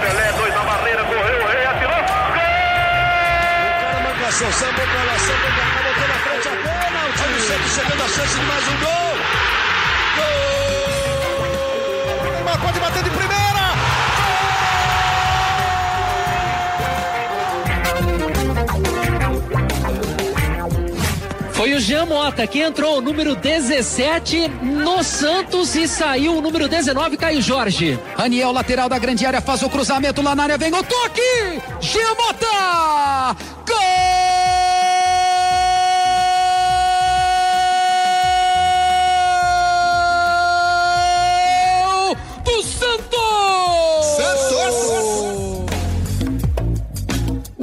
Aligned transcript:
Pelé, 0.00 0.32
dois 0.36 0.54
na 0.54 0.62
barreira, 0.64 1.02
correu, 1.04 1.42
o 1.42 1.46
rei 1.48 1.64
atirou. 1.64 2.02
Gol! 2.34 2.50
O 4.00 4.14
cara 4.20 4.52
sambou 4.52 4.86
pra 4.86 5.02
lá, 5.04 5.18
sambou 5.18 5.50
pra 5.50 5.64
cá, 5.64 5.80
botou 5.82 6.08
na 6.08 6.14
frente 6.14 6.48
a 6.48 6.50
pênalti. 6.50 7.20
Olha 7.22 7.36
o 7.36 7.40
Santos 7.40 7.72
chegando 7.72 8.02
a 8.02 8.08
chance 8.08 8.34
de 8.38 8.44
mais 8.44 8.68
um 8.68 8.76
gol. 8.80 9.16
Gol! 10.16 10.36
O 12.28 12.30
Neymar 12.32 12.58
pode 12.60 12.78
bater 12.80 13.02
de 13.02 13.10
primeira. 13.10 13.39
Foi 21.60 21.74
o 21.74 21.78
Jean 21.78 22.06
Mota 22.06 22.46
que 22.46 22.58
entrou 22.60 22.96
o 22.96 23.00
número 23.02 23.36
17 23.36 24.48
no 24.62 25.04
Santos 25.04 25.76
e 25.76 25.86
saiu 25.86 26.38
o 26.38 26.40
número 26.40 26.66
19, 26.66 27.18
Caio 27.18 27.42
Jorge. 27.42 27.98
Raniel, 28.16 28.50
lateral 28.50 28.88
da 28.88 28.98
grande 28.98 29.26
área, 29.26 29.42
faz 29.42 29.62
o 29.62 29.68
cruzamento 29.68 30.22
lá 30.22 30.34
na 30.34 30.44
área, 30.44 30.56
vem 30.56 30.72
o 30.72 30.82
toque! 30.82 31.20
Jean 31.82 32.14
Mota! 32.14 33.36
Gol! 33.68 34.29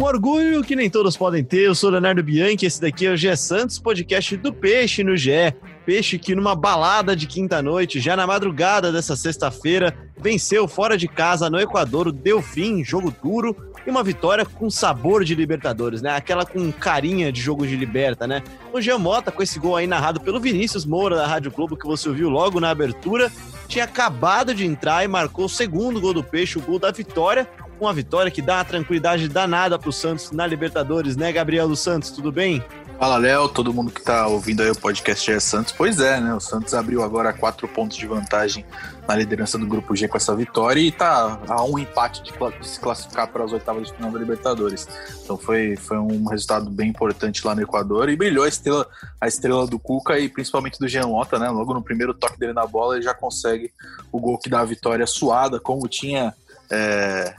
Orgulho 0.08 0.64
que 0.64 0.76
nem 0.76 0.90
todos 0.90 1.18
podem 1.18 1.44
ter. 1.44 1.64
Eu 1.64 1.76
sou 1.76 1.90
Leonardo 1.90 2.24
Bianchi, 2.24 2.66
esse 2.66 2.80
daqui 2.80 3.06
é 3.06 3.12
o 3.12 3.18
GE 3.18 3.36
Santos, 3.36 3.78
podcast 3.78 4.38
do 4.38 4.54
Peixe 4.54 5.04
no 5.04 5.18
GE. 5.18 5.54
Peixe 5.86 6.18
que 6.18 6.34
numa 6.34 6.56
balada 6.56 7.16
de 7.16 7.28
quinta-noite, 7.28 8.00
já 8.00 8.16
na 8.16 8.26
madrugada 8.26 8.92
dessa 8.92 9.16
sexta-feira, 9.16 9.94
venceu 10.18 10.68
fora 10.68 10.98
de 10.98 11.08
casa 11.08 11.50
no 11.50 11.60
Equador 11.60 12.08
o 12.08 12.12
Delfim, 12.12 12.84
jogo 12.84 13.14
duro, 13.22 13.56
e 13.86 13.90
uma 13.90 14.04
vitória 14.04 14.46
com 14.46 14.70
sabor 14.70 15.24
de 15.24 15.36
Libertadores, 15.36 16.02
né? 16.02 16.12
Aquela 16.12 16.46
com 16.46 16.72
carinha 16.72 17.32
de 17.32 17.42
jogo 17.42 17.66
de 17.66 17.76
liberta, 17.76 18.28
né? 18.28 18.44
O 18.74 18.82
Jean 18.82 18.98
Mota, 18.98 19.32
com 19.32 19.42
esse 19.44 19.60
gol 19.60 19.76
aí 19.76 19.88
narrado 19.88 20.20
pelo 20.20 20.40
Vinícius 20.40 20.86
Moura 20.86 21.16
da 21.16 21.28
Rádio 21.28 21.52
Globo, 21.52 21.78
que 21.78 21.86
você 21.86 22.10
ouviu 22.10 22.30
logo 22.30 22.60
na 22.60 22.70
abertura, 22.70 23.32
tinha 23.68 23.86
acabado 23.86 24.54
de 24.54 24.66
entrar 24.66 25.04
e 25.04 25.08
marcou 25.08 25.46
o 25.46 25.50
segundo 25.50 26.02
gol 26.02 26.14
do 26.14 26.24
Peixe, 26.24 26.58
o 26.58 26.62
gol 26.62 26.80
da 26.80 26.92
vitória, 26.92 27.48
uma 27.80 27.94
vitória 27.94 28.32
que 28.32 28.42
dá 28.42 28.56
uma 28.56 28.66
tranquilidade 28.66 29.28
danada 29.28 29.78
pro 29.78 29.92
Santos 29.92 30.32
na 30.32 30.46
Libertadores, 30.46 31.16
né, 31.16 31.32
Gabriel 31.32 31.68
dos 31.68 31.80
Santos? 31.80 32.12
Tudo 32.12 32.32
bem? 32.32 32.64
Fala, 33.00 33.18
Léo, 33.18 33.48
todo 33.48 33.72
mundo 33.72 33.92
que 33.92 34.02
tá 34.02 34.26
ouvindo 34.26 34.64
aí 34.64 34.72
o 34.72 34.76
podcast 34.76 35.32
é 35.32 35.40
Santos. 35.40 35.72
Pois 35.72 36.00
é, 36.00 36.20
né? 36.20 36.34
O 36.34 36.40
Santos 36.40 36.74
abriu 36.74 37.04
agora 37.04 37.32
quatro 37.32 37.68
pontos 37.68 37.96
de 37.96 38.08
vantagem 38.08 38.66
na 39.08 39.16
liderança 39.16 39.56
do 39.56 39.68
Grupo 39.68 39.96
G 39.96 40.08
com 40.08 40.18
essa 40.18 40.36
vitória 40.36 40.82
e 40.82 40.92
tá 40.92 41.40
a 41.48 41.64
um 41.64 41.78
empate 41.78 42.24
de, 42.24 42.32
de 42.32 42.68
se 42.68 42.80
classificar 42.80 43.28
para 43.28 43.44
as 43.44 43.54
oitavas 43.54 43.86
de 43.86 43.94
final 43.94 44.10
da 44.12 44.18
Libertadores. 44.18 44.88
Então 45.24 45.38
foi, 45.38 45.76
foi 45.76 46.00
um 46.00 46.28
resultado 46.28 46.72
bem 46.72 46.90
importante 46.90 47.46
lá 47.46 47.54
no 47.54 47.62
Equador 47.62 48.10
e 48.10 48.16
brilhou 48.16 48.46
a 48.46 48.48
estrela, 48.48 48.88
a 49.22 49.28
estrela 49.28 49.68
do 49.68 49.78
Cuca 49.78 50.18
e 50.18 50.28
principalmente 50.28 50.80
do 50.80 50.88
Jean 50.88 51.06
Mota, 51.06 51.38
né? 51.38 51.52
Logo 51.52 51.76
no 51.76 51.84
primeiro 51.84 52.16
toque 52.16 52.40
dele 52.40 52.54
na 52.54 52.66
bola, 52.66 52.96
ele 52.96 53.04
já 53.04 53.14
consegue 53.14 53.72
o 54.12 54.20
gol 54.20 54.40
que 54.40 54.50
dá 54.50 54.62
a 54.62 54.66
vitória 54.66 55.06
suada, 55.06 55.60
como 55.60 55.88
tinha. 55.88 56.34
É, 56.70 57.36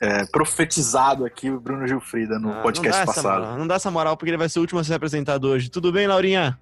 é, 0.00 0.24
profetizado 0.26 1.24
aqui 1.24 1.50
o 1.50 1.60
Bruno 1.60 1.86
Gilfrida 1.86 2.38
no 2.38 2.52
Ah, 2.52 2.62
podcast 2.62 3.00
não 3.00 3.06
passado. 3.14 3.40
moral, 3.40 3.58
não 3.58 3.66
dá 3.66 3.74
essa 3.74 3.90
moral 3.90 4.16
porque 4.16 4.30
ele 4.30 4.36
vai 4.38 4.48
ser 4.48 4.58
o 4.58 4.62
último 4.62 4.80
a 4.80 4.84
ser 4.84 4.94
apresentado 4.94 5.44
hoje. 5.44 5.68
Tudo 5.68 5.92
bem, 5.92 6.06
Laurinha? 6.06 6.58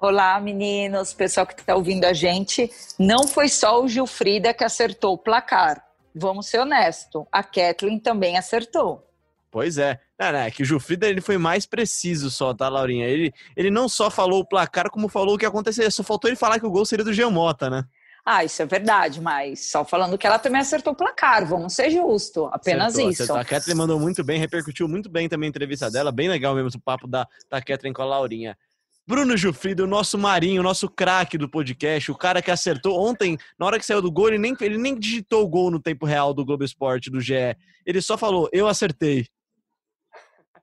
Olá, 0.00 0.38
meninos, 0.40 1.14
pessoal 1.14 1.46
que 1.46 1.54
está 1.54 1.74
ouvindo 1.74 2.04
a 2.04 2.12
gente. 2.12 2.70
Não 2.98 3.26
foi 3.26 3.48
só 3.48 3.82
o 3.82 3.88
Gilfrida 3.88 4.52
que 4.52 4.64
acertou 4.64 5.14
o 5.14 5.18
placar. 5.18 5.82
Vamos 6.14 6.46
ser 6.48 6.58
honestos. 6.58 7.24
A 7.32 7.42
Kathleen 7.42 7.98
também 7.98 8.36
acertou. 8.36 9.08
Pois 9.50 9.78
é. 9.78 10.00
Não, 10.18 10.32
não, 10.32 10.38
é 10.40 10.50
que 10.50 10.62
o 10.62 10.64
Gilfrida 10.66 11.06
ele 11.06 11.20
foi 11.20 11.38
mais 11.38 11.66
preciso 11.66 12.30
só, 12.30 12.52
tá, 12.52 12.68
Laurinha? 12.68 13.06
Ele, 13.06 13.32
ele 13.56 13.70
não 13.70 13.88
só 13.88 14.10
falou 14.10 14.40
o 14.40 14.46
placar, 14.46 14.90
como 14.90 15.08
falou 15.08 15.34
o 15.36 15.38
que 15.38 15.46
aconteceria. 15.46 15.90
Só 15.90 16.02
faltou 16.02 16.28
ele 16.28 16.36
falar 16.36 16.58
que 16.58 16.66
o 16.66 16.70
gol 16.70 16.84
seria 16.84 17.04
do 17.04 17.12
Jean 17.12 17.30
Mota, 17.30 17.70
né? 17.70 17.84
Ah, 18.24 18.44
isso 18.44 18.62
é 18.62 18.66
verdade, 18.66 19.20
mas 19.20 19.70
só 19.70 19.84
falando 19.84 20.16
que 20.16 20.26
ela 20.26 20.38
também 20.38 20.60
acertou 20.60 20.92
o 20.92 20.96
placar. 20.96 21.44
Vamos 21.44 21.74
ser 21.74 21.90
justos. 21.90 22.48
Apenas 22.52 22.94
Acertou, 22.94 23.10
isso. 23.10 23.22
acertou. 23.24 23.42
A 23.42 23.44
Catherine 23.44 23.78
mandou 23.78 23.98
muito 23.98 24.22
bem, 24.22 24.38
repercutiu 24.38 24.86
muito 24.86 25.10
bem 25.10 25.28
também 25.28 25.48
a 25.48 25.50
entrevista 25.50 25.90
dela. 25.90 26.12
Bem 26.12 26.28
legal 26.28 26.54
mesmo 26.54 26.70
o 26.72 26.80
papo 26.80 27.08
da, 27.08 27.26
da 27.50 27.60
Catherine 27.60 27.92
com 27.92 28.02
a 28.02 28.06
Laurinha. 28.06 28.56
Bruno 29.04 29.36
Gilfrida, 29.36 29.82
o 29.82 29.88
nosso 29.88 30.16
marinho, 30.16 30.60
o 30.60 30.64
nosso 30.64 30.88
craque 30.88 31.36
do 31.36 31.48
podcast, 31.48 32.12
o 32.12 32.16
cara 32.16 32.40
que 32.40 32.52
acertou 32.52 32.96
ontem, 33.04 33.36
na 33.58 33.66
hora 33.66 33.78
que 33.78 33.84
saiu 33.84 34.00
do 34.00 34.12
gol, 34.12 34.28
ele 34.28 34.38
nem, 34.38 34.56
ele 34.60 34.78
nem 34.78 34.96
digitou 34.96 35.42
o 35.42 35.48
gol 35.48 35.72
no 35.72 35.80
tempo 35.80 36.06
real 36.06 36.32
do 36.32 36.44
Globo 36.44 36.62
Esporte, 36.62 37.10
do 37.10 37.20
GE. 37.20 37.56
Ele 37.84 38.00
só 38.00 38.16
falou, 38.16 38.48
eu 38.52 38.68
acertei. 38.68 39.26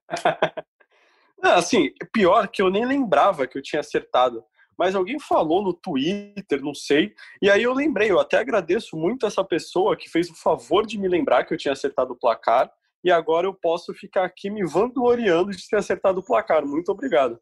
Não, 1.42 1.52
assim, 1.52 1.90
pior 2.12 2.48
que 2.48 2.62
eu 2.62 2.70
nem 2.70 2.86
lembrava 2.86 3.46
que 3.46 3.58
eu 3.58 3.62
tinha 3.62 3.80
acertado. 3.80 4.42
Mas 4.80 4.94
alguém 4.94 5.20
falou 5.20 5.62
no 5.62 5.74
Twitter, 5.74 6.62
não 6.62 6.72
sei. 6.72 7.12
E 7.42 7.50
aí 7.50 7.62
eu 7.62 7.74
lembrei, 7.74 8.10
eu 8.10 8.18
até 8.18 8.38
agradeço 8.38 8.96
muito 8.96 9.26
essa 9.26 9.44
pessoa 9.44 9.94
que 9.94 10.08
fez 10.08 10.30
o 10.30 10.34
favor 10.34 10.86
de 10.86 10.98
me 10.98 11.06
lembrar 11.06 11.44
que 11.44 11.52
eu 11.52 11.58
tinha 11.58 11.72
acertado 11.72 12.14
o 12.14 12.18
placar. 12.18 12.72
E 13.04 13.12
agora 13.12 13.46
eu 13.46 13.52
posso 13.52 13.92
ficar 13.92 14.24
aqui 14.24 14.48
me 14.48 14.66
vangloriando 14.66 15.50
de 15.50 15.68
ter 15.68 15.76
acertado 15.76 16.20
o 16.20 16.24
placar. 16.24 16.64
Muito 16.64 16.90
obrigado. 16.90 17.38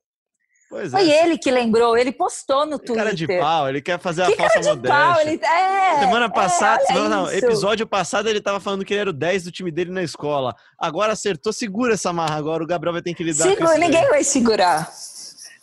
Pois 0.68 0.90
Foi 0.90 1.08
é. 1.08 1.24
ele 1.24 1.38
que 1.38 1.48
lembrou, 1.48 1.96
ele 1.96 2.10
postou 2.10 2.66
no 2.66 2.76
Twitter. 2.76 2.96
Cara 2.96 3.14
de 3.14 3.26
pau, 3.28 3.68
ele 3.68 3.80
quer 3.80 4.00
fazer 4.00 4.24
a 4.24 4.26
Que 4.26 4.34
falsa 4.34 4.54
cara 4.54 4.62
de 4.62 4.68
modéstia. 4.70 4.98
pau, 4.98 5.20
ele... 5.20 5.40
É, 5.40 6.00
Semana 6.00 6.28
passada, 6.28 6.82
é, 6.82 6.86
semana, 6.86 7.08
não, 7.08 7.32
episódio 7.32 7.86
passado 7.86 8.28
ele 8.28 8.40
tava 8.40 8.58
falando 8.58 8.84
que 8.84 8.92
ele 8.92 9.00
era 9.00 9.10
o 9.10 9.12
10 9.12 9.44
do 9.44 9.52
time 9.52 9.70
dele 9.70 9.92
na 9.92 10.02
escola. 10.02 10.56
Agora 10.76 11.12
acertou, 11.12 11.52
segura 11.52 11.94
essa 11.94 12.12
marra 12.12 12.34
agora. 12.34 12.64
O 12.64 12.66
Gabriel 12.66 12.94
vai 12.94 13.02
ter 13.02 13.14
que 13.14 13.22
lidar 13.22 13.44
com 13.44 13.50
Segura, 13.50 13.78
ninguém 13.78 14.08
vai 14.08 14.24
segurar. 14.24 14.90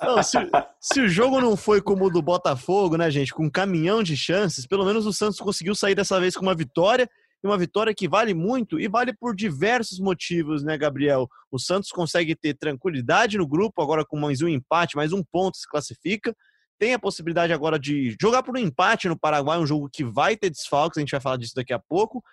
Não, 0.05 0.23
se, 0.23 0.37
se 0.79 1.01
o 1.01 1.07
jogo 1.07 1.41
não 1.41 1.57
foi 1.57 1.81
como 1.81 2.05
o 2.05 2.09
do 2.09 2.21
Botafogo, 2.21 2.97
né, 2.97 3.09
gente, 3.09 3.33
com 3.33 3.45
um 3.45 3.49
caminhão 3.49 4.03
de 4.03 4.15
chances, 4.15 4.65
pelo 4.65 4.85
menos 4.85 5.05
o 5.05 5.13
Santos 5.13 5.39
conseguiu 5.39 5.75
sair 5.75 5.95
dessa 5.95 6.19
vez 6.19 6.35
com 6.35 6.43
uma 6.43 6.55
vitória, 6.55 7.09
e 7.43 7.47
uma 7.47 7.57
vitória 7.57 7.93
que 7.93 8.07
vale 8.07 8.33
muito 8.33 8.79
e 8.79 8.87
vale 8.87 9.13
por 9.13 9.35
diversos 9.35 9.99
motivos, 9.99 10.63
né, 10.63 10.75
Gabriel? 10.77 11.29
O 11.51 11.59
Santos 11.59 11.91
consegue 11.91 12.35
ter 12.35 12.55
tranquilidade 12.55 13.37
no 13.37 13.47
grupo, 13.47 13.81
agora 13.83 14.03
com 14.03 14.17
mais 14.17 14.41
um 14.41 14.47
empate, 14.47 14.95
mais 14.95 15.13
um 15.13 15.23
ponto 15.23 15.57
se 15.57 15.69
classifica. 15.69 16.35
Tem 16.79 16.93
a 16.93 16.99
possibilidade 16.99 17.53
agora 17.53 17.77
de 17.77 18.15
jogar 18.19 18.41
por 18.41 18.57
um 18.57 18.59
empate 18.59 19.07
no 19.07 19.17
Paraguai, 19.17 19.59
um 19.59 19.67
jogo 19.67 19.87
que 19.91 20.03
vai 20.03 20.35
ter 20.35 20.49
desfalques, 20.49 20.97
a 20.97 21.01
gente 21.01 21.11
vai 21.11 21.21
falar 21.21 21.37
disso 21.37 21.53
daqui 21.55 21.71
a 21.71 21.79
pouco. 21.79 22.23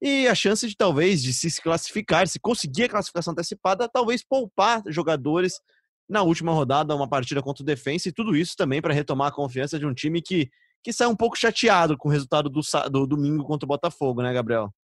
E 0.00 0.26
a 0.28 0.34
chance 0.34 0.66
de 0.66 0.76
talvez 0.76 1.20
de 1.20 1.34
se 1.34 1.60
classificar, 1.60 2.26
se 2.28 2.38
conseguir 2.38 2.84
a 2.84 2.88
classificação 2.88 3.32
antecipada, 3.32 3.88
talvez 3.88 4.24
poupar 4.24 4.82
jogadores 4.86 5.60
na 6.10 6.22
última 6.22 6.52
rodada, 6.52 6.94
uma 6.94 7.08
partida 7.08 7.40
contra 7.40 7.62
o 7.62 7.66
Defensa, 7.66 8.08
e 8.08 8.12
tudo 8.12 8.36
isso 8.36 8.56
também 8.56 8.82
para 8.82 8.92
retomar 8.92 9.28
a 9.28 9.34
confiança 9.34 9.78
de 9.78 9.86
um 9.86 9.94
time 9.94 10.20
que, 10.20 10.50
que 10.82 10.92
sai 10.92 11.06
um 11.06 11.16
pouco 11.16 11.38
chateado 11.38 11.96
com 11.96 12.08
o 12.08 12.12
resultado 12.12 12.50
do, 12.50 12.60
do 12.90 13.06
domingo 13.06 13.44
contra 13.44 13.64
o 13.64 13.68
Botafogo, 13.68 14.20
né, 14.20 14.32
Gabriel? 14.32 14.74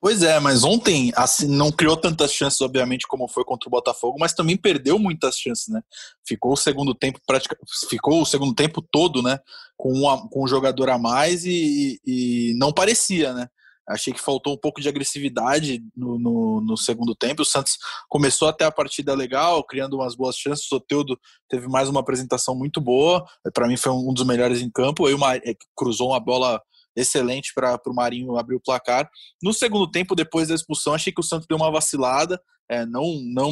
Pois 0.00 0.20
é, 0.24 0.40
mas 0.40 0.64
ontem 0.64 1.12
assim, 1.14 1.46
não 1.46 1.70
criou 1.70 1.96
tantas 1.96 2.32
chances, 2.32 2.60
obviamente, 2.60 3.06
como 3.06 3.28
foi 3.28 3.44
contra 3.44 3.68
o 3.68 3.70
Botafogo, 3.70 4.16
mas 4.18 4.32
também 4.34 4.56
perdeu 4.56 4.98
muitas 4.98 5.36
chances, 5.36 5.68
né? 5.68 5.80
Ficou 6.26 6.54
o 6.54 6.56
segundo 6.56 6.92
tempo 6.92 7.20
pratica... 7.24 7.56
ficou 7.88 8.20
o 8.20 8.26
segundo 8.26 8.52
tempo 8.52 8.82
todo, 8.82 9.22
né? 9.22 9.38
Com, 9.76 9.92
um 9.96 10.10
a- 10.10 10.28
com 10.28 10.42
um 10.42 10.48
jogador 10.48 10.90
a 10.90 10.98
mais 10.98 11.44
e, 11.44 12.00
e 12.04 12.52
não 12.56 12.72
parecia, 12.72 13.32
né? 13.32 13.48
Achei 13.88 14.12
que 14.12 14.20
faltou 14.20 14.54
um 14.54 14.56
pouco 14.56 14.80
de 14.80 14.88
agressividade 14.88 15.82
no, 15.96 16.18
no, 16.18 16.60
no 16.60 16.76
segundo 16.76 17.14
tempo. 17.14 17.42
O 17.42 17.44
Santos 17.44 17.76
começou 18.08 18.48
até 18.48 18.64
a 18.64 18.70
partida 18.70 19.14
legal, 19.14 19.64
criando 19.64 19.94
umas 19.94 20.14
boas 20.14 20.36
chances. 20.36 20.64
O 20.66 20.68
Soteudo 20.68 21.18
teve 21.48 21.66
mais 21.66 21.88
uma 21.88 22.00
apresentação 22.00 22.54
muito 22.54 22.80
boa. 22.80 23.24
Para 23.52 23.66
mim, 23.66 23.76
foi 23.76 23.92
um 23.92 24.12
dos 24.14 24.24
melhores 24.24 24.60
em 24.60 24.70
campo. 24.70 25.04
Mar... 25.18 25.36
eh, 25.44 25.56
cruzou 25.76 26.10
uma 26.10 26.20
bola 26.20 26.62
excelente 26.94 27.52
para 27.54 27.80
o 27.86 27.94
Marinho 27.94 28.38
abrir 28.38 28.56
o 28.56 28.60
placar. 28.60 29.10
No 29.42 29.52
segundo 29.52 29.90
tempo, 29.90 30.14
depois 30.14 30.48
da 30.48 30.54
expulsão, 30.54 30.94
achei 30.94 31.12
que 31.12 31.20
o 31.20 31.24
Santos 31.24 31.46
deu 31.48 31.56
uma 31.56 31.70
vacilada, 31.70 32.40
é, 32.70 32.86
não, 32.86 33.20
não, 33.34 33.50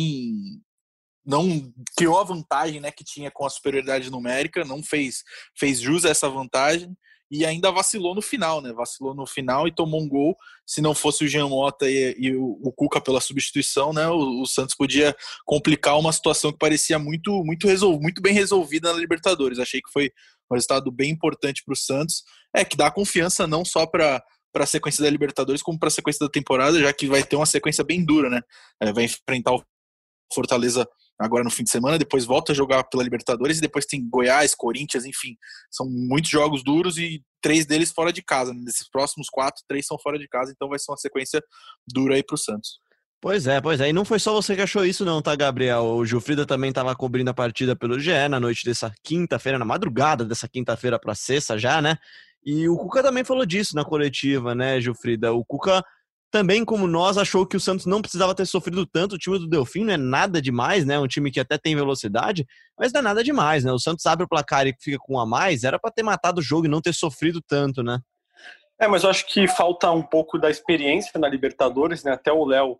não 1.24 1.72
criou 1.96 2.18
a 2.18 2.24
vantagem 2.24 2.80
né, 2.80 2.90
que 2.90 3.02
tinha 3.02 3.30
com 3.30 3.44
a 3.44 3.50
superioridade 3.50 4.10
numérica, 4.10 4.64
não 4.64 4.82
fez, 4.82 5.24
fez 5.58 5.80
jus 5.80 6.04
a 6.04 6.10
essa 6.10 6.28
vantagem 6.28 6.94
e 7.30 7.46
ainda 7.46 7.70
vacilou 7.70 8.14
no 8.14 8.20
final, 8.20 8.60
né? 8.60 8.72
Vacilou 8.72 9.14
no 9.14 9.24
final 9.24 9.68
e 9.68 9.74
tomou 9.74 10.02
um 10.02 10.08
gol. 10.08 10.36
Se 10.66 10.80
não 10.80 10.94
fosse 10.94 11.24
o 11.24 11.28
Jean 11.28 11.48
Mota 11.48 11.88
e, 11.88 12.16
e 12.18 12.34
o, 12.34 12.58
o 12.62 12.72
Cuca 12.72 13.00
pela 13.00 13.20
substituição, 13.20 13.92
né? 13.92 14.08
O, 14.08 14.42
o 14.42 14.46
Santos 14.46 14.74
podia 14.74 15.16
complicar 15.44 15.98
uma 15.98 16.12
situação 16.12 16.50
que 16.50 16.58
parecia 16.58 16.98
muito, 16.98 17.44
muito, 17.44 17.68
resol, 17.68 18.00
muito 18.00 18.20
bem 18.20 18.34
resolvida 18.34 18.92
na 18.92 18.98
Libertadores. 18.98 19.58
Achei 19.60 19.80
que 19.80 19.92
foi 19.92 20.10
um 20.50 20.54
resultado 20.54 20.90
bem 20.90 21.10
importante 21.10 21.62
para 21.64 21.72
o 21.72 21.76
Santos. 21.76 22.24
É 22.54 22.64
que 22.64 22.76
dá 22.76 22.90
confiança 22.90 23.46
não 23.46 23.64
só 23.64 23.86
para 23.86 24.22
para 24.52 24.64
a 24.64 24.66
sequência 24.66 25.04
da 25.04 25.08
Libertadores, 25.08 25.62
como 25.62 25.78
para 25.78 25.86
a 25.86 25.92
sequência 25.92 26.26
da 26.26 26.28
temporada, 26.28 26.80
já 26.80 26.92
que 26.92 27.06
vai 27.06 27.22
ter 27.22 27.36
uma 27.36 27.46
sequência 27.46 27.84
bem 27.84 28.04
dura, 28.04 28.28
né? 28.28 28.40
É, 28.80 28.92
vai 28.92 29.04
enfrentar 29.04 29.52
o 29.52 29.64
Fortaleza 30.34 30.88
agora 31.20 31.44
no 31.44 31.50
fim 31.50 31.62
de 31.62 31.70
semana, 31.70 31.98
depois 31.98 32.24
volta 32.24 32.52
a 32.52 32.54
jogar 32.54 32.84
pela 32.84 33.02
Libertadores 33.02 33.58
e 33.58 33.60
depois 33.60 33.84
tem 33.84 34.08
Goiás, 34.08 34.54
Corinthians, 34.54 35.04
enfim. 35.04 35.36
São 35.70 35.86
muitos 35.88 36.30
jogos 36.30 36.64
duros 36.64 36.96
e 36.96 37.22
três 37.42 37.66
deles 37.66 37.92
fora 37.92 38.12
de 38.12 38.22
casa. 38.22 38.54
Nesses 38.54 38.88
próximos 38.88 39.28
quatro, 39.28 39.62
três 39.68 39.86
são 39.86 39.98
fora 39.98 40.18
de 40.18 40.26
casa, 40.26 40.50
então 40.50 40.68
vai 40.68 40.78
ser 40.78 40.90
uma 40.90 40.96
sequência 40.96 41.42
dura 41.86 42.14
aí 42.14 42.22
pro 42.22 42.38
Santos. 42.38 42.80
Pois 43.20 43.46
é, 43.46 43.60
pois 43.60 43.80
é. 43.82 43.90
E 43.90 43.92
não 43.92 44.04
foi 44.04 44.18
só 44.18 44.32
você 44.32 44.56
que 44.56 44.62
achou 44.62 44.82
isso, 44.82 45.04
não, 45.04 45.20
tá, 45.20 45.36
Gabriel? 45.36 45.84
O 45.84 46.06
Gilfrida 46.06 46.46
também 46.46 46.70
estava 46.70 46.96
cobrindo 46.96 47.30
a 47.30 47.34
partida 47.34 47.76
pelo 47.76 48.00
GE 48.00 48.28
na 48.30 48.40
noite 48.40 48.64
dessa 48.64 48.90
quinta-feira, 49.02 49.58
na 49.58 49.64
madrugada 49.64 50.24
dessa 50.24 50.48
quinta-feira 50.48 50.98
para 50.98 51.14
sexta 51.14 51.58
já, 51.58 51.82
né? 51.82 51.98
E 52.42 52.66
o 52.66 52.76
Cuca 52.78 53.02
também 53.02 53.22
falou 53.22 53.44
disso 53.44 53.76
na 53.76 53.84
coletiva, 53.84 54.54
né, 54.54 54.80
Gilfrida? 54.80 55.34
O 55.34 55.44
Cuca 55.44 55.84
também, 56.30 56.64
como 56.64 56.86
nós, 56.86 57.18
achou 57.18 57.44
que 57.44 57.56
o 57.56 57.60
Santos 57.60 57.86
não 57.86 58.00
precisava 58.00 58.34
ter 58.34 58.46
sofrido 58.46 58.86
tanto. 58.86 59.14
O 59.14 59.18
time 59.18 59.38
do 59.38 59.48
Delfim 59.48 59.84
não 59.84 59.92
é 59.92 59.96
nada 59.96 60.40
demais, 60.40 60.86
né? 60.86 60.98
Um 60.98 61.06
time 61.06 61.30
que 61.30 61.40
até 61.40 61.58
tem 61.58 61.74
velocidade, 61.74 62.46
mas 62.78 62.92
não 62.92 63.00
é 63.00 63.02
nada 63.02 63.24
demais, 63.24 63.64
né? 63.64 63.72
O 63.72 63.78
Santos 63.78 64.06
abre 64.06 64.24
o 64.24 64.28
placar 64.28 64.66
e 64.66 64.74
fica 64.80 64.98
com 64.98 65.14
um 65.14 65.20
a 65.20 65.26
mais, 65.26 65.64
era 65.64 65.78
para 65.78 65.90
ter 65.90 66.02
matado 66.02 66.40
o 66.40 66.42
jogo 66.42 66.66
e 66.66 66.70
não 66.70 66.80
ter 66.80 66.94
sofrido 66.94 67.40
tanto, 67.46 67.82
né? 67.82 67.98
É, 68.80 68.86
mas 68.86 69.02
eu 69.02 69.10
acho 69.10 69.26
que 69.26 69.46
falta 69.46 69.90
um 69.90 70.02
pouco 70.02 70.38
da 70.38 70.48
experiência 70.48 71.18
na 71.18 71.28
Libertadores, 71.28 72.04
né? 72.04 72.12
Até 72.12 72.32
o 72.32 72.44
Léo, 72.44 72.78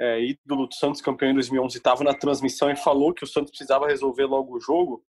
é, 0.00 0.20
ídolo 0.20 0.66
do 0.66 0.74
Santos, 0.74 1.00
campeão 1.00 1.30
em 1.30 1.34
2011, 1.34 1.76
estava 1.76 2.02
na 2.02 2.14
transmissão 2.14 2.70
e 2.70 2.76
falou 2.76 3.12
que 3.12 3.22
o 3.22 3.26
Santos 3.26 3.50
precisava 3.50 3.86
resolver 3.86 4.24
logo 4.24 4.56
o 4.56 4.60
jogo. 4.60 5.04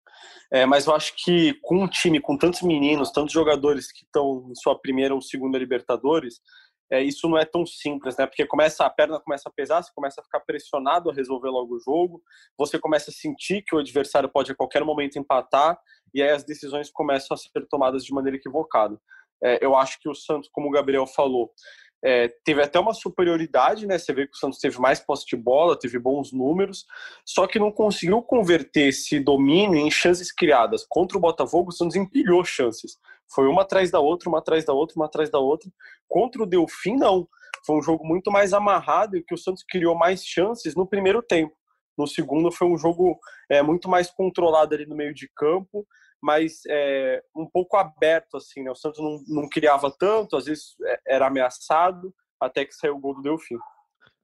É, 0.50 0.66
mas 0.66 0.86
eu 0.86 0.94
acho 0.94 1.14
que 1.16 1.54
com 1.62 1.84
um 1.84 1.88
time 1.88 2.20
com 2.20 2.36
tantos 2.36 2.62
meninos, 2.62 3.12
tantos 3.12 3.32
jogadores 3.32 3.92
que 3.92 4.04
estão 4.04 4.48
em 4.50 4.54
sua 4.54 4.78
primeira 4.78 5.14
ou 5.14 5.22
segunda 5.22 5.58
Libertadores, 5.58 6.40
é, 6.90 7.02
isso 7.02 7.28
não 7.28 7.38
é 7.38 7.44
tão 7.44 7.66
simples, 7.66 8.16
né? 8.16 8.26
Porque 8.26 8.46
começa 8.46 8.84
a 8.84 8.90
perna 8.90 9.20
começa 9.20 9.48
a 9.48 9.52
pesar, 9.52 9.82
você 9.82 9.90
começa 9.94 10.20
a 10.20 10.24
ficar 10.24 10.40
pressionado 10.40 11.10
a 11.10 11.14
resolver 11.14 11.48
logo 11.48 11.76
o 11.76 11.80
jogo, 11.80 12.22
você 12.56 12.78
começa 12.78 13.10
a 13.10 13.14
sentir 13.14 13.62
que 13.62 13.74
o 13.74 13.78
adversário 13.78 14.28
pode 14.28 14.52
a 14.52 14.54
qualquer 14.54 14.82
momento 14.84 15.18
empatar 15.18 15.78
e 16.14 16.22
aí 16.22 16.30
as 16.30 16.44
decisões 16.44 16.90
começam 16.90 17.34
a 17.34 17.38
ser 17.38 17.50
tomadas 17.68 18.04
de 18.04 18.12
maneira 18.12 18.36
equivocada. 18.36 18.98
É, 19.42 19.64
eu 19.64 19.76
acho 19.76 20.00
que 20.00 20.08
o 20.08 20.14
Santos, 20.14 20.48
como 20.52 20.68
o 20.68 20.72
Gabriel 20.72 21.06
falou, 21.06 21.52
é, 22.02 22.28
teve 22.44 22.62
até 22.62 22.78
uma 22.78 22.94
superioridade, 22.94 23.86
né? 23.86 23.98
Você 23.98 24.12
vê 24.12 24.26
que 24.26 24.34
o 24.34 24.38
Santos 24.38 24.58
teve 24.58 24.78
mais 24.78 25.00
posse 25.00 25.26
de 25.26 25.36
bola, 25.36 25.78
teve 25.78 25.98
bons 25.98 26.32
números, 26.32 26.86
só 27.24 27.46
que 27.46 27.58
não 27.58 27.72
conseguiu 27.72 28.22
converter 28.22 28.88
esse 28.88 29.18
domínio 29.18 29.78
em 29.78 29.90
chances 29.90 30.32
criadas. 30.32 30.86
Contra 30.88 31.18
o 31.18 31.20
Botafogo, 31.20 31.70
o 31.70 31.72
Santos 31.72 31.96
empilhou 31.96 32.44
chances. 32.44 32.98
Foi 33.34 33.46
uma 33.46 33.62
atrás 33.62 33.90
da 33.90 34.00
outra, 34.00 34.28
uma 34.28 34.38
atrás 34.38 34.64
da 34.64 34.72
outra, 34.72 34.96
uma 34.96 35.06
atrás 35.06 35.30
da 35.30 35.38
outra. 35.38 35.70
Contra 36.08 36.42
o 36.42 36.46
Delfim, 36.46 36.96
não. 36.96 37.28
Foi 37.64 37.76
um 37.76 37.82
jogo 37.82 38.06
muito 38.06 38.30
mais 38.30 38.52
amarrado 38.52 39.16
e 39.16 39.22
que 39.22 39.34
o 39.34 39.38
Santos 39.38 39.64
criou 39.68 39.94
mais 39.96 40.24
chances 40.24 40.74
no 40.74 40.86
primeiro 40.86 41.22
tempo. 41.22 41.54
No 41.96 42.06
segundo, 42.06 42.52
foi 42.52 42.68
um 42.68 42.78
jogo 42.78 43.18
é, 43.50 43.60
muito 43.62 43.88
mais 43.88 44.10
controlado 44.10 44.74
ali 44.74 44.86
no 44.86 44.96
meio 44.96 45.12
de 45.12 45.28
campo 45.34 45.86
mas 46.20 46.62
é, 46.68 47.22
um 47.34 47.46
pouco 47.46 47.76
aberto, 47.76 48.36
assim, 48.36 48.62
né? 48.62 48.70
O 48.70 48.74
Santos 48.74 49.00
não, 49.00 49.22
não 49.28 49.48
criava 49.48 49.90
tanto, 49.90 50.36
às 50.36 50.46
vezes 50.46 50.74
é, 50.84 51.00
era 51.06 51.26
ameaçado, 51.26 52.12
até 52.40 52.64
que 52.64 52.74
saiu 52.74 52.96
o 52.96 53.00
gol 53.00 53.14
do 53.14 53.22
Delfim. 53.22 53.56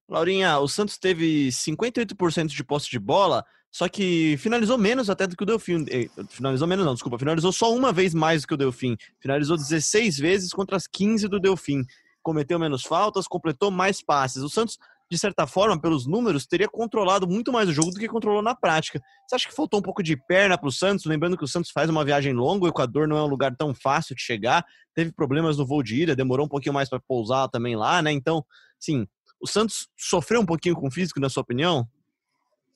Laurinha, 0.08 0.58
o 0.58 0.68
Santos 0.68 0.98
teve 0.98 1.48
58% 1.48 2.46
de 2.46 2.64
posse 2.64 2.90
de 2.90 2.98
bola, 2.98 3.44
só 3.74 3.88
que 3.88 4.36
finalizou 4.36 4.78
menos 4.78 5.10
até 5.10 5.26
do 5.26 5.36
que 5.36 5.42
o 5.42 5.46
Delfim. 5.46 5.84
Finalizou 6.28 6.68
menos, 6.68 6.86
não, 6.86 6.94
desculpa. 6.94 7.18
Finalizou 7.18 7.50
só 7.50 7.74
uma 7.74 7.92
vez 7.92 8.14
mais 8.14 8.42
do 8.42 8.46
que 8.46 8.54
o 8.54 8.56
Delfim. 8.56 8.96
Finalizou 9.18 9.56
16 9.56 10.16
vezes 10.16 10.52
contra 10.52 10.76
as 10.76 10.86
15 10.86 11.26
do 11.26 11.40
Delfim. 11.40 11.84
Cometeu 12.22 12.56
menos 12.56 12.84
faltas, 12.84 13.26
completou 13.26 13.72
mais 13.72 14.00
passes. 14.00 14.44
O 14.44 14.48
Santos 14.48 14.78
de 15.10 15.18
certa 15.18 15.44
forma, 15.44 15.78
pelos 15.78 16.06
números, 16.06 16.46
teria 16.46 16.68
controlado 16.68 17.26
muito 17.26 17.52
mais 17.52 17.68
o 17.68 17.72
jogo 17.72 17.90
do 17.90 17.98
que 17.98 18.06
controlou 18.06 18.42
na 18.42 18.54
prática. 18.54 19.02
Você 19.26 19.34
acha 19.34 19.48
que 19.48 19.54
faltou 19.54 19.80
um 19.80 19.82
pouco 19.82 20.04
de 20.04 20.16
perna 20.16 20.56
para 20.56 20.68
o 20.68 20.72
Santos? 20.72 21.04
Lembrando 21.04 21.36
que 21.36 21.44
o 21.44 21.48
Santos 21.48 21.72
faz 21.72 21.90
uma 21.90 22.04
viagem 22.04 22.32
longa, 22.32 22.66
o 22.66 22.68
Equador 22.68 23.08
não 23.08 23.16
é 23.16 23.24
um 23.24 23.28
lugar 23.28 23.56
tão 23.56 23.74
fácil 23.74 24.14
de 24.14 24.22
chegar, 24.22 24.64
teve 24.94 25.10
problemas 25.10 25.58
no 25.58 25.66
voo 25.66 25.82
de 25.82 26.00
ida, 26.00 26.14
demorou 26.14 26.46
um 26.46 26.48
pouquinho 26.48 26.72
mais 26.72 26.88
para 26.88 27.00
pousar 27.00 27.48
também 27.48 27.74
lá, 27.74 28.00
né? 28.00 28.12
Então, 28.12 28.44
sim, 28.78 29.04
o 29.40 29.48
Santos 29.48 29.88
sofreu 29.96 30.40
um 30.40 30.46
pouquinho 30.46 30.76
com 30.76 30.86
o 30.86 30.90
físico, 30.92 31.18
na 31.18 31.28
sua 31.28 31.42
opinião? 31.42 31.88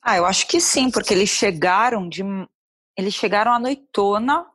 Ah, 0.01 0.17
eu 0.17 0.25
acho 0.25 0.47
que 0.47 0.59
sim, 0.61 0.89
porque 0.89 1.13
eles 1.13 1.29
chegaram 1.29 2.07
de. 2.07 2.23
Eles 2.97 3.13
chegaram 3.13 3.53
à 3.53 3.59
noitona 3.59 4.45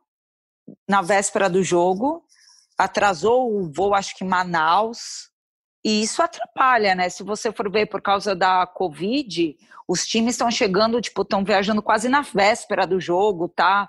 na 0.87 1.01
véspera 1.01 1.49
do 1.49 1.63
jogo, 1.63 2.23
atrasou 2.77 3.55
o 3.55 3.71
voo, 3.71 3.93
acho 3.93 4.15
que 4.15 4.23
Manaus, 4.23 5.29
e 5.83 6.01
isso 6.01 6.21
atrapalha, 6.23 6.95
né? 6.95 7.09
Se 7.09 7.23
você 7.23 7.51
for 7.51 7.71
ver 7.71 7.85
por 7.85 8.01
causa 8.01 8.35
da 8.35 8.65
Covid, 8.65 9.55
os 9.87 10.05
times 10.07 10.33
estão 10.33 10.49
chegando, 10.49 10.99
tipo, 10.99 11.21
estão 11.21 11.43
viajando 11.43 11.81
quase 11.81 12.09
na 12.09 12.21
véspera 12.21 12.87
do 12.87 12.99
jogo, 12.99 13.47
tá? 13.47 13.87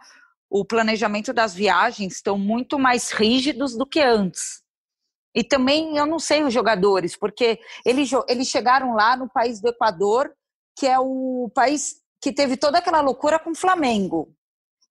O 0.50 0.64
planejamento 0.64 1.32
das 1.32 1.54
viagens 1.54 2.16
estão 2.16 2.36
muito 2.36 2.78
mais 2.78 3.10
rígidos 3.10 3.74
do 3.74 3.86
que 3.86 4.00
antes. 4.00 4.62
E 5.34 5.42
também, 5.42 5.96
eu 5.96 6.06
não 6.06 6.18
sei 6.18 6.44
os 6.44 6.52
jogadores, 6.52 7.16
porque 7.16 7.58
eles, 7.84 8.10
eles 8.28 8.48
chegaram 8.48 8.94
lá 8.94 9.16
no 9.16 9.28
país 9.28 9.60
do 9.60 9.68
Equador, 9.68 10.30
que 10.76 10.86
é 10.86 10.98
o 10.98 11.50
país 11.54 11.96
que 12.20 12.32
teve 12.32 12.56
toda 12.56 12.78
aquela 12.78 13.00
loucura 13.00 13.38
com 13.38 13.50
o 13.50 13.56
Flamengo. 13.56 14.34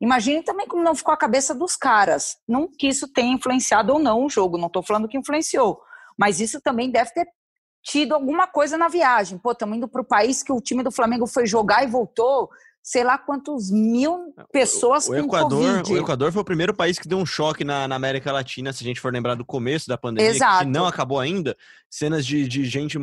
Imagine 0.02 0.44
também 0.44 0.68
como 0.68 0.84
não 0.84 0.96
ficou 0.96 1.14
a 1.14 1.18
cabeça 1.18 1.54
dos 1.56 1.76
caras. 1.76 2.38
Não 2.48 2.68
que 2.68 2.88
isso 2.88 3.08
tenha 3.08 3.34
influenciado 3.34 3.94
ou 3.94 4.00
não 4.00 4.26
o 4.26 4.30
jogo, 4.30 4.58
não 4.58 4.68
estou 4.68 4.84
falando 4.84 5.08
que 5.08 5.18
influenciou 5.18 5.80
mas 6.18 6.40
isso 6.40 6.62
também 6.62 6.90
deve 6.90 7.12
ter 7.12 7.28
tido 7.84 8.14
alguma 8.16 8.48
coisa 8.48 8.78
na 8.78 8.88
viagem. 8.88 9.38
Pô, 9.38 9.52
estamos 9.52 9.78
indo 9.78 9.88
para 9.88 10.02
o 10.02 10.06
país 10.06 10.42
que 10.42 10.52
o 10.52 10.62
time 10.62 10.82
do 10.82 10.92
Flamengo 10.92 11.28
foi 11.28 11.46
jogar 11.46 11.84
e 11.84 11.88
voltou, 11.88 12.50
sei 12.82 13.04
lá 13.04 13.18
quantos 13.18 13.70
mil 13.70 14.34
pessoas 14.52 15.08
o, 15.08 15.12
o 15.12 15.16
Equador, 15.16 15.84
O 15.88 15.98
Equador 15.98 16.32
foi 16.32 16.42
o 16.42 16.46
primeiro 16.46 16.74
país 16.74 16.98
que 16.98 17.08
deu 17.08 17.20
um 17.20 17.26
choque 17.26 17.64
na, 17.64 17.88
na, 17.88 17.96
América 17.96 18.32
Latina, 18.32 18.74
se 18.74 18.84
a 18.84 18.88
gente 18.88 19.00
for 19.00 19.14
lembrar 19.14 19.36
do 19.36 19.46
começo 19.46 19.88
da 19.88 19.98
pandemia, 19.98 20.32
Exato. 20.32 20.64
que 20.64 20.72
não 20.72 20.88
acabou 20.88 21.20
ainda. 21.20 21.56
Cenas 21.90 22.26
de, 22.26 22.48
de 22.48 22.66
gente 22.66 22.98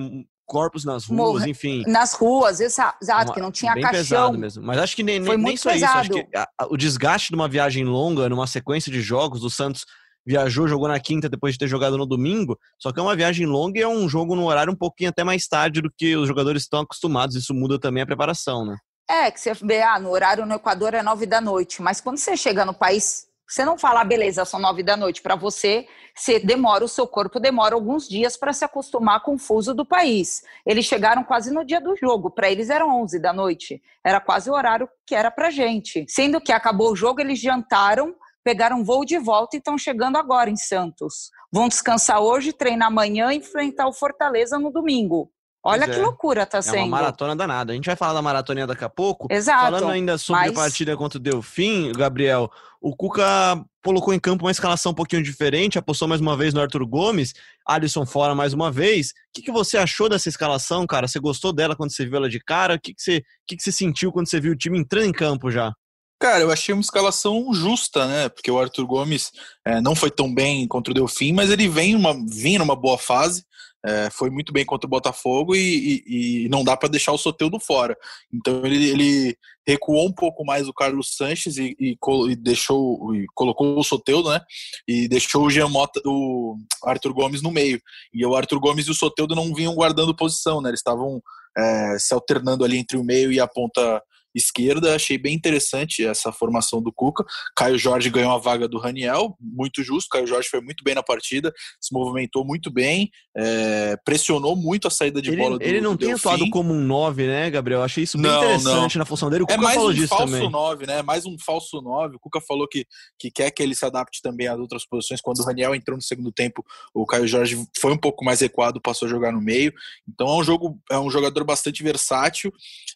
corpos 0.47 0.85
nas 0.85 1.07
ruas, 1.07 1.47
enfim. 1.47 1.83
Nas 1.87 2.13
ruas, 2.15 2.61
exato, 2.61 2.99
Uma, 3.03 3.33
que 3.33 3.41
não 3.41 3.51
tinha 3.51 3.75
bem 3.75 3.83
caixão. 3.83 4.01
pesado 4.01 4.39
mesmo. 4.39 4.63
Mas 4.63 4.79
acho 4.79 4.97
que 4.97 5.03
nem, 5.03 5.19
nem, 5.19 5.37
nem 5.37 5.57
só 5.57 5.71
pesado. 5.71 6.03
isso. 6.03 6.13
Acho 6.19 6.27
que 6.27 6.37
a, 6.37 6.49
a, 6.59 6.67
o 6.67 6.77
desgaste 6.77 7.29
de 7.29 7.35
uma 7.35 7.49
viagem 7.49 7.85
longa, 7.85 8.29
numa 8.29 8.47
sequência 8.47 8.91
de 8.91 9.01
jogos 9.01 9.41
do 9.41 9.51
Santos 9.51 9.85
viajou, 10.27 10.69
jogou 10.69 10.89
na 10.89 11.01
quinta 11.01 11.29
depois 11.29 11.55
de 11.55 11.59
ter 11.59 11.69
jogado 11.69 11.99
no 11.99 12.07
domingo. 12.07 12.59
Só 12.79 12.93
que 12.93 13.01
é 13.01 13.03
uma 13.03 13.17
viagem 13.17 13.47
longa 13.47 13.79
e 13.79 13.83
é 13.83 13.89
um 13.89 14.09
jogo 14.09 14.35
no 14.35 14.47
horário 14.47 14.73
um 14.73 14.77
pouquinho 14.77 15.11
até 15.11 15.25
mais 15.25 15.47
tarde 15.47 15.81
do 15.81 15.91
que 15.91 16.17
os 16.17 16.29
jogadores 16.29 16.63
estão 16.63 16.81
acostumados. 16.81 17.37
Isso 17.37 17.55
muda 17.55 17.79
também 17.79 18.03
a 18.03 18.07
preparação, 18.07 18.65
né? 18.65 18.77
É, 19.09 19.31
que 19.31 19.41
você 19.41 19.53
vê, 19.55 19.83
ah, 19.83 19.99
no 19.99 20.11
horário 20.11 20.47
no 20.47 20.55
Equador 20.55 20.95
é 20.95 21.03
nove 21.03 21.27
da 21.27 21.41
noite, 21.41 21.83
mas 21.83 22.01
quando 22.01 22.19
você 22.19 22.37
chega 22.37 22.65
no 22.65 22.73
país, 22.73 23.27
você 23.53 23.67
não 23.67 23.77
fala, 23.77 24.01
ah, 24.01 24.05
beleza, 24.05 24.47
são 24.47 24.59
nove 24.59 24.83
da 24.83 24.97
noite. 24.97 25.21
Para 25.21 25.37
você, 25.37 25.87
você 26.15 26.41
demora, 26.41 26.83
o 26.83 26.89
seu 26.89 27.07
corpo 27.07 27.39
demora 27.39 27.75
alguns 27.75 28.09
dias 28.09 28.35
para 28.35 28.51
se 28.55 28.65
acostumar 28.65 29.23
com 29.23 29.35
o 29.35 29.39
fuso 29.39 29.75
do 29.75 29.85
país. 29.85 30.43
Eles 30.65 30.87
chegaram 30.87 31.23
quase 31.23 31.53
no 31.53 31.63
dia 31.63 31.79
do 31.79 31.95
jogo, 31.95 32.31
para 32.31 32.51
eles 32.51 32.71
eram 32.71 33.03
onze 33.03 33.19
da 33.19 33.31
noite. 33.31 33.83
Era 34.03 34.21
quase 34.21 34.49
o 34.49 34.55
horário 34.55 34.89
que 35.07 35.15
era 35.15 35.31
para 35.31 35.51
gente. 35.51 36.07
Sendo 36.09 36.41
que 36.41 36.51
acabou 36.51 36.93
o 36.93 36.97
jogo, 36.97 37.21
eles 37.21 37.39
jantaram 37.39 38.15
pegaram 38.43 38.85
voo 38.85 39.05
de 39.05 39.19
volta 39.19 39.55
e 39.55 39.59
estão 39.59 39.79
chegando 39.79 40.17
agora 40.17 40.51
em 40.51 40.57
Santos. 40.57 41.31
Vão 41.53 41.69
descansar 41.69 42.21
hoje, 42.21 42.53
treinar 42.53 42.89
amanhã 42.89 43.33
e 43.33 43.37
enfrentar 43.37 43.87
o 43.87 43.93
Fortaleza 43.93 44.59
no 44.59 44.73
domingo. 44.73 45.31
Olha 45.65 45.85
pois 45.85 45.97
que 45.97 46.01
é. 46.01 46.05
loucura 46.05 46.45
tá 46.45 46.61
sendo. 46.61 46.77
É 46.77 46.83
uma 46.83 46.89
maratona 46.89 47.37
danada. 47.37 47.73
A 47.73 47.75
gente 47.77 47.87
vai 47.87 47.95
falar 47.95 48.15
da 48.15 48.23
maratona 48.23 48.67
daqui 48.67 48.85
a 48.85 48.89
pouco. 48.89 49.29
Exato. 49.31 49.63
Falando 49.63 49.91
ainda 49.91 50.19
sobre 50.19 50.43
mas... 50.43 50.51
a 50.51 50.55
partida 50.55 50.97
contra 50.97 51.19
o 51.19 51.23
Delfim, 51.23 51.93
Gabriel, 51.93 52.51
o 52.81 52.97
Cuca 52.97 53.65
colocou 53.85 54.13
em 54.13 54.19
campo 54.19 54.45
uma 54.45 54.51
escalação 54.51 54.91
um 54.91 54.95
pouquinho 54.95 55.23
diferente, 55.23 55.79
apostou 55.79 56.09
mais 56.09 56.21
uma 56.21 56.37
vez 56.37 56.53
no 56.53 56.61
Arthur 56.61 56.85
Gomes, 56.85 57.33
Alisson 57.65 58.05
fora 58.05 58.35
mais 58.35 58.53
uma 58.53 58.73
vez. 58.73 59.11
O 59.11 59.13
que, 59.35 59.43
que 59.43 59.53
você 59.53 59.77
achou 59.79 60.09
dessa 60.09 60.29
escalação, 60.29 60.85
cara? 60.85 61.07
Você 61.07 61.21
gostou 61.21 61.53
dela 61.53 61.77
quando 61.77 61.93
você 61.93 62.05
viu 62.05 62.17
ela 62.17 62.29
de 62.29 62.41
cara? 62.41 62.75
O 62.75 62.81
que, 62.81 62.93
que, 62.93 63.01
você, 63.01 63.19
o 63.19 63.23
que, 63.47 63.57
que 63.57 63.63
você 63.63 63.71
sentiu 63.71 64.11
quando 64.11 64.29
você 64.29 64.41
viu 64.41 64.53
o 64.53 64.57
time 64.57 64.79
entrando 64.79 65.07
em 65.07 65.13
campo 65.13 65.49
já? 65.49 65.73
Cara, 66.21 66.41
eu 66.41 66.53
achei 66.53 66.73
uma 66.73 66.81
escalação 66.81 67.53
justa, 67.53 68.07
né? 68.07 68.29
Porque 68.29 68.51
o 68.51 68.59
Arthur 68.59 68.87
Gomes 68.87 69.33
é, 69.65 69.81
não 69.81 69.95
foi 69.95 70.09
tão 70.11 70.33
bem 70.33 70.69
contra 70.69 70.93
o 70.93 70.95
Delfim, 70.95 71.33
mas 71.33 71.51
ele 71.51 71.69
vem 71.69 71.97
uma, 71.97 72.15
vem 72.29 72.59
numa 72.59 72.77
boa 72.77 72.97
fase. 72.97 73.45
É, 73.85 74.11
foi 74.11 74.31
muito 74.31 74.53
bem 74.53 74.65
contra 74.65 74.87
o 74.87 74.91
Botafogo 74.91 75.57
e, 75.57 76.03
e, 76.07 76.45
e 76.45 76.49
não 76.49 76.63
dá 76.63 76.77
para 76.77 76.89
deixar 76.89 77.13
o 77.13 77.19
Soteudo 77.19 77.59
fora. 77.59 77.97
Então 78.33 78.65
ele, 78.65 78.91
ele, 78.91 79.39
recuou 79.67 80.09
um 80.09 80.13
pouco 80.13 80.45
mais 80.45 80.69
o 80.69 80.73
Carlos 80.73 81.17
Sanches 81.17 81.57
e, 81.57 81.77
e 81.79 81.97
deixou 82.37 83.13
colocou 83.35 83.79
o 83.79 83.85
Soteudo, 83.85 84.31
né? 84.31 84.41
E 84.89 85.09
deixou 85.09 85.45
o 85.45 85.51
Jean 85.51 85.69
Mota, 85.69 86.01
o 86.05 86.57
Arthur 86.85 87.13
Gomes 87.13 87.43
no 87.43 87.51
meio. 87.51 87.81
E 88.13 88.25
o 88.25 88.35
Arthur 88.35 88.61
Gomes 88.61 88.87
e 88.87 88.91
o 88.91 88.95
Soteudo 88.95 89.35
não 89.35 89.55
vinham 89.55 89.75
guardando 89.75 90.17
posição, 90.17 90.61
né? 90.61 90.71
Eles 90.71 90.81
estavam 90.81 91.23
é, 91.57 91.97
se 91.99 92.15
alternando 92.15 92.65
ali 92.65 92.77
entre 92.77 92.97
o 92.97 93.05
meio 93.05 93.33
e 93.33 93.41
a 93.41 93.47
ponta 93.47 94.03
esquerda. 94.35 94.95
Achei 94.95 95.19
bem 95.19 95.35
interessante 95.35 96.05
essa 96.05 96.33
formação 96.33 96.83
do 96.83 96.93
Cuca. 96.93 97.25
Caio 97.57 97.79
Jorge 97.79 98.11
ganhou 98.11 98.33
a 98.33 98.39
vaga 98.39 98.69
do 98.69 98.79
Raniel, 98.79 99.37
muito 99.41 99.83
justo. 99.83 100.09
Caio 100.11 100.27
Jorge 100.27 100.49
foi 100.49 100.61
muito 100.61 100.83
bem 100.85 100.95
na 100.95 101.03
partida, 101.03 101.53
se 101.81 101.93
movimentou 101.93 102.45
muito 102.45 102.71
bem, 102.71 103.11
é, 103.37 103.97
pressionou 104.05 104.57
muito 104.57 104.89
a 104.89 104.91
saída 104.91 105.21
de 105.21 105.31
ele, 105.31 105.43
bola 105.43 105.59
do 105.59 105.65
Ele 105.65 105.81
não 105.81 105.97
tem 105.97 106.09
Delfim. 106.09 106.29
atuado 106.29 106.51
como 106.51 106.73
um 106.73 106.81
9, 106.85 107.27
né, 107.27 107.51
Gabriel? 107.51 107.83
Achei 107.83 108.05
isso 108.05 108.17
bem 108.19 108.31
Não, 108.31 108.39
interessante 108.43 108.95
não. 108.97 109.01
na 109.01 109.05
função 109.07 109.31
dele. 109.31 109.43
O 109.45 109.47
É 109.51 109.55
Cuca 109.55 109.63
mais 109.63 109.75
falou 109.77 109.91
um 109.91 109.95
disso 109.95 110.09
falso 110.09 110.33
também. 110.33 110.51
9, 110.51 110.87
né? 110.87 111.03
Mais 111.03 111.27
um 111.27 111.37
falso 111.39 111.81
9. 111.81 112.17
O 112.17 112.19
Cuca 112.19 112.41
falou 112.41 112.67
que, 112.69 112.87
que 113.19 113.31
quer 113.31 113.51
que 113.51 113.63
ele 113.63 113.75
se 113.75 113.85
adapte 113.85 114.21
também 114.23 114.49
às 114.49 114.59
outras 114.59 114.87
posições. 114.87 115.21
Quando 115.21 115.41
o 115.41 115.45
Raniel 115.45 115.75
entrou 115.75 115.97
no 115.97 116.03
segundo 116.03 116.33
tempo, 116.33 116.65
o 116.95 117.05
Caio 117.07 117.27
Jorge 117.27 117.57
foi 117.79 117.93
um 117.93 117.99
pouco 117.99 118.25
mais 118.25 118.41
recuado, 118.41 118.81
passou 118.81 119.07
a 119.07 119.11
jogar 119.11 119.33
no 119.33 119.41
meio. 119.41 119.73
Então 120.09 120.29
é 120.29 120.37
um 120.37 120.45
jogo, 120.45 120.79
é 120.91 120.99
um 120.99 121.11
jogador 121.11 121.45
bastante 121.45 121.83
versátil, 121.83 122.53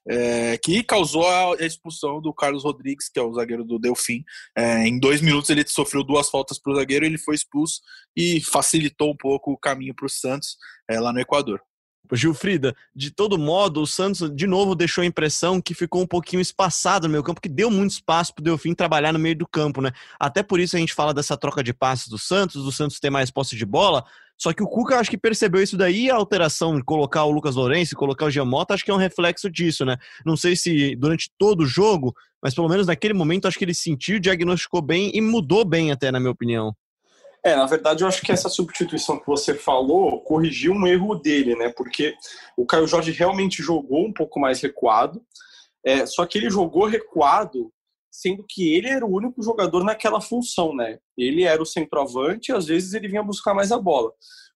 é, 0.09 0.59
que 0.59 0.83
causou 0.83 1.26
a 1.29 1.57
expulsão 1.65 2.21
do 2.21 2.33
Carlos 2.33 2.65
Rodrigues, 2.65 3.09
que 3.09 3.19
é 3.19 3.23
o 3.23 3.33
zagueiro 3.35 3.65
do 3.65 3.79
Delfim. 3.79 4.25
É, 4.57 4.87
em 4.87 4.99
dois 4.99 5.21
minutos 5.21 5.51
ele 5.51 5.67
sofreu 5.67 6.03
duas 6.03 6.29
faltas 6.29 6.59
para 6.59 6.73
o 6.73 6.77
zagueiro, 6.77 7.05
ele 7.05 7.19
foi 7.19 7.35
expulso 7.35 7.81
e 8.17 8.41
facilitou 8.41 9.11
um 9.11 9.17
pouco 9.17 9.53
o 9.53 9.59
caminho 9.59 9.95
para 9.95 10.07
o 10.07 10.11
Santos 10.11 10.57
é, 10.89 10.99
lá 11.01 11.13
no 11.13 11.21
Equador. 11.21 11.61
Gilfrida, 12.15 12.77
de 12.95 13.11
todo 13.11 13.39
modo, 13.39 13.81
o 13.81 13.87
Santos 13.87 14.31
de 14.35 14.47
novo 14.47 14.75
deixou 14.75 15.03
a 15.03 15.07
impressão 15.07 15.61
que 15.61 15.75
ficou 15.75 16.03
um 16.03 16.07
pouquinho 16.07 16.41
espaçado 16.41 17.09
no 17.09 17.13
meio 17.13 17.25
campo, 17.25 17.41
que 17.41 17.49
deu 17.49 17.71
muito 17.71 17.93
espaço 17.93 18.35
para 18.35 18.43
o 18.43 18.45
Delfim 18.45 18.75
trabalhar 18.75 19.13
no 19.13 19.19
meio 19.19 19.37
do 19.37 19.49
campo, 19.49 19.81
né? 19.81 19.91
Até 20.21 20.43
por 20.43 20.61
isso 20.61 20.77
a 20.77 20.79
gente 20.79 20.95
fala 20.95 21.13
dessa 21.13 21.37
troca 21.37 21.65
de 21.65 21.73
passes 21.73 22.09
do 22.09 22.19
Santos, 22.19 22.63
do 22.63 22.71
Santos 22.71 23.01
ter 23.01 23.11
mais 23.11 23.31
posse 23.31 23.57
de 23.57 23.67
bola. 23.67 24.05
Só 24.39 24.53
que 24.53 24.63
o 24.63 24.69
Cuca 24.69 24.99
acho 24.99 25.11
que 25.11 25.19
percebeu 25.19 25.63
isso 25.63 25.77
daí 25.77 26.11
a 26.11 26.15
alteração 26.15 26.77
de 26.77 26.85
colocar 26.85 27.25
o 27.25 27.31
Lucas 27.31 27.57
Lourenço 27.57 27.97
colocar 27.97 28.27
o 28.27 28.31
Giamota, 28.31 28.75
acho 28.75 28.85
que 28.85 28.91
é 28.91 28.95
um 28.95 28.99
reflexo 28.99 29.51
disso, 29.51 29.85
né? 29.85 29.97
Não 30.25 30.37
sei 30.37 30.55
se 30.55 30.95
durante 30.97 31.31
todo 31.39 31.63
o 31.63 31.67
jogo, 31.67 32.15
mas 32.43 32.55
pelo 32.55 32.69
menos 32.69 32.87
naquele 32.87 33.15
momento 33.15 33.49
acho 33.49 33.59
que 33.59 33.65
ele 33.65 33.75
sentiu, 33.75 34.21
diagnosticou 34.21 34.83
bem 34.83 35.11
e 35.15 35.21
mudou 35.21 35.65
bem 35.65 35.91
até, 35.91 36.11
na 36.11 36.21
minha 36.21 36.33
opinião. 36.33 36.75
É, 37.43 37.55
na 37.55 37.67
verdade, 37.67 38.03
eu 38.03 38.09
acho 38.09 38.23
que 38.23 38.33
essa 38.33 38.49
substituição 38.49 39.21
que 39.21 39.27
você 39.27 39.55
falou 39.55 40.21
corrigiu 40.21 40.73
um 40.73 40.87
erro 40.87 41.15
dele, 41.15 41.55
né? 41.55 41.69
Porque 41.69 42.15
o 42.57 42.67
Caio 42.67 42.89
Jorge 42.89 43.13
realmente 43.13 43.63
jogou 43.63 44.05
um 44.05 44.13
pouco 44.13 44.41
mais 44.41 44.61
recuado, 44.61 45.23
é, 45.85 46.05
só 46.05 46.27
que 46.27 46.39
ele 46.39 46.51
jogou 46.51 46.87
recuado, 46.87 47.73
sendo 48.17 48.43
que 48.49 48.73
ele 48.75 48.89
era 48.89 49.05
o 49.05 49.15
único 49.15 49.43
jogador 49.43 49.85
naquela 49.85 50.23
função, 50.23 50.75
né? 50.75 50.99
Ele 51.19 51.45
era 51.45 51.63
o 51.63 51.67
centroavante 51.67 52.51
e 52.51 52.55
às 52.55 52.65
vezes 52.65 52.95
ele 52.95 53.09
vinha 53.09 53.23
buscar 53.23 53.53
mais 53.53 53.71
a 53.71 53.79
bola. 53.79 54.11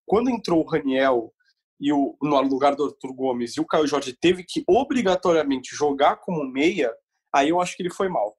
Quando 0.07 0.31
entrou 0.31 0.65
o 0.65 0.67
Raniel 0.67 1.31
e 1.79 1.93
o, 1.93 2.17
no 2.23 2.41
lugar 2.41 2.75
do 2.75 2.87
Arthur 2.87 3.13
Gomes 3.13 3.55
e 3.55 3.61
o 3.61 3.67
Caio 3.67 3.87
Jorge 3.87 4.17
teve 4.19 4.45
que 4.49 4.65
obrigatoriamente 4.67 5.77
jogar 5.77 6.17
como 6.17 6.43
meia, 6.43 6.91
aí 7.35 7.51
eu 7.51 7.61
acho 7.61 7.77
que 7.77 7.83
ele 7.83 7.93
foi 7.93 8.09
mal. 8.09 8.35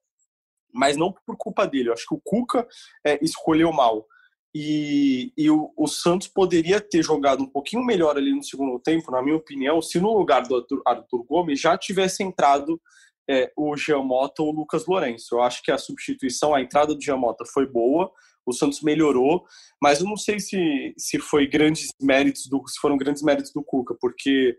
Mas 0.74 0.96
não 0.96 1.12
por 1.12 1.36
culpa 1.36 1.68
dele, 1.68 1.90
eu 1.90 1.92
acho 1.92 2.06
que 2.08 2.14
o 2.16 2.20
Cuca 2.24 2.66
é, 3.06 3.24
escolheu 3.24 3.72
mal. 3.72 4.04
E, 4.52 5.32
e 5.38 5.48
o, 5.48 5.72
o, 5.76 5.86
Santos 5.86 6.26
poderia 6.26 6.80
ter 6.80 7.00
jogado 7.00 7.44
um 7.44 7.48
pouquinho 7.48 7.84
melhor 7.84 8.16
ali 8.16 8.34
no 8.34 8.42
segundo 8.42 8.78
tempo, 8.80 9.12
na 9.12 9.22
minha 9.22 9.36
opinião, 9.36 9.80
se 9.80 10.00
no 10.00 10.18
lugar 10.18 10.42
do 10.42 10.56
Arthur, 10.56 10.82
Arthur 10.84 11.24
Gomes 11.24 11.60
já 11.60 11.78
tivesse 11.78 12.24
entrado 12.24 12.80
é, 13.28 13.50
o 13.56 13.76
Giamota 13.76 14.42
ou 14.42 14.50
o 14.50 14.56
Lucas 14.56 14.86
Lourenço. 14.86 15.34
Eu 15.34 15.42
acho 15.42 15.62
que 15.62 15.70
a 15.70 15.78
substituição, 15.78 16.54
a 16.54 16.60
entrada 16.60 16.94
do 16.94 17.02
Giamota 17.02 17.44
foi 17.44 17.66
boa, 17.66 18.10
o 18.44 18.52
Santos 18.52 18.82
melhorou, 18.82 19.44
mas 19.80 20.00
eu 20.00 20.06
não 20.06 20.16
sei 20.16 20.40
se, 20.40 20.94
se 20.98 21.18
foi 21.18 21.46
grandes 21.46 21.88
méritos 22.00 22.46
do, 22.48 22.62
se 22.66 22.78
foram 22.80 22.96
grandes 22.96 23.22
méritos 23.22 23.52
do 23.52 23.62
Cuca, 23.62 23.96
porque 24.00 24.56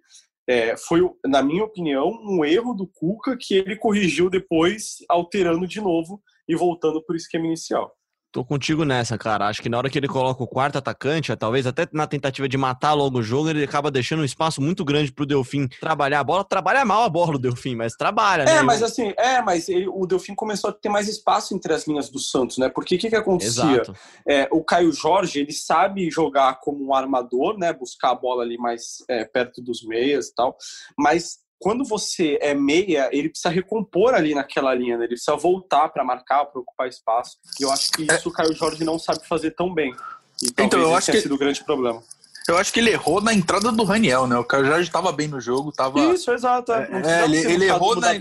é, 0.47 0.75
foi, 0.77 1.01
na 1.25 1.41
minha 1.41 1.63
opinião, 1.63 2.09
um 2.23 2.43
erro 2.43 2.73
do 2.73 2.87
Cuca 2.87 3.37
que 3.39 3.55
ele 3.55 3.75
corrigiu 3.75 4.29
depois, 4.29 4.97
alterando 5.09 5.67
de 5.67 5.79
novo 5.79 6.21
e 6.47 6.55
voltando 6.55 7.03
para 7.03 7.13
o 7.13 7.17
esquema 7.17 7.45
inicial. 7.45 7.93
Tô 8.33 8.43
contigo 8.43 8.83
nessa, 8.83 9.15
cara. 9.15 9.47
Acho 9.47 9.61
que 9.61 9.69
na 9.69 9.77
hora 9.77 9.87
que 9.87 9.99
ele 9.99 10.07
coloca 10.07 10.41
o 10.41 10.47
quarto 10.47 10.79
atacante, 10.79 11.33
talvez 11.35 11.67
até 11.67 11.87
na 11.93 12.07
tentativa 12.07 12.49
de 12.49 12.57
matar 12.57 12.93
logo 12.93 13.19
o 13.19 13.23
jogo, 13.23 13.51
ele 13.51 13.63
acaba 13.63 13.91
deixando 13.91 14.21
um 14.21 14.25
espaço 14.25 14.59
muito 14.59 14.83
grande 14.83 15.11
pro 15.11 15.23
Delfim 15.23 15.67
trabalhar 15.79 16.21
a 16.21 16.23
bola. 16.23 16.43
Trabalha 16.43 16.83
mal 16.83 17.03
a 17.03 17.09
bola 17.09 17.35
o 17.35 17.37
Delfim, 17.37 17.75
mas 17.75 17.93
trabalha, 17.93 18.41
é, 18.41 18.45
né? 18.55 18.61
Mas 18.63 18.81
assim, 18.81 19.13
é, 19.19 19.39
mas 19.43 19.69
ele, 19.69 19.87
o 19.87 20.07
Delfim 20.07 20.33
começou 20.33 20.71
a 20.71 20.73
ter 20.73 20.89
mais 20.89 21.07
espaço 21.07 21.53
entre 21.53 21.71
as 21.71 21.85
linhas 21.85 22.09
do 22.09 22.17
Santos, 22.17 22.57
né? 22.57 22.69
Porque 22.69 22.95
o 22.95 22.97
que, 22.97 23.11
que 23.11 23.15
acontecia? 23.15 23.83
É, 24.27 24.49
o 24.51 24.63
Caio 24.63 24.91
Jorge, 24.91 25.39
ele 25.39 25.53
sabe 25.53 26.09
jogar 26.09 26.59
como 26.59 26.83
um 26.83 26.95
armador, 26.95 27.55
né? 27.59 27.71
Buscar 27.71 28.13
a 28.13 28.15
bola 28.15 28.41
ali 28.41 28.57
mais 28.57 29.03
é, 29.07 29.25
perto 29.25 29.61
dos 29.61 29.85
meias 29.85 30.29
e 30.29 30.33
tal, 30.33 30.57
mas 30.97 31.42
quando 31.63 31.85
você 31.85 32.37
é 32.41 32.53
meia, 32.53 33.09
ele 33.13 33.29
precisa 33.29 33.47
recompor 33.47 34.13
ali 34.13 34.35
naquela 34.35 34.75
linha, 34.75 34.97
né? 34.97 35.05
ele 35.05 35.13
precisa 35.13 35.37
voltar 35.37 35.87
para 35.87 36.03
marcar, 36.03 36.43
para 36.43 36.59
ocupar 36.59 36.89
espaço. 36.89 37.37
E 37.57 37.63
eu 37.63 37.71
acho 37.71 37.89
que 37.89 38.03
isso 38.03 38.27
o 38.27 38.33
Caio 38.33 38.53
Jorge 38.53 38.83
não 38.83 38.99
sabe 38.99 39.25
fazer 39.25 39.51
tão 39.51 39.73
bem. 39.73 39.95
E 40.41 40.49
então, 40.61 40.77
eu 40.77 40.93
acho 40.93 41.09
que 41.09 41.21
sido 41.21 41.35
o 41.35 41.37
grande 41.37 41.63
problema. 41.63 42.03
Eu 42.47 42.57
acho 42.57 42.73
que 42.73 42.79
ele 42.79 42.89
errou 42.89 43.21
na 43.21 43.33
entrada 43.33 43.71
do 43.71 43.83
Raniel, 43.83 44.27
né? 44.27 44.37
O 44.37 44.43
Caio 44.43 44.65
Jorge 44.65 44.89
estava 44.89 45.11
bem 45.13 45.29
no 45.29 45.39
jogo, 45.39 45.71
tava. 45.71 45.99
Isso, 46.13 46.29
exato. 46.31 46.73
É, 46.73 46.89
é, 46.91 47.23
ele, 47.23 47.37
ele 47.37 47.65
errou 47.65 47.95
na. 47.95 48.13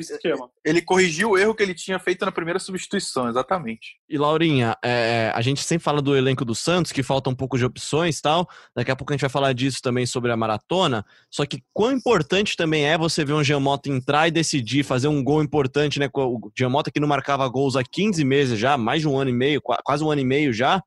Ele 0.64 0.80
corrigiu 0.80 1.30
o 1.30 1.38
erro 1.38 1.54
que 1.54 1.62
ele 1.62 1.74
tinha 1.74 1.98
feito 1.98 2.24
na 2.24 2.30
primeira 2.30 2.60
substituição, 2.60 3.28
exatamente. 3.28 3.96
E 4.08 4.16
Laurinha, 4.16 4.76
é, 4.84 5.32
a 5.34 5.42
gente 5.42 5.64
sempre 5.64 5.82
fala 5.82 6.00
do 6.00 6.16
elenco 6.16 6.44
do 6.44 6.54
Santos, 6.54 6.92
que 6.92 7.02
falta 7.02 7.30
um 7.30 7.34
pouco 7.34 7.58
de 7.58 7.64
opções 7.64 8.18
e 8.18 8.22
tal. 8.22 8.48
Daqui 8.76 8.92
a 8.92 8.96
pouco 8.96 9.12
a 9.12 9.16
gente 9.16 9.22
vai 9.22 9.30
falar 9.30 9.52
disso 9.54 9.80
também 9.82 10.06
sobre 10.06 10.30
a 10.30 10.36
maratona. 10.36 11.04
Só 11.28 11.44
que 11.44 11.60
quão 11.72 11.90
importante 11.90 12.56
também 12.56 12.86
é 12.86 12.96
você 12.96 13.24
ver 13.24 13.32
um 13.32 13.42
Giamota 13.42 13.88
entrar 13.88 14.28
e 14.28 14.30
decidir 14.30 14.84
fazer 14.84 15.08
um 15.08 15.22
gol 15.22 15.42
importante, 15.42 15.98
né? 15.98 16.08
O 16.14 16.50
Giamota 16.56 16.92
que 16.92 17.00
não 17.00 17.08
marcava 17.08 17.48
gols 17.48 17.74
há 17.74 17.82
15 17.82 18.24
meses 18.24 18.58
já, 18.58 18.78
mais 18.78 19.00
de 19.00 19.08
um 19.08 19.18
ano 19.18 19.30
e 19.30 19.34
meio, 19.34 19.60
quase 19.60 20.04
um 20.04 20.10
ano 20.10 20.20
e 20.20 20.24
meio 20.24 20.52
já. 20.52 20.80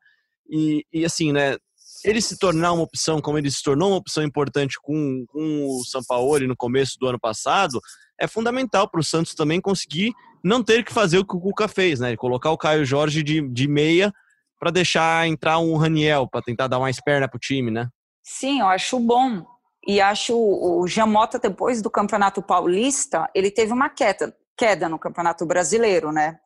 E, 0.50 0.86
e 0.94 1.04
assim, 1.04 1.34
né? 1.34 1.58
Ele 2.06 2.22
se 2.22 2.38
tornar 2.38 2.72
uma 2.72 2.84
opção, 2.84 3.20
como 3.20 3.38
ele 3.38 3.50
se 3.50 3.64
tornou 3.64 3.90
uma 3.90 3.98
opção 3.98 4.24
importante 4.24 4.78
com, 4.82 5.26
com 5.28 5.66
o 5.66 5.84
Sampaoli 5.84 6.48
no 6.48 6.56
começo 6.56 6.98
do 7.00 7.08
ano 7.08 7.20
passado, 7.20 7.82
é 8.20 8.28
fundamental 8.28 8.90
para 8.90 9.00
o 9.00 9.04
Santos 9.04 9.34
também 9.34 9.60
conseguir 9.60 10.14
não 10.44 10.64
ter 10.64 10.86
que 10.86 10.94
fazer 10.94 11.18
o 11.18 11.26
que 11.26 11.36
o 11.36 11.40
Cuca 11.40 11.68
fez, 11.68 12.00
né? 12.00 12.16
Colocar 12.16 12.52
o 12.52 12.58
Caio 12.58 12.86
Jorge 12.86 13.24
de, 13.24 13.42
de 13.50 13.68
meia 13.68 14.14
para 14.60 14.72
deixar 14.72 15.28
entrar 15.28 15.60
um 15.60 15.76
Raniel, 15.76 16.28
para 16.28 16.42
tentar 16.42 16.68
dar 16.68 16.80
mais 16.80 17.02
perna 17.02 17.28
para 17.28 17.38
o 17.38 17.40
time, 17.40 17.72
né? 17.72 17.90
Sim, 18.24 18.62
eu 18.62 18.68
acho 18.68 19.00
bom. 19.00 19.44
E 19.88 20.00
acho 20.00 20.36
o 20.36 20.88
Jamota, 20.88 21.38
depois 21.38 21.82
do 21.82 21.90
Campeonato 21.90 22.42
Paulista, 22.42 23.30
ele 23.36 23.52
teve 23.52 23.74
uma 23.74 23.90
queda, 23.90 24.36
queda 24.58 24.88
no 24.88 24.98
Campeonato 24.98 25.46
Brasileiro, 25.46 26.12
né? 26.12 26.38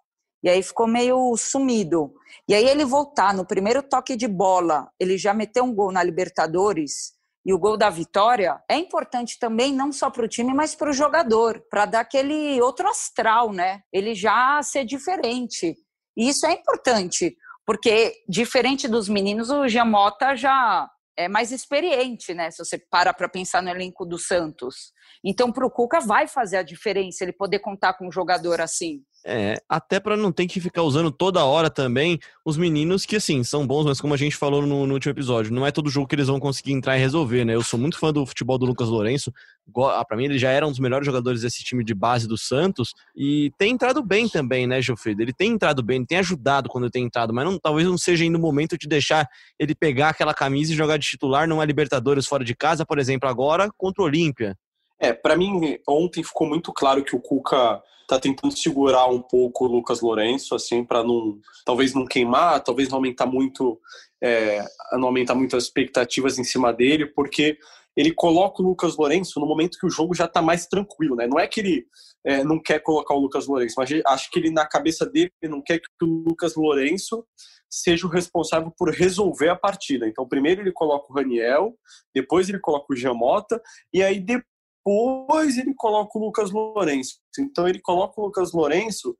E 0.43 0.49
aí 0.49 0.63
ficou 0.63 0.87
meio 0.87 1.35
sumido. 1.37 2.13
E 2.47 2.55
aí 2.55 2.65
ele 2.65 2.85
voltar 2.85 3.33
no 3.33 3.45
primeiro 3.45 3.83
toque 3.83 4.15
de 4.15 4.27
bola, 4.27 4.89
ele 4.99 5.17
já 5.17 5.33
meteu 5.33 5.63
um 5.63 5.73
gol 5.73 5.91
na 5.91 6.01
Libertadores 6.01 7.19
e 7.45 7.53
o 7.53 7.57
gol 7.57 7.77
da 7.77 7.89
vitória 7.89 8.61
é 8.69 8.75
importante 8.75 9.39
também 9.39 9.73
não 9.73 9.91
só 9.91 10.09
para 10.09 10.25
o 10.25 10.27
time, 10.27 10.53
mas 10.53 10.75
para 10.75 10.89
o 10.89 10.93
jogador, 10.93 11.63
para 11.69 11.85
dar 11.85 12.01
aquele 12.01 12.61
outro 12.61 12.87
astral, 12.87 13.51
né? 13.51 13.81
Ele 13.91 14.13
já 14.13 14.61
ser 14.61 14.85
diferente. 14.85 15.75
E 16.17 16.29
isso 16.29 16.45
é 16.45 16.51
importante, 16.51 17.35
porque 17.65 18.13
diferente 18.27 18.87
dos 18.87 19.07
meninos, 19.07 19.49
o 19.49 19.67
Giamota 19.67 20.35
já 20.35 20.89
é 21.17 21.27
mais 21.27 21.51
experiente, 21.51 22.33
né? 22.33 22.51
Se 22.51 22.63
você 22.63 22.77
para 22.77 23.13
para 23.13 23.29
pensar 23.29 23.63
no 23.63 23.69
elenco 23.69 24.05
do 24.05 24.17
Santos. 24.17 24.91
Então, 25.23 25.51
para 25.51 25.65
o 25.65 25.71
Cuca 25.71 25.99
vai 25.99 26.27
fazer 26.27 26.57
a 26.57 26.63
diferença 26.63 27.23
ele 27.23 27.33
poder 27.33 27.59
contar 27.59 27.93
com 27.93 28.07
um 28.07 28.11
jogador 28.11 28.61
assim. 28.61 29.01
É, 29.25 29.61
até 29.67 29.99
para 29.99 30.15
não 30.15 30.31
ter 30.31 30.47
que 30.47 30.61
ficar 30.61 30.81
usando 30.81 31.11
toda 31.11 31.43
hora 31.43 31.69
também 31.69 32.17
os 32.45 32.55
meninos 32.55 33.05
que, 33.05 33.17
assim, 33.17 33.43
são 33.43 33.67
bons, 33.67 33.85
mas 33.85 33.99
como 33.99 34.13
a 34.13 34.17
gente 34.17 34.35
falou 34.35 34.65
no, 34.65 34.87
no 34.87 34.93
último 34.93 35.11
episódio, 35.11 35.53
não 35.53 35.65
é 35.65 35.71
todo 35.71 35.89
jogo 35.89 36.07
que 36.07 36.15
eles 36.15 36.27
vão 36.27 36.39
conseguir 36.39 36.71
entrar 36.71 36.97
e 36.97 37.01
resolver, 37.01 37.43
né? 37.43 37.53
Eu 37.53 37.61
sou 37.61 37.77
muito 37.77 37.97
fã 37.99 38.13
do 38.13 38.25
futebol 38.25 38.57
do 38.57 38.65
Lucas 38.65 38.87
Lourenço, 38.87 39.31
ah, 39.77 40.05
para 40.05 40.17
mim 40.17 40.25
ele 40.25 40.39
já 40.39 40.49
era 40.51 40.65
um 40.65 40.69
dos 40.69 40.79
melhores 40.79 41.05
jogadores 41.05 41.41
desse 41.41 41.63
time 41.63 41.83
de 41.83 41.93
base 41.93 42.27
do 42.27 42.37
Santos 42.37 42.93
e 43.15 43.51
tem 43.57 43.73
entrado 43.73 44.01
bem 44.01 44.27
também, 44.27 44.65
né, 44.65 44.81
Gilfredo? 44.81 45.21
Ele 45.21 45.33
tem 45.33 45.51
entrado 45.51 45.83
bem, 45.83 45.97
ele 45.97 46.07
tem 46.07 46.17
ajudado 46.19 46.69
quando 46.69 46.85
ele 46.85 46.91
tem 46.91 47.03
entrado, 47.03 47.33
mas 47.33 47.45
não, 47.45 47.59
talvez 47.59 47.87
não 47.87 47.97
seja 47.97 48.23
ainda 48.23 48.37
o 48.37 48.41
momento 48.41 48.77
de 48.77 48.87
deixar 48.87 49.27
ele 49.59 49.75
pegar 49.75 50.09
aquela 50.09 50.33
camisa 50.33 50.71
e 50.71 50.75
jogar 50.75 50.97
de 50.97 51.05
titular 51.05 51.47
numa 51.47 51.65
Libertadores 51.65 52.25
fora 52.25 52.43
de 52.43 52.55
casa, 52.55 52.85
por 52.85 52.97
exemplo, 52.97 53.27
agora 53.29 53.69
contra 53.77 54.01
o 54.01 54.05
Olímpia. 54.05 54.55
É, 54.99 55.13
para 55.13 55.37
mim, 55.37 55.77
ontem 55.87 56.23
ficou 56.23 56.47
muito 56.47 56.73
claro 56.73 57.03
que 57.03 57.15
o 57.15 57.21
Cuca 57.21 57.81
tá 58.07 58.19
tentando 58.19 58.51
segurar 58.57 59.07
um 59.07 59.21
pouco 59.21 59.65
o 59.65 59.67
Lucas 59.67 60.01
Lourenço, 60.01 60.55
assim, 60.55 60.83
para 60.83 61.03
não, 61.03 61.39
talvez 61.63 61.93
não 61.93 62.05
queimar, 62.05 62.61
talvez 62.63 62.89
não 62.89 62.97
aumentar 62.97 63.27
muito, 63.27 63.79
é, 64.21 64.65
não 64.93 65.07
aumentar 65.07 65.35
muito 65.35 65.55
as 65.55 65.65
expectativas 65.65 66.39
em 66.39 66.43
cima 66.43 66.73
dele, 66.73 67.05
porque 67.05 67.57
ele 67.95 68.11
coloca 68.11 68.61
o 68.61 68.65
Lucas 68.65 68.97
Lourenço 68.97 69.39
no 69.39 69.45
momento 69.45 69.77
que 69.77 69.85
o 69.85 69.89
jogo 69.89 70.15
já 70.15 70.25
está 70.25 70.41
mais 70.41 70.65
tranquilo, 70.65 71.15
né? 71.15 71.27
Não 71.27 71.39
é 71.39 71.47
que 71.47 71.59
ele 71.59 71.85
é, 72.25 72.43
não 72.43 72.59
quer 72.59 72.79
colocar 72.79 73.13
o 73.13 73.19
Lucas 73.19 73.45
Lourenço, 73.45 73.75
mas 73.77 73.89
acho 74.07 74.31
que 74.31 74.39
ele 74.39 74.51
na 74.51 74.65
cabeça 74.65 75.05
dele 75.05 75.31
não 75.43 75.61
quer 75.61 75.79
que 75.79 75.87
o 76.01 76.23
Lucas 76.27 76.55
Lourenço 76.55 77.23
seja 77.69 78.07
o 78.07 78.09
responsável 78.09 78.71
por 78.75 78.89
resolver 78.89 79.49
a 79.49 79.55
partida. 79.55 80.07
Então, 80.07 80.27
primeiro 80.27 80.61
ele 80.61 80.71
coloca 80.71 81.11
o 81.11 81.15
Raniel, 81.15 81.75
depois 82.13 82.49
ele 82.49 82.59
coloca 82.59 82.87
o 82.89 82.95
Giamota, 82.95 83.61
e 83.93 84.01
aí 84.01 84.19
depois 84.19 84.48
depois 84.85 85.57
ele 85.57 85.73
coloca 85.75 86.17
o 86.17 86.21
Lucas 86.21 86.51
Lourenço. 86.51 87.15
Então 87.39 87.67
ele 87.67 87.79
coloca 87.79 88.19
o 88.19 88.25
Lucas 88.25 88.51
Lourenço 88.53 89.15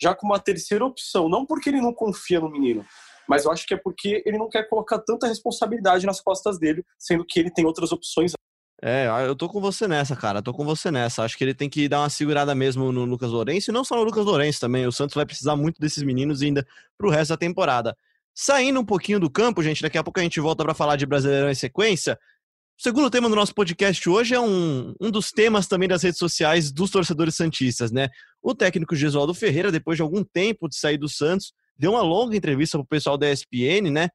já 0.00 0.14
como 0.14 0.32
uma 0.32 0.40
terceira 0.40 0.84
opção, 0.84 1.28
não 1.28 1.46
porque 1.46 1.70
ele 1.70 1.80
não 1.80 1.92
confia 1.92 2.38
no 2.38 2.50
menino, 2.50 2.84
mas 3.26 3.44
eu 3.44 3.52
acho 3.52 3.66
que 3.66 3.72
é 3.72 3.76
porque 3.76 4.22
ele 4.26 4.36
não 4.36 4.48
quer 4.48 4.68
colocar 4.68 4.98
tanta 4.98 5.26
responsabilidade 5.26 6.04
nas 6.04 6.20
costas 6.20 6.58
dele, 6.58 6.84
sendo 6.98 7.24
que 7.24 7.40
ele 7.40 7.50
tem 7.50 7.64
outras 7.64 7.92
opções. 7.92 8.32
É, 8.82 9.06
eu 9.26 9.34
tô 9.34 9.48
com 9.48 9.58
você 9.58 9.88
nessa, 9.88 10.14
cara. 10.14 10.42
Tô 10.42 10.52
com 10.52 10.62
você 10.62 10.90
nessa. 10.90 11.22
Acho 11.22 11.36
que 11.38 11.42
ele 11.42 11.54
tem 11.54 11.68
que 11.68 11.88
dar 11.88 12.00
uma 12.00 12.10
segurada 12.10 12.54
mesmo 12.54 12.92
no 12.92 13.06
Lucas 13.06 13.30
Lourenço, 13.30 13.70
e 13.70 13.74
não 13.74 13.84
só 13.84 13.96
no 13.96 14.02
Lucas 14.02 14.26
Lourenço 14.26 14.60
também. 14.60 14.86
O 14.86 14.92
Santos 14.92 15.14
vai 15.14 15.24
precisar 15.24 15.56
muito 15.56 15.80
desses 15.80 16.02
meninos 16.02 16.42
ainda 16.42 16.66
pro 16.98 17.08
resto 17.08 17.30
da 17.30 17.38
temporada. 17.38 17.96
Saindo 18.34 18.78
um 18.78 18.84
pouquinho 18.84 19.18
do 19.18 19.30
campo, 19.30 19.62
gente, 19.62 19.80
daqui 19.80 19.96
a 19.96 20.04
pouco 20.04 20.20
a 20.20 20.22
gente 20.22 20.38
volta 20.40 20.62
para 20.62 20.74
falar 20.74 20.96
de 20.96 21.06
Brasileirão 21.06 21.50
em 21.50 21.54
sequência. 21.54 22.18
O 22.78 22.82
segundo 22.82 23.08
tema 23.08 23.26
do 23.26 23.34
nosso 23.34 23.54
podcast 23.54 24.06
hoje 24.06 24.34
é 24.34 24.40
um, 24.40 24.94
um 25.00 25.10
dos 25.10 25.30
temas 25.30 25.66
também 25.66 25.88
das 25.88 26.02
redes 26.02 26.18
sociais 26.18 26.70
dos 26.70 26.90
torcedores 26.90 27.34
santistas, 27.34 27.90
né? 27.90 28.10
O 28.42 28.54
técnico 28.54 28.94
Gesualdo 28.94 29.32
Ferreira, 29.32 29.72
depois 29.72 29.96
de 29.96 30.02
algum 30.02 30.22
tempo 30.22 30.68
de 30.68 30.76
sair 30.76 30.98
do 30.98 31.08
Santos, 31.08 31.54
deu 31.78 31.92
uma 31.92 32.02
longa 32.02 32.36
entrevista 32.36 32.76
pro 32.76 32.86
pessoal 32.86 33.16
da 33.16 33.32
ESPN, 33.32 33.90
né? 33.90 34.10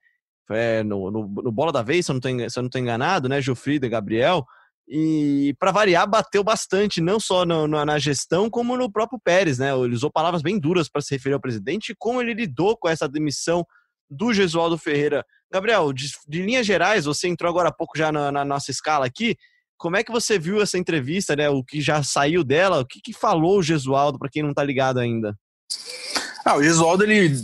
É, 0.52 0.84
no, 0.84 1.10
no, 1.10 1.28
no, 1.28 1.52
Bola 1.52 1.72
da 1.72 1.82
Vez, 1.82 2.06
se 2.06 2.12
eu 2.12 2.20
não 2.62 2.70
tô 2.70 2.78
enganado, 2.78 3.28
né? 3.28 3.42
Jofrida 3.42 3.90
Gabriel. 3.90 4.46
E, 4.88 5.56
para 5.58 5.72
variar, 5.72 6.08
bateu 6.08 6.44
bastante, 6.44 7.02
não 7.02 7.20
só 7.20 7.44
no, 7.44 7.68
no, 7.68 7.84
na 7.84 7.98
gestão, 7.98 8.48
como 8.48 8.78
no 8.78 8.92
próprio 8.92 9.20
Pérez, 9.24 9.58
né? 9.58 9.74
Ele 9.74 9.96
usou 9.96 10.12
palavras 10.12 10.44
bem 10.44 10.60
duras 10.60 10.88
para 10.88 11.02
se 11.02 11.16
referir 11.16 11.34
ao 11.34 11.42
presidente 11.42 11.94
e 11.94 11.96
como 11.98 12.22
ele 12.22 12.36
lidou 12.36 12.78
com 12.78 12.88
essa 12.88 13.10
demissão 13.10 13.66
do 14.12 14.34
Gesualdo 14.34 14.78
Ferreira. 14.78 15.26
Gabriel, 15.52 15.94
de, 15.94 16.12
de 16.28 16.42
linhas 16.42 16.66
gerais, 16.66 17.06
você 17.06 17.28
entrou 17.28 17.50
agora 17.50 17.70
há 17.70 17.74
pouco 17.74 17.98
já 17.98 18.12
na, 18.12 18.32
na, 18.32 18.44
nossa 18.44 18.70
escala 18.70 19.06
aqui. 19.06 19.38
Como 19.78 19.96
é 19.96 20.04
que 20.04 20.12
você 20.12 20.38
viu 20.38 20.62
essa 20.62 20.78
entrevista, 20.78 21.36
né? 21.36 21.50
O 21.50 21.64
que 21.64 21.82
já 21.82 22.04
saiu 22.04 22.44
dela? 22.44 22.82
O 22.82 22.86
que, 22.86 23.00
que 23.02 23.14
falou 23.14 23.58
o 23.58 23.64
Gesualdo, 23.64 24.20
para 24.20 24.30
quem 24.30 24.44
não 24.44 24.52
está 24.52 24.64
ligado 24.64 25.00
ainda? 25.00 25.36
Ah, 26.46 26.58
o 26.58 26.64
Gesualdo 26.64 27.04
ele 27.04 27.36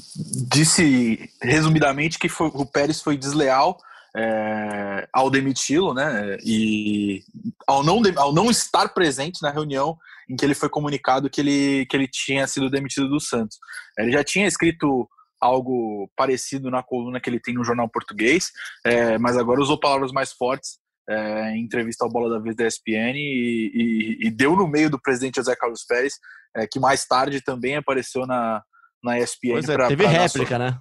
disse 0.54 1.30
resumidamente 1.42 2.20
que 2.20 2.28
foi, 2.28 2.48
o 2.54 2.66
Pérez 2.66 3.02
foi 3.02 3.18
desleal 3.18 3.78
é, 4.16 5.08
ao 5.14 5.30
demiti-lo, 5.30 5.94
né? 5.94 6.38
E 6.44 7.24
ao 7.66 7.84
não, 7.84 8.02
ao 8.16 8.34
não 8.34 8.50
estar 8.50 8.90
presente 8.90 9.42
na 9.42 9.52
reunião 9.52 9.98
em 10.30 10.36
que 10.36 10.44
ele 10.44 10.56
foi 10.56 10.70
comunicado 10.70 11.30
que 11.30 11.42
ele, 11.42 11.86
que 11.86 11.96
ele 11.96 12.08
tinha 12.08 12.46
sido 12.48 12.70
demitido 12.70 13.08
do 13.08 13.20
Santos. 13.20 13.58
Ele 13.98 14.12
já 14.12 14.24
tinha 14.24 14.48
escrito 14.48 15.08
algo 15.40 16.10
parecido 16.16 16.72
na 16.72 16.82
coluna 16.84 17.20
que 17.20 17.30
ele 17.30 17.40
tem 17.40 17.54
no 17.54 17.64
jornal 17.64 17.90
português, 17.90 18.52
é, 18.86 19.18
mas 19.18 19.38
agora 19.38 19.62
usou 19.62 19.80
palavras 19.80 20.12
mais 20.12 20.32
fortes 20.34 20.80
é, 21.10 21.52
em 21.52 21.64
entrevista 21.64 22.04
ao 22.04 22.12
Bola 22.12 22.30
da 22.30 22.40
Vez 22.40 22.56
da 22.56 22.68
ESPN 22.68 23.16
e, 23.16 23.72
e, 23.74 24.28
e, 24.28 24.30
deu 24.30 24.56
no 24.56 24.68
meio 24.68 24.90
do 24.90 25.00
presidente 25.00 25.38
José 25.38 25.56
Carlos 25.56 25.86
Pérez, 25.86 26.16
é, 26.56 26.68
que 26.68 26.80
mais 26.80 27.06
tarde 27.06 27.42
também 27.42 27.76
apareceu 27.78 28.26
na, 28.26 28.62
na 29.04 29.18
ESPN. 29.18 29.52
Pois 29.52 29.70
é, 29.70 29.74
pra, 29.76 29.88
teve 29.88 30.04
pra 30.04 30.12
réplica, 30.12 30.48
sua, 30.48 30.60
né? 30.60 30.80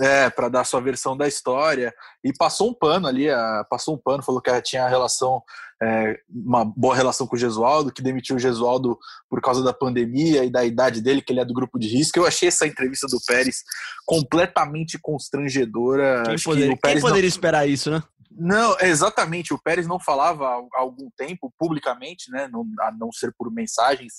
É, 0.00 0.30
para 0.30 0.48
dar 0.48 0.64
sua 0.64 0.80
versão 0.80 1.16
da 1.16 1.26
história. 1.26 1.92
E 2.22 2.32
passou 2.32 2.70
um 2.70 2.74
pano 2.74 3.08
ali, 3.08 3.28
a, 3.28 3.66
passou 3.68 3.94
um 3.94 3.98
pano, 3.98 4.22
falou 4.22 4.40
que 4.40 4.62
tinha 4.62 4.88
relação, 4.88 5.42
é, 5.82 6.18
uma 6.28 6.64
boa 6.64 6.94
relação 6.94 7.26
com 7.26 7.34
o 7.34 7.38
Gesualdo, 7.38 7.92
que 7.92 8.02
demitiu 8.02 8.36
o 8.36 8.38
Gesualdo 8.38 8.96
por 9.28 9.40
causa 9.40 9.62
da 9.62 9.72
pandemia 9.72 10.44
e 10.44 10.50
da 10.50 10.64
idade 10.64 11.00
dele, 11.00 11.20
que 11.20 11.32
ele 11.32 11.40
é 11.40 11.44
do 11.44 11.54
grupo 11.54 11.78
de 11.78 11.88
risco. 11.88 12.18
Eu 12.18 12.26
achei 12.26 12.48
essa 12.48 12.66
entrevista 12.66 13.06
do 13.08 13.18
Pérez 13.26 13.64
completamente 14.06 14.98
constrangedora. 15.00 16.22
Quem, 16.26 16.36
poder, 16.44 16.68
que 16.68 16.76
quem 16.76 17.00
poderia 17.00 17.22
não... 17.22 17.28
esperar 17.28 17.68
isso, 17.68 17.90
né? 17.90 18.02
Não, 18.38 18.76
exatamente. 18.80 19.52
O 19.52 19.58
Pérez 19.58 19.86
não 19.88 19.98
falava 19.98 20.46
há 20.46 20.80
algum 20.80 21.10
tempo 21.16 21.52
publicamente, 21.58 22.30
né, 22.30 22.48
a 22.80 22.92
não 22.92 23.10
ser 23.10 23.34
por 23.36 23.50
mensagens. 23.50 24.14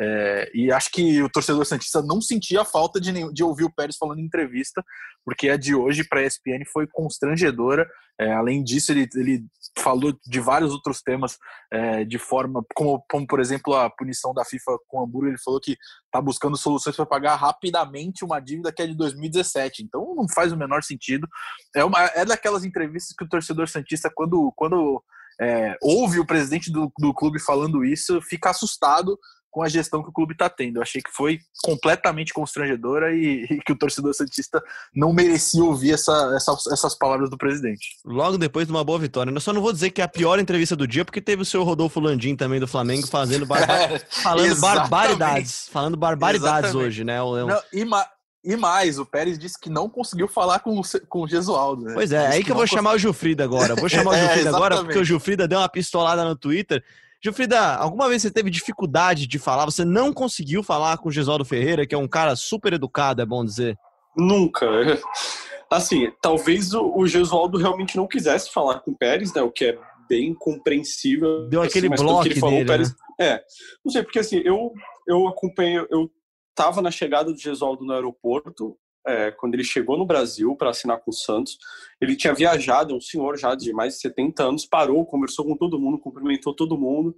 É, 0.00 0.50
e 0.52 0.72
acho 0.72 0.90
que 0.90 1.22
o 1.22 1.30
torcedor 1.30 1.64
santista 1.64 2.02
não 2.02 2.20
sentia 2.20 2.64
falta 2.64 3.00
de, 3.00 3.12
de 3.32 3.44
ouvir 3.44 3.64
o 3.64 3.72
Pérez 3.72 3.96
falando 3.96 4.18
em 4.18 4.24
entrevista, 4.24 4.84
porque 5.24 5.48
a 5.48 5.56
de 5.56 5.74
hoje 5.74 6.04
para 6.04 6.20
a 6.20 6.24
ESPN 6.24 6.64
foi 6.72 6.86
constrangedora. 6.86 7.88
É, 8.18 8.32
além 8.32 8.62
disso, 8.62 8.92
ele, 8.92 9.08
ele 9.14 9.44
falou 9.78 10.12
de 10.26 10.40
vários 10.40 10.72
outros 10.72 11.00
temas 11.00 11.38
é, 11.72 12.04
de 12.04 12.18
forma, 12.18 12.62
como, 12.74 13.02
como 13.10 13.26
por 13.26 13.40
exemplo 13.40 13.74
a 13.74 13.88
punição 13.88 14.34
da 14.34 14.44
FIFA 14.44 14.78
com 14.86 14.98
o 14.98 15.04
Hamburgo. 15.04 15.28
Ele 15.28 15.38
falou 15.38 15.60
que 15.60 15.76
está 16.04 16.20
buscando 16.20 16.56
soluções 16.56 16.96
para 16.96 17.06
pagar 17.06 17.36
rapidamente 17.36 18.24
uma 18.24 18.40
dívida 18.40 18.72
que 18.72 18.82
é 18.82 18.86
de 18.86 18.94
2017. 18.94 19.82
Então 19.82 20.14
não 20.14 20.28
faz 20.28 20.52
o 20.52 20.56
menor 20.56 20.82
sentido. 20.82 21.26
É, 21.74 21.84
uma, 21.84 22.04
é 22.06 22.24
daquelas 22.24 22.64
entrevistas 22.64 23.14
que 23.16 23.24
o 23.24 23.28
torcedor 23.28 23.68
santista, 23.68 24.10
quando, 24.14 24.52
quando 24.54 25.02
é, 25.40 25.76
ouve 25.80 26.20
o 26.20 26.26
presidente 26.26 26.70
do, 26.70 26.92
do 26.98 27.14
clube 27.14 27.40
falando 27.40 27.84
isso, 27.84 28.20
fica 28.20 28.50
assustado 28.50 29.18
com 29.50 29.62
a 29.62 29.68
gestão 29.68 30.02
que 30.02 30.08
o 30.08 30.12
clube 30.12 30.32
está 30.32 30.48
tendo. 30.48 30.76
Eu 30.76 30.82
achei 30.82 31.02
que 31.02 31.10
foi 31.10 31.40
completamente 31.62 32.32
constrangedora 32.32 33.12
e, 33.12 33.44
e, 33.50 33.60
que 33.60 33.72
o 33.72 33.78
torcedor 33.78 34.14
santista 34.14 34.62
não 34.94 35.12
merecia 35.12 35.62
ouvir 35.62 35.92
essa, 35.92 36.32
essa, 36.36 36.56
essas 36.72 36.94
palavras 36.96 37.28
do 37.28 37.36
presidente. 37.36 37.96
Logo 38.04 38.38
depois 38.38 38.66
de 38.66 38.72
uma 38.72 38.84
boa 38.84 38.98
vitória. 38.98 39.30
Eu 39.30 39.40
só 39.40 39.52
não 39.52 39.60
vou 39.60 39.72
dizer 39.72 39.90
que 39.90 40.00
é 40.00 40.04
a 40.04 40.08
pior 40.08 40.38
entrevista 40.38 40.76
do 40.76 40.86
dia, 40.86 41.04
porque 41.04 41.20
teve 41.20 41.42
o 41.42 41.44
seu 41.44 41.62
Rodolfo 41.64 42.00
Landim 42.00 42.36
também 42.36 42.60
do 42.60 42.68
Flamengo 42.68 43.06
fazendo 43.06 43.46
falando 44.22 44.60
barbaridades. 44.60 45.68
Falando 45.70 45.96
barbaridades 45.96 46.70
exatamente. 46.70 46.86
hoje, 46.86 47.04
né? 47.04 47.18
Não, 47.18 47.62
e, 47.72 47.84
ma 47.84 48.06
e 48.42 48.56
mais, 48.56 48.98
o 48.98 49.04
Pérez 49.04 49.38
disse 49.38 49.58
que 49.60 49.68
não 49.68 49.88
conseguiu 49.88 50.26
falar 50.26 50.60
com, 50.60 50.80
com 51.08 51.22
o 51.22 51.28
Gesualdo. 51.28 51.84
Né? 51.84 51.92
Pois 51.92 52.10
é, 52.10 52.16
é 52.16 52.26
aí 52.28 52.38
que, 52.38 52.46
que 52.46 52.52
eu 52.52 52.56
vou 52.56 52.66
chamar 52.66 52.94
o 52.94 52.98
Gilfrida 52.98 53.44
agora. 53.44 53.74
Vou 53.74 53.88
chamar 53.88 54.12
o 54.12 54.16
Gilfrida 54.16 54.48
é, 54.50 54.54
agora, 54.54 54.82
porque 54.82 54.98
o 54.98 55.04
Gilfrida 55.04 55.46
deu 55.46 55.58
uma 55.58 55.68
pistolada 55.68 56.24
no 56.24 56.34
Twitter 56.34 56.82
Gilfrida, 57.22 57.76
alguma 57.76 58.08
vez 58.08 58.22
você 58.22 58.30
teve 58.30 58.48
dificuldade 58.48 59.26
de 59.26 59.38
falar? 59.38 59.66
Você 59.66 59.84
não 59.84 60.12
conseguiu 60.12 60.62
falar 60.62 60.96
com 60.98 61.08
o 61.08 61.12
Gesualdo 61.12 61.44
Ferreira, 61.44 61.86
que 61.86 61.94
é 61.94 61.98
um 61.98 62.08
cara 62.08 62.34
super 62.34 62.72
educado, 62.72 63.20
é 63.20 63.26
bom 63.26 63.44
dizer? 63.44 63.76
Nunca. 64.16 64.66
Assim, 65.70 66.10
talvez 66.20 66.74
o, 66.74 67.06
Gesualdo 67.06 67.56
realmente 67.56 67.96
não 67.96 68.08
quisesse 68.08 68.50
falar 68.52 68.80
com 68.80 68.90
o 68.90 68.96
Pérez, 68.96 69.32
né? 69.32 69.40
O 69.40 69.52
que 69.52 69.66
é 69.66 69.78
bem 70.08 70.34
compreensível. 70.34 71.48
Deu 71.48 71.62
aquele 71.62 71.86
assim, 71.86 72.02
bloco 72.02 72.24
dele, 72.24 72.40
falou, 72.40 72.66
Pérez... 72.66 72.90
né? 72.90 72.96
É, 73.20 73.44
não 73.84 73.92
sei, 73.92 74.02
porque 74.02 74.18
assim, 74.18 74.42
eu, 74.44 74.72
eu 75.06 75.28
acompanhei, 75.28 75.78
eu 75.88 76.10
tava 76.56 76.82
na 76.82 76.90
chegada 76.90 77.32
do 77.32 77.38
Gesualdo 77.38 77.84
no 77.84 77.92
aeroporto, 77.92 78.76
é, 79.06 79.30
quando 79.30 79.54
ele 79.54 79.64
chegou 79.64 79.96
no 79.96 80.06
Brasil 80.06 80.54
para 80.56 80.70
assinar 80.70 81.00
com 81.00 81.10
o 81.10 81.14
Santos. 81.14 81.58
Ele 82.00 82.16
tinha 82.16 82.34
viajado, 82.34 82.92
é 82.92 82.96
um 82.96 83.00
senhor 83.00 83.38
já 83.38 83.54
de 83.54 83.72
mais 83.72 83.94
de 83.94 84.00
70 84.00 84.42
anos, 84.42 84.66
parou, 84.66 85.06
conversou 85.06 85.44
com 85.44 85.56
todo 85.56 85.78
mundo, 85.78 85.98
cumprimentou 85.98 86.54
todo 86.54 86.78
mundo. 86.78 87.14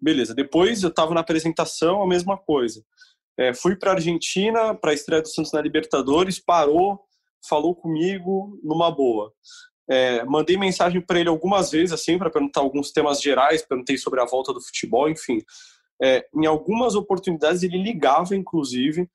Beleza. 0.00 0.34
Depois 0.34 0.82
eu 0.82 0.88
estava 0.88 1.14
na 1.14 1.20
apresentação, 1.20 2.02
a 2.02 2.06
mesma 2.06 2.36
coisa. 2.36 2.84
É, 3.38 3.54
fui 3.54 3.76
para 3.76 3.92
a 3.92 3.94
Argentina, 3.94 4.74
para 4.74 4.90
a 4.90 4.94
estreia 4.94 5.22
do 5.22 5.28
Santos 5.28 5.52
na 5.52 5.60
Libertadores, 5.60 6.38
parou, 6.38 7.00
falou 7.48 7.74
comigo 7.74 8.58
numa 8.62 8.90
boa. 8.90 9.32
É, 9.88 10.24
mandei 10.24 10.56
mensagem 10.56 11.00
para 11.00 11.18
ele 11.18 11.28
algumas 11.28 11.70
vezes, 11.70 11.92
assim, 11.92 12.18
para 12.18 12.30
perguntar 12.30 12.60
alguns 12.60 12.92
temas 12.92 13.20
gerais, 13.20 13.62
perguntei 13.62 13.96
sobre 13.96 14.20
a 14.20 14.24
volta 14.24 14.52
do 14.52 14.60
futebol, 14.60 15.08
enfim. 15.08 15.38
É, 16.02 16.26
em 16.34 16.46
algumas 16.46 16.94
oportunidades 16.94 17.62
ele 17.62 17.82
ligava, 17.82 18.34
inclusive, 18.34 19.08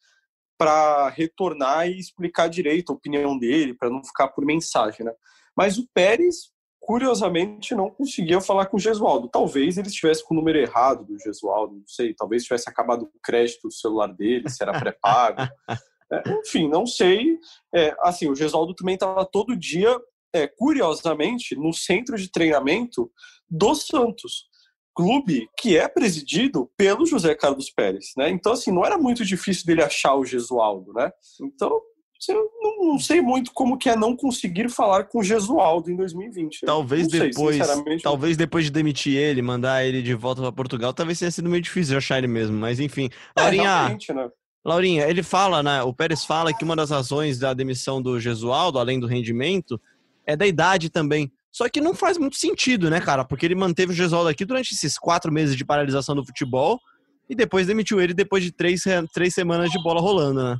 para 0.58 1.10
retornar 1.10 1.88
e 1.88 2.00
explicar 2.00 2.48
direito 2.48 2.92
a 2.92 2.96
opinião 2.96 3.38
dele, 3.38 3.74
para 3.74 3.90
não 3.90 4.04
ficar 4.04 4.30
por 4.30 4.46
mensagem, 4.46 5.06
né? 5.06 5.14
Mas 5.56 5.78
o 5.78 5.88
Pérez, 5.94 6.52
curiosamente, 6.80 7.76
não 7.76 7.90
conseguia 7.90 8.42
falar 8.42 8.66
com 8.68 8.78
o 8.78 8.80
Gesualdo. 8.80 9.30
Talvez 9.30 9.78
ele 9.78 9.88
estivesse 9.88 10.24
com 10.24 10.34
o 10.34 10.38
número 10.38 10.58
errado 10.58 11.06
do 11.06 11.20
Gesualdo, 11.20 11.76
não 11.76 11.88
sei, 11.88 12.14
talvez 12.14 12.44
tivesse 12.44 12.70
acabado 12.70 13.04
o 13.04 13.20
crédito 13.22 13.68
do 13.68 13.74
celular 13.74 14.08
dele, 14.08 14.50
se 14.50 14.62
era 14.64 14.80
pré-pago. 14.80 15.42
É, 16.10 16.24
enfim, 16.40 16.70
não 16.70 16.86
sei. 16.86 17.38
É, 17.76 17.94
assim, 18.00 18.30
o 18.30 18.36
Gesualdo 18.36 18.74
também 18.74 18.94
estava 18.94 19.26
todo 19.26 19.58
dia, 19.58 19.94
é, 20.32 20.48
curiosamente, 20.48 21.54
no 21.54 21.74
centro 21.74 22.16
de 22.16 22.32
treinamento 22.32 23.12
do 23.50 23.76
Santos 23.76 24.48
clube 24.98 25.48
que 25.56 25.78
é 25.78 25.88
presidido 25.88 26.72
pelo 26.76 27.06
José 27.06 27.36
Carlos 27.36 27.70
Pérez, 27.70 28.14
né? 28.18 28.32
Então, 28.32 28.54
assim, 28.54 28.72
não 28.72 28.84
era 28.84 28.98
muito 28.98 29.24
difícil 29.24 29.64
dele 29.68 29.84
achar 29.84 30.16
o 30.16 30.26
Gesualdo, 30.26 30.92
né? 30.92 31.12
Então, 31.40 31.80
eu 32.28 32.50
não, 32.82 32.98
sei 32.98 33.22
muito 33.22 33.52
como 33.54 33.78
que 33.78 33.88
é 33.88 33.96
não 33.96 34.16
conseguir 34.16 34.70
falar 34.70 35.04
com 35.04 35.20
o 35.20 35.24
Gesualdo 35.24 35.92
em 35.92 35.96
2020. 35.96 36.62
Talvez 36.66 37.08
depois, 37.10 37.64
sei, 37.64 38.00
talvez 38.00 38.36
depois 38.36 38.66
de 38.66 38.72
demitir 38.72 39.16
ele, 39.16 39.40
mandar 39.44 39.86
ele 39.86 40.02
de 40.02 40.16
volta 40.16 40.42
para 40.42 40.52
Portugal, 40.52 40.92
talvez 40.92 41.20
tenha 41.20 41.30
sido 41.30 41.48
meio 41.48 41.62
difícil 41.62 41.96
achar 41.96 42.18
ele 42.18 42.28
mesmo, 42.28 42.58
mas 42.58 42.80
enfim. 42.80 43.08
É, 43.36 43.42
Laurinha, 43.42 43.90
né? 44.16 44.30
Laurinha, 44.66 45.08
ele 45.08 45.22
fala, 45.22 45.62
né? 45.62 45.84
O 45.84 45.94
Pérez 45.94 46.26
fala 46.26 46.52
que 46.52 46.64
uma 46.64 46.76
das 46.76 46.90
razões 46.90 47.38
da 47.38 47.54
demissão 47.54 48.02
do 48.02 48.20
Gesualdo, 48.20 48.80
além 48.80 49.00
do 49.00 49.06
rendimento, 49.06 49.80
é 50.26 50.36
da 50.36 50.48
idade 50.48 50.90
também. 50.90 51.32
Só 51.58 51.68
que 51.68 51.82
não 51.82 51.96
faz 51.96 52.20
muito 52.20 52.36
sentido, 52.36 52.88
né, 52.88 53.02
cara? 53.02 53.26
Porque 53.26 53.44
ele 53.44 53.56
manteve 53.56 53.92
o 53.92 53.96
Gesualdo 53.96 54.30
aqui 54.30 54.46
durante 54.46 54.76
esses 54.76 54.96
quatro 54.96 55.32
meses 55.32 55.56
de 55.56 55.66
paralisação 55.66 56.14
do 56.14 56.24
futebol 56.24 56.80
e 57.28 57.34
depois 57.34 57.66
demitiu 57.66 58.00
ele 58.00 58.14
depois 58.14 58.44
de 58.44 58.52
três, 58.52 58.84
três 59.12 59.34
semanas 59.34 59.72
de 59.72 59.82
bola 59.82 60.00
rolando, 60.00 60.44
né? 60.52 60.58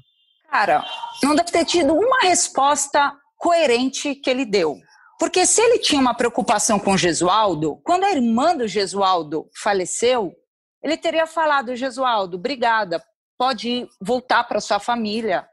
Cara, 0.50 0.84
não 1.22 1.36
deve 1.36 1.52
ter 1.52 1.66
tido 1.66 1.94
uma 1.94 2.22
resposta 2.22 3.14
coerente 3.38 4.16
que 4.16 4.28
ele 4.28 4.44
deu. 4.44 4.76
Porque 5.20 5.46
se 5.46 5.62
ele 5.62 5.78
tinha 5.78 6.02
uma 6.02 6.16
preocupação 6.16 6.80
com 6.80 6.94
o 6.94 6.98
Gesualdo, 6.98 7.80
quando 7.84 8.04
a 8.04 8.12
irmã 8.12 8.58
do 8.58 8.68
Gesualdo 8.68 9.48
faleceu, 9.56 10.34
ele 10.82 10.98
teria 10.98 11.28
falado, 11.28 11.76
Gesualdo, 11.76 12.38
obrigada, 12.38 13.04
pode 13.38 13.70
ir, 13.70 13.88
voltar 14.02 14.46
para 14.46 14.60
sua 14.60 14.80
família. 14.80 15.48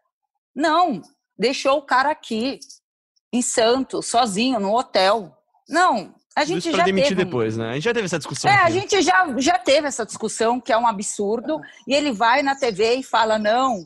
Não, 0.57 1.03
deixou 1.39 1.77
o 1.77 1.83
cara 1.83 2.11
aqui, 2.11 2.59
em 3.31 3.43
Santos, 3.43 4.07
sozinho, 4.07 4.61
no 4.61 4.75
hotel. 4.75 5.34
Não, 5.69 6.15
a 6.37 6.45
gente 6.45 6.69
Isso 6.69 6.77
já 6.77 6.85
demitir 6.85 7.11
teve. 7.11 7.25
depois, 7.25 7.57
né? 7.57 7.71
A 7.71 7.75
gente 7.75 7.85
já 7.85 7.95
teve 7.95 8.07
essa 8.07 8.19
discussão. 8.19 8.51
É, 8.51 8.55
a 8.55 8.63
aqui. 8.65 8.73
gente 8.73 9.03
já, 9.03 9.35
já 9.39 9.59
teve 9.59 9.87
essa 9.87 10.05
discussão, 10.05 10.61
que 10.61 10.73
é 10.73 10.77
um 10.77 10.87
absurdo, 10.87 11.61
e 11.87 11.95
ele 11.95 12.13
vai 12.13 12.43
na 12.43 12.57
TV 12.57 12.95
e 12.97 13.03
fala: 13.03 13.39
não, 13.39 13.85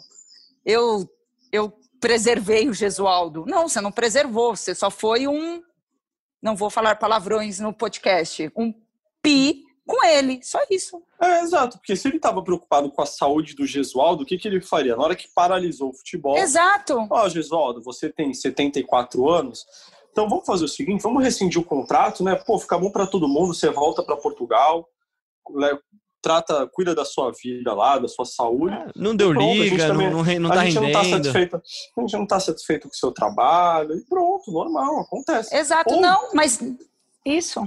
eu, 0.64 1.08
eu 1.52 1.72
preservei 2.00 2.68
o 2.68 2.74
Gesualdo. 2.74 3.44
Não, 3.46 3.68
você 3.68 3.80
não 3.80 3.92
preservou, 3.92 4.56
você 4.56 4.74
só 4.74 4.90
foi 4.90 5.28
um. 5.28 5.62
Não 6.40 6.56
vou 6.56 6.70
falar 6.70 6.96
palavrões 6.96 7.60
no 7.60 7.72
podcast, 7.72 8.50
um 8.56 8.72
pi 9.20 9.64
com 9.86 10.06
ele, 10.06 10.40
só 10.42 10.60
isso. 10.70 11.02
É, 11.20 11.40
exato, 11.40 11.78
porque 11.78 11.96
se 11.96 12.06
ele 12.06 12.18
estava 12.18 12.42
preocupado 12.42 12.90
com 12.90 13.00
a 13.02 13.06
saúde 13.06 13.54
do 13.54 13.66
Gesualdo, 13.66 14.22
o 14.22 14.26
que, 14.26 14.36
que 14.36 14.46
ele 14.46 14.60
faria? 14.60 14.94
Na 14.94 15.02
hora 15.02 15.16
que 15.16 15.26
paralisou 15.34 15.88
o 15.88 15.94
futebol. 15.94 16.36
Exato. 16.36 17.06
Ó, 17.10 17.28
Gesualdo, 17.28 17.82
você 17.82 18.10
tem 18.10 18.32
74 18.32 19.28
anos, 19.28 19.66
então 20.18 20.28
vamos 20.28 20.44
fazer 20.46 20.64
o 20.64 20.68
seguinte: 20.68 21.00
vamos 21.02 21.22
rescindir 21.22 21.60
o 21.60 21.64
contrato, 21.64 22.24
né? 22.24 22.34
Pô, 22.34 22.58
fica 22.58 22.76
bom 22.76 22.90
para 22.90 23.06
todo 23.06 23.28
mundo, 23.28 23.54
você 23.54 23.70
volta 23.70 24.02
para 24.02 24.16
Portugal, 24.16 24.88
né, 25.54 25.78
trata, 26.20 26.66
cuida 26.72 26.94
da 26.94 27.04
sua 27.04 27.30
vida 27.30 27.72
lá, 27.72 27.98
da 27.98 28.08
sua 28.08 28.24
saúde. 28.24 28.76
Não 28.96 29.14
deu 29.14 29.30
Pronto, 29.30 29.48
a 29.48 29.54
liga, 29.54 29.86
também- 29.86 30.10
não, 30.10 30.24
não, 30.24 30.40
não 30.40 30.50
a 30.50 30.54
tá 30.54 30.64
gente 30.64 30.74
não 30.74 30.90
tá 30.92 31.02
rendendo. 31.02 31.24
satisfeito, 31.24 31.56
a 31.96 32.00
gente 32.00 32.12
não 32.16 32.26
tá 32.26 32.40
satisfeito 32.40 32.88
com 32.88 32.94
o 32.94 32.96
seu 32.96 33.12
trabalho, 33.12 33.94
e 33.96 34.00
pronto, 34.06 34.50
normal, 34.50 35.00
acontece. 35.02 35.54
Exato, 35.56 35.94
Ou- 35.94 36.00
não, 36.00 36.30
mas 36.34 36.60
isso. 37.24 37.60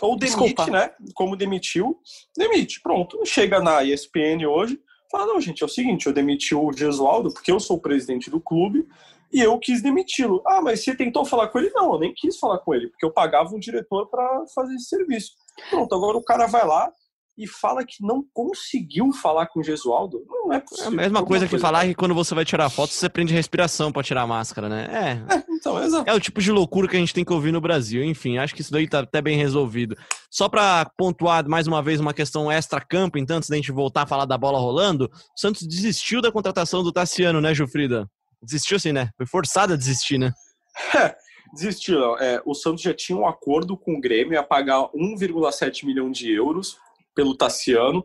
Ou 0.00 0.16
demite, 0.16 0.38
Desculpa. 0.38 0.66
né? 0.70 0.90
Como 1.14 1.36
demitiu, 1.36 1.96
demite. 2.36 2.80
Pronto. 2.80 3.20
Chega 3.24 3.60
na 3.60 3.84
ESPN 3.84 4.46
hoje, 4.48 4.80
fala: 5.10 5.26
não, 5.26 5.40
gente, 5.40 5.62
é 5.62 5.66
o 5.66 5.68
seguinte, 5.68 6.06
eu 6.06 6.12
demiti 6.12 6.54
o 6.54 6.72
Gesualdo 6.72 7.30
porque 7.32 7.52
eu 7.52 7.60
sou 7.60 7.76
o 7.76 7.80
presidente 7.80 8.28
do 8.30 8.40
clube 8.40 8.88
e 9.32 9.40
eu 9.40 9.58
quis 9.58 9.82
demiti-lo. 9.82 10.42
Ah, 10.46 10.60
mas 10.60 10.82
você 10.84 10.94
tentou 10.96 11.24
falar 11.24 11.48
com 11.48 11.58
ele? 11.58 11.70
Não, 11.74 11.94
eu 11.94 11.98
nem 12.00 12.12
quis 12.14 12.38
falar 12.38 12.58
com 12.58 12.74
ele, 12.74 12.88
porque 12.88 13.04
eu 13.06 13.12
pagava 13.12 13.54
um 13.54 13.58
diretor 13.58 14.08
para 14.10 14.44
fazer 14.54 14.74
esse 14.74 14.86
serviço. 14.88 15.30
Pronto, 15.70 15.94
agora 15.94 16.16
o 16.16 16.22
cara 16.24 16.46
vai 16.46 16.66
lá 16.66 16.90
e 17.38 17.46
fala 17.48 17.82
que 17.82 17.94
não 18.06 18.22
conseguiu 18.34 19.10
falar 19.10 19.46
com 19.46 19.60
o 19.60 19.64
Gesualdo. 19.64 20.22
Não 20.28 20.52
é 20.52 20.56
É 20.56 20.60
possível. 20.60 20.88
a 20.88 20.90
mesma 20.90 21.24
coisa 21.24 21.48
que 21.48 21.58
falar 21.58 21.86
que 21.86 21.94
quando 21.94 22.14
você 22.14 22.34
vai 22.34 22.44
tirar 22.44 22.68
foto, 22.68 22.92
você 22.92 23.08
prende 23.08 23.32
respiração 23.32 23.90
pra 23.90 24.02
tirar 24.02 24.22
a 24.22 24.26
máscara, 24.26 24.68
né? 24.68 25.24
É. 25.32 25.42
Então, 25.50 25.82
exato. 25.82 26.10
É 26.10 26.12
o 26.12 26.20
tipo 26.20 26.42
de 26.42 26.52
loucura 26.52 26.86
que 26.86 26.94
a 26.96 26.98
gente 26.98 27.14
tem 27.14 27.24
que 27.24 27.32
ouvir 27.32 27.50
no 27.50 27.60
Brasil. 27.60 28.04
Enfim, 28.04 28.36
acho 28.36 28.54
que 28.54 28.60
isso 28.60 28.70
daí 28.70 28.86
tá 28.86 28.98
até 29.00 29.22
bem 29.22 29.36
resolvido. 29.38 29.96
Só 30.30 30.46
pra 30.46 30.90
pontuar 30.98 31.48
mais 31.48 31.66
uma 31.66 31.82
vez 31.82 32.00
uma 32.00 32.12
questão 32.12 32.52
extra-campo, 32.52 33.16
então, 33.16 33.38
antes 33.38 33.48
da 33.48 33.56
gente 33.56 33.72
voltar 33.72 34.02
a 34.02 34.06
falar 34.06 34.26
da 34.26 34.36
bola 34.36 34.58
rolando, 34.58 35.04
o 35.06 35.40
Santos 35.40 35.66
desistiu 35.66 36.20
da 36.20 36.30
contratação 36.30 36.82
do 36.82 36.92
Tassiano, 36.92 37.40
né, 37.40 37.54
Gilfrida? 37.54 38.06
Desistiu 38.42 38.76
assim, 38.76 38.92
né? 38.92 39.10
Foi 39.16 39.26
forçado 39.26 39.72
a 39.72 39.76
desistir, 39.76 40.18
né? 40.18 40.32
Desistiu. 41.54 41.98
Léo. 41.98 42.16
É, 42.18 42.42
o 42.44 42.54
Santos 42.54 42.82
já 42.82 42.94
tinha 42.94 43.16
um 43.16 43.26
acordo 43.26 43.76
com 43.76 43.94
o 43.94 44.00
Grêmio 44.00 44.38
a 44.38 44.42
pagar 44.42 44.88
1,7 44.94 45.84
milhão 45.84 46.10
de 46.10 46.32
euros 46.32 46.76
pelo 47.14 47.36
Tassiano. 47.36 48.04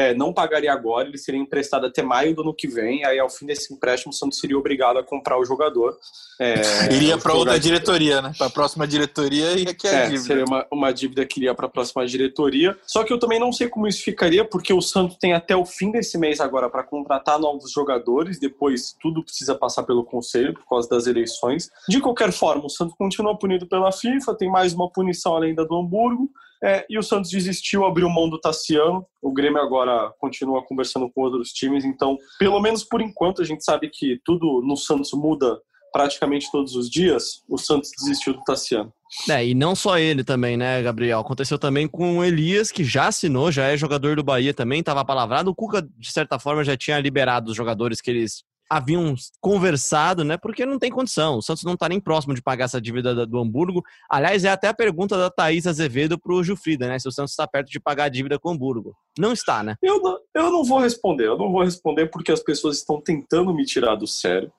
É, 0.00 0.14
não 0.14 0.32
pagaria 0.32 0.72
agora, 0.72 1.06
ele 1.06 1.18
seria 1.18 1.38
emprestado 1.38 1.84
até 1.84 2.02
maio 2.02 2.34
do 2.34 2.40
ano 2.40 2.54
que 2.54 2.66
vem. 2.66 3.04
Aí, 3.04 3.18
ao 3.18 3.28
fim 3.28 3.44
desse 3.44 3.74
empréstimo, 3.74 4.12
o 4.12 4.14
Santos 4.14 4.38
seria 4.38 4.56
obrigado 4.58 4.98
a 4.98 5.02
comprar 5.02 5.38
o 5.38 5.44
jogador. 5.44 5.94
É, 6.40 6.54
Iria 6.90 7.18
para 7.18 7.34
outra 7.34 7.60
diretoria, 7.60 8.22
né? 8.22 8.32
Para 8.38 8.46
a 8.46 8.50
próxima 8.50 8.86
diretoria 8.86 9.58
e 9.58 9.68
aqui 9.68 9.86
é 9.86 9.90
a 9.90 9.98
É, 9.98 10.04
dívida. 10.06 10.22
seria 10.24 10.44
uma, 10.46 10.66
uma 10.72 10.90
dívida 10.90 11.26
que 11.26 11.38
iria 11.40 11.54
para 11.54 11.66
a 11.66 11.68
próxima 11.68 12.06
diretoria. 12.06 12.74
Só 12.86 13.04
que 13.04 13.12
eu 13.12 13.18
também 13.18 13.38
não 13.38 13.52
sei 13.52 13.68
como 13.68 13.86
isso 13.86 14.02
ficaria, 14.02 14.42
porque 14.42 14.72
o 14.72 14.80
Santos 14.80 15.18
tem 15.18 15.34
até 15.34 15.54
o 15.54 15.66
fim 15.66 15.90
desse 15.90 16.16
mês 16.16 16.40
agora 16.40 16.70
para 16.70 16.82
contratar 16.82 17.38
novos 17.38 17.70
jogadores. 17.70 18.38
Depois 18.38 18.96
tudo 19.02 19.22
precisa 19.22 19.54
passar 19.54 19.82
pelo 19.82 20.02
conselho 20.02 20.54
por 20.54 20.66
causa 20.66 20.88
das 20.88 21.06
eleições. 21.06 21.68
De 21.86 22.00
qualquer 22.00 22.32
forma, 22.32 22.64
o 22.64 22.70
Santos 22.70 22.94
continua 22.96 23.36
punido 23.38 23.66
pela 23.66 23.92
FIFA, 23.92 24.34
tem 24.34 24.50
mais 24.50 24.72
uma 24.72 24.90
punição 24.90 25.36
além 25.36 25.54
da 25.54 25.64
do 25.64 25.76
Hamburgo. 25.76 26.30
É, 26.62 26.84
e 26.90 26.98
o 26.98 27.02
Santos 27.02 27.30
desistiu, 27.30 27.84
abriu 27.84 28.08
mão 28.08 28.28
do 28.28 28.38
Tassiano. 28.38 29.06
O 29.22 29.32
Grêmio 29.32 29.60
agora 29.60 30.12
continua 30.18 30.62
conversando 30.62 31.10
com 31.10 31.22
outros 31.22 31.52
times. 31.52 31.84
Então, 31.84 32.18
pelo 32.38 32.60
menos 32.60 32.84
por 32.84 33.00
enquanto, 33.00 33.40
a 33.40 33.44
gente 33.44 33.64
sabe 33.64 33.90
que 33.92 34.20
tudo 34.24 34.62
no 34.62 34.76
Santos 34.76 35.12
muda 35.12 35.58
praticamente 35.92 36.50
todos 36.50 36.76
os 36.76 36.88
dias. 36.88 37.42
O 37.48 37.58
Santos 37.58 37.90
desistiu 37.98 38.34
do 38.34 38.44
Tassiano. 38.44 38.92
É, 39.28 39.44
e 39.44 39.54
não 39.54 39.74
só 39.74 39.98
ele 39.98 40.22
também, 40.22 40.56
né, 40.56 40.80
Gabriel? 40.82 41.18
Aconteceu 41.18 41.58
também 41.58 41.88
com 41.88 42.18
o 42.18 42.24
Elias, 42.24 42.70
que 42.70 42.84
já 42.84 43.08
assinou, 43.08 43.50
já 43.50 43.66
é 43.66 43.76
jogador 43.76 44.14
do 44.14 44.22
Bahia 44.22 44.54
também, 44.54 44.80
estava 44.80 45.04
palavrado. 45.04 45.50
O 45.50 45.54
Cuca, 45.54 45.82
de 45.82 46.12
certa 46.12 46.38
forma, 46.38 46.62
já 46.62 46.76
tinha 46.76 47.00
liberado 47.00 47.50
os 47.50 47.56
jogadores 47.56 48.00
que 48.00 48.10
eles 48.10 48.44
haviam 48.70 49.16
conversado, 49.40 50.22
né? 50.22 50.36
Porque 50.36 50.64
não 50.64 50.78
tem 50.78 50.90
condição. 50.92 51.38
O 51.38 51.42
Santos 51.42 51.64
não 51.64 51.76
tá 51.76 51.88
nem 51.88 51.98
próximo 51.98 52.32
de 52.34 52.40
pagar 52.40 52.66
essa 52.66 52.80
dívida 52.80 53.12
da- 53.12 53.24
do 53.24 53.38
Hamburgo. 53.40 53.82
Aliás, 54.08 54.44
é 54.44 54.48
até 54.48 54.68
a 54.68 54.74
pergunta 54.74 55.18
da 55.18 55.28
Thaís 55.28 55.66
Azevedo 55.66 56.16
pro 56.16 56.42
Gilfrida, 56.44 56.86
né? 56.86 56.96
Se 56.98 57.08
o 57.08 57.12
Santos 57.12 57.32
está 57.32 57.48
perto 57.48 57.68
de 57.68 57.80
pagar 57.80 58.04
a 58.04 58.08
dívida 58.08 58.38
com 58.38 58.50
o 58.50 58.52
Hamburgo. 58.52 58.96
Não 59.18 59.32
está, 59.32 59.64
né? 59.64 59.74
Eu 59.82 60.00
não, 60.00 60.18
eu 60.34 60.52
não 60.52 60.64
vou 60.64 60.78
responder, 60.78 61.26
eu 61.26 61.36
não 61.36 61.50
vou 61.50 61.64
responder 61.64 62.06
porque 62.06 62.30
as 62.30 62.40
pessoas 62.40 62.76
estão 62.76 63.00
tentando 63.00 63.52
me 63.52 63.64
tirar 63.64 63.96
do 63.96 64.06
sério. 64.06 64.52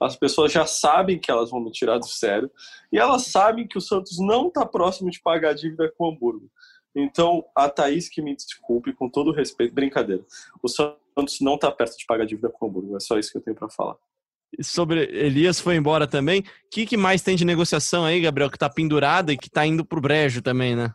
As 0.00 0.16
pessoas 0.16 0.50
já 0.50 0.64
sabem 0.64 1.18
que 1.18 1.30
elas 1.30 1.50
vão 1.50 1.60
me 1.60 1.70
tirar 1.70 1.98
do 1.98 2.06
sério. 2.06 2.50
E 2.90 2.98
elas 2.98 3.26
sabem 3.26 3.66
que 3.68 3.76
o 3.76 3.80
Santos 3.82 4.18
não 4.18 4.46
está 4.48 4.64
próximo 4.64 5.10
de 5.10 5.20
pagar 5.20 5.50
a 5.50 5.54
dívida 5.54 5.92
com 5.98 6.04
o 6.06 6.10
Hamburgo. 6.12 6.48
Então, 6.94 7.44
a 7.54 7.68
Thaís 7.68 8.08
que 8.08 8.20
me 8.20 8.34
desculpe, 8.34 8.92
com 8.92 9.08
todo 9.08 9.30
o 9.30 9.34
respeito, 9.34 9.74
brincadeira. 9.74 10.24
O 10.62 10.68
Santos 10.68 11.40
não 11.40 11.54
está 11.54 11.70
perto 11.70 11.96
de 11.96 12.04
pagar 12.04 12.24
a 12.24 12.26
dívida 12.26 12.48
com 12.48 12.66
o 12.66 12.68
Hamburgo. 12.68 12.96
É 12.96 13.00
só 13.00 13.18
isso 13.18 13.30
que 13.30 13.38
eu 13.38 13.42
tenho 13.42 13.56
para 13.56 13.68
falar. 13.68 13.96
E 14.58 14.64
sobre 14.64 15.04
Elias 15.04 15.60
foi 15.60 15.76
embora 15.76 16.06
também. 16.06 16.40
O 16.40 16.44
que, 16.70 16.84
que 16.84 16.96
mais 16.96 17.22
tem 17.22 17.36
de 17.36 17.44
negociação 17.44 18.04
aí, 18.04 18.20
Gabriel, 18.20 18.50
que 18.50 18.58
tá 18.58 18.68
pendurada 18.68 19.32
e 19.32 19.38
que 19.38 19.48
tá 19.48 19.64
indo 19.64 19.84
pro 19.84 20.00
brejo 20.00 20.42
também, 20.42 20.74
né? 20.74 20.92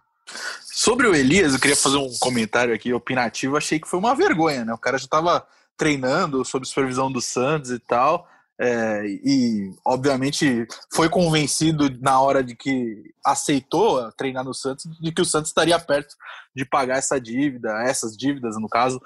Sobre 0.62 1.08
o 1.08 1.16
Elias, 1.16 1.54
eu 1.54 1.60
queria 1.60 1.76
fazer 1.76 1.98
um 1.98 2.10
comentário 2.20 2.74
aqui 2.74 2.92
opinativo. 2.94 3.56
Achei 3.56 3.80
que 3.80 3.88
foi 3.88 4.00
uma 4.00 4.16
vergonha, 4.16 4.66
né? 4.66 4.74
O 4.74 4.78
cara 4.78 4.98
já 4.98 5.06
estava 5.06 5.48
treinando 5.78 6.44
sob 6.44 6.66
supervisão 6.66 7.12
do 7.12 7.22
Santos 7.22 7.72
e 7.72 7.80
tal. 7.80 8.28
É, 8.60 9.04
e, 9.06 9.74
obviamente, 9.86 10.68
foi 10.94 11.10
convencido 11.10 11.90
na 12.00 12.20
hora 12.20 12.44
de 12.44 12.56
que 12.56 13.14
aceitou 13.26 14.12
treinar 14.14 14.44
no 14.44 14.54
Santos, 14.54 14.86
de 15.00 15.12
que 15.12 15.22
o 15.22 15.26
Santos 15.26 15.50
estaria 15.50 15.80
perto 15.80 16.16
de 16.56 16.66
pagar 16.66 16.98
essa 16.98 17.20
dívida, 17.20 17.84
essas 17.84 18.16
dívidas, 18.16 18.56
no 18.60 18.70
caso, 18.70 19.02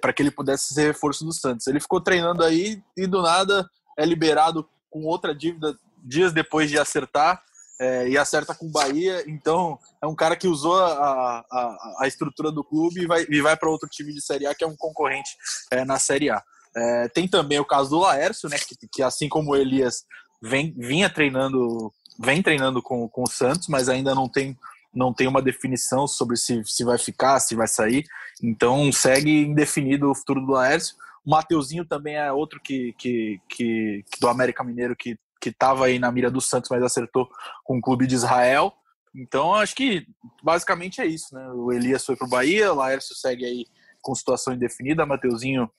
para 0.00 0.12
que 0.12 0.22
ele 0.22 0.30
pudesse 0.30 0.72
ser 0.72 0.86
reforço 0.86 1.24
do 1.24 1.32
Santos. 1.32 1.66
Ele 1.66 1.80
ficou 1.80 2.00
treinando 2.00 2.42
aí 2.42 2.82
e, 2.96 3.06
do 3.06 3.22
nada, 3.22 3.68
é 3.98 4.04
liberado 4.04 4.68
com 4.90 5.04
outra 5.04 5.34
dívida 5.34 5.76
dias 6.02 6.32
depois 6.32 6.70
de 6.70 6.78
acertar. 6.78 7.42
é, 7.80 8.08
e 8.08 8.16
acerta 8.16 8.54
com 8.54 8.66
o 8.66 8.70
Bahia, 8.70 9.24
então 9.26 9.78
é 10.00 10.06
um 10.06 10.14
cara 10.14 10.36
que 10.36 10.46
usou 10.46 10.76
a, 10.76 11.44
a, 11.50 11.94
a 12.00 12.06
estrutura 12.06 12.52
do 12.52 12.62
clube 12.62 13.02
e 13.02 13.06
vai, 13.06 13.26
e 13.28 13.40
vai 13.40 13.56
para 13.56 13.68
outro 13.68 13.88
time 13.88 14.12
de 14.12 14.22
Série 14.22 14.46
A 14.46 14.54
que 14.54 14.64
é 14.64 14.66
um 14.66 14.76
concorrente 14.76 15.30
é, 15.70 15.84
na 15.84 15.98
Série 15.98 16.30
A. 16.30 16.42
É, 16.76 17.08
tem 17.08 17.28
também 17.28 17.58
o 17.58 17.64
caso 17.64 17.90
do 17.90 17.98
Laércio, 18.00 18.48
né, 18.48 18.56
que, 18.58 18.74
que 18.88 19.02
assim 19.02 19.28
como 19.28 19.52
o 19.52 19.56
Elias 19.56 20.04
vem, 20.42 20.74
vinha 20.76 21.08
treinando, 21.08 21.92
vem 22.18 22.42
treinando 22.42 22.82
com, 22.82 23.08
com 23.08 23.22
o 23.22 23.30
Santos, 23.30 23.68
mas 23.68 23.88
ainda 23.88 24.14
não 24.14 24.28
tem, 24.28 24.56
não 24.92 25.12
tem 25.12 25.26
uma 25.26 25.42
definição 25.42 26.06
sobre 26.06 26.36
se, 26.36 26.62
se 26.64 26.84
vai 26.84 26.98
ficar, 26.98 27.38
se 27.40 27.54
vai 27.54 27.68
sair. 27.68 28.04
Então 28.42 28.90
segue 28.92 29.44
indefinido 29.44 30.10
o 30.10 30.14
futuro 30.14 30.40
do 30.40 30.52
Laércio. 30.52 30.96
O 31.24 31.30
Mateuzinho 31.30 31.84
também 31.84 32.16
é 32.16 32.32
outro 32.32 32.60
que, 32.60 32.92
que, 32.98 33.40
que, 33.48 34.04
que 34.10 34.20
do 34.20 34.28
América 34.28 34.64
Mineiro 34.64 34.96
que 34.96 35.18
que 35.44 35.50
estava 35.50 35.84
aí 35.84 35.98
na 35.98 36.10
mira 36.10 36.30
do 36.30 36.40
Santos, 36.40 36.70
mas 36.70 36.82
acertou 36.82 37.28
com 37.62 37.76
o 37.76 37.80
clube 37.80 38.06
de 38.06 38.14
Israel. 38.14 38.72
Então, 39.14 39.54
acho 39.54 39.74
que 39.74 40.06
basicamente 40.42 41.02
é 41.02 41.06
isso, 41.06 41.34
né? 41.34 41.46
O 41.50 41.70
Elias 41.70 42.04
foi 42.04 42.16
para 42.16 42.26
o 42.26 42.30
Bahia, 42.30 42.72
o 42.72 42.76
Laércio 42.76 43.14
segue 43.14 43.44
aí 43.44 43.66
com 44.00 44.14
situação 44.14 44.54
indefinida, 44.54 45.04
Mateuzinho 45.04 45.70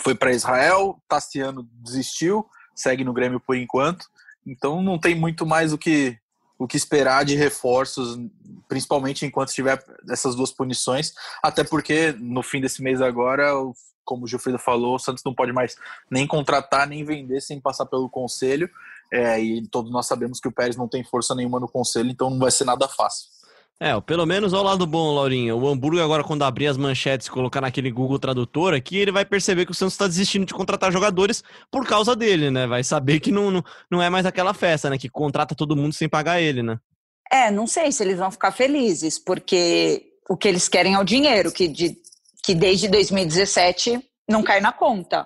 foi 0.00 0.14
para 0.14 0.32
Israel, 0.32 1.00
Tassiano 1.08 1.68
desistiu, 1.72 2.46
segue 2.74 3.04
no 3.04 3.12
Grêmio 3.12 3.40
por 3.40 3.56
enquanto. 3.56 4.06
Então, 4.46 4.82
não 4.82 4.98
tem 4.98 5.14
muito 5.14 5.44
mais 5.44 5.72
o 5.72 5.78
que, 5.78 6.16
o 6.58 6.66
que 6.66 6.76
esperar 6.76 7.24
de 7.24 7.34
reforços, 7.34 8.18
principalmente 8.68 9.26
enquanto 9.26 9.52
tiver 9.52 9.84
essas 10.10 10.34
duas 10.34 10.52
punições, 10.52 11.12
até 11.42 11.62
porque 11.64 12.12
no 12.18 12.42
fim 12.42 12.60
desse 12.60 12.82
mês 12.82 13.00
agora 13.00 13.52
como 14.08 14.24
o 14.24 14.26
Gilfredo 14.26 14.58
falou, 14.58 14.94
o 14.94 14.98
Santos 14.98 15.22
não 15.22 15.34
pode 15.34 15.52
mais 15.52 15.76
nem 16.10 16.26
contratar, 16.26 16.88
nem 16.88 17.04
vender 17.04 17.42
sem 17.42 17.60
passar 17.60 17.84
pelo 17.84 18.08
conselho. 18.08 18.70
É, 19.12 19.38
e 19.38 19.66
todos 19.68 19.92
nós 19.92 20.06
sabemos 20.06 20.40
que 20.40 20.48
o 20.48 20.52
Pérez 20.52 20.76
não 20.76 20.88
tem 20.88 21.04
força 21.04 21.34
nenhuma 21.34 21.60
no 21.60 21.68
conselho, 21.68 22.10
então 22.10 22.30
não 22.30 22.38
vai 22.38 22.50
ser 22.50 22.64
nada 22.64 22.88
fácil. 22.88 23.28
É, 23.80 23.98
pelo 24.00 24.26
menos 24.26 24.52
ao 24.52 24.64
lado 24.64 24.84
bom, 24.84 25.14
Laurinha. 25.14 25.54
O 25.54 25.68
Hamburgo 25.68 26.02
agora, 26.02 26.24
quando 26.24 26.42
abrir 26.42 26.66
as 26.66 26.76
manchetes 26.76 27.28
e 27.28 27.30
colocar 27.30 27.60
naquele 27.60 27.92
Google 27.92 28.18
Tradutor 28.18 28.74
aqui, 28.74 28.96
ele 28.96 29.12
vai 29.12 29.24
perceber 29.24 29.64
que 29.64 29.70
o 29.70 29.74
Santos 29.74 29.94
está 29.94 30.08
desistindo 30.08 30.44
de 30.44 30.52
contratar 30.52 30.90
jogadores 30.90 31.44
por 31.70 31.86
causa 31.86 32.16
dele, 32.16 32.50
né? 32.50 32.66
Vai 32.66 32.82
saber 32.82 33.20
que 33.20 33.30
não, 33.30 33.52
não, 33.52 33.64
não 33.88 34.02
é 34.02 34.10
mais 34.10 34.26
aquela 34.26 34.52
festa, 34.52 34.90
né? 34.90 34.98
Que 34.98 35.08
contrata 35.08 35.54
todo 35.54 35.76
mundo 35.76 35.92
sem 35.92 36.08
pagar 36.08 36.40
ele, 36.40 36.60
né? 36.60 36.80
É, 37.30 37.52
não 37.52 37.68
sei 37.68 37.92
se 37.92 38.02
eles 38.02 38.18
vão 38.18 38.32
ficar 38.32 38.50
felizes, 38.50 39.16
porque 39.16 40.14
o 40.28 40.36
que 40.36 40.48
eles 40.48 40.68
querem 40.68 40.94
é 40.94 40.98
o 40.98 41.04
dinheiro, 41.04 41.52
que, 41.52 41.68
de, 41.68 41.96
que 42.42 42.56
desde 42.56 42.88
2017 42.88 44.02
não 44.28 44.42
cai 44.42 44.60
na 44.60 44.72
conta. 44.72 45.24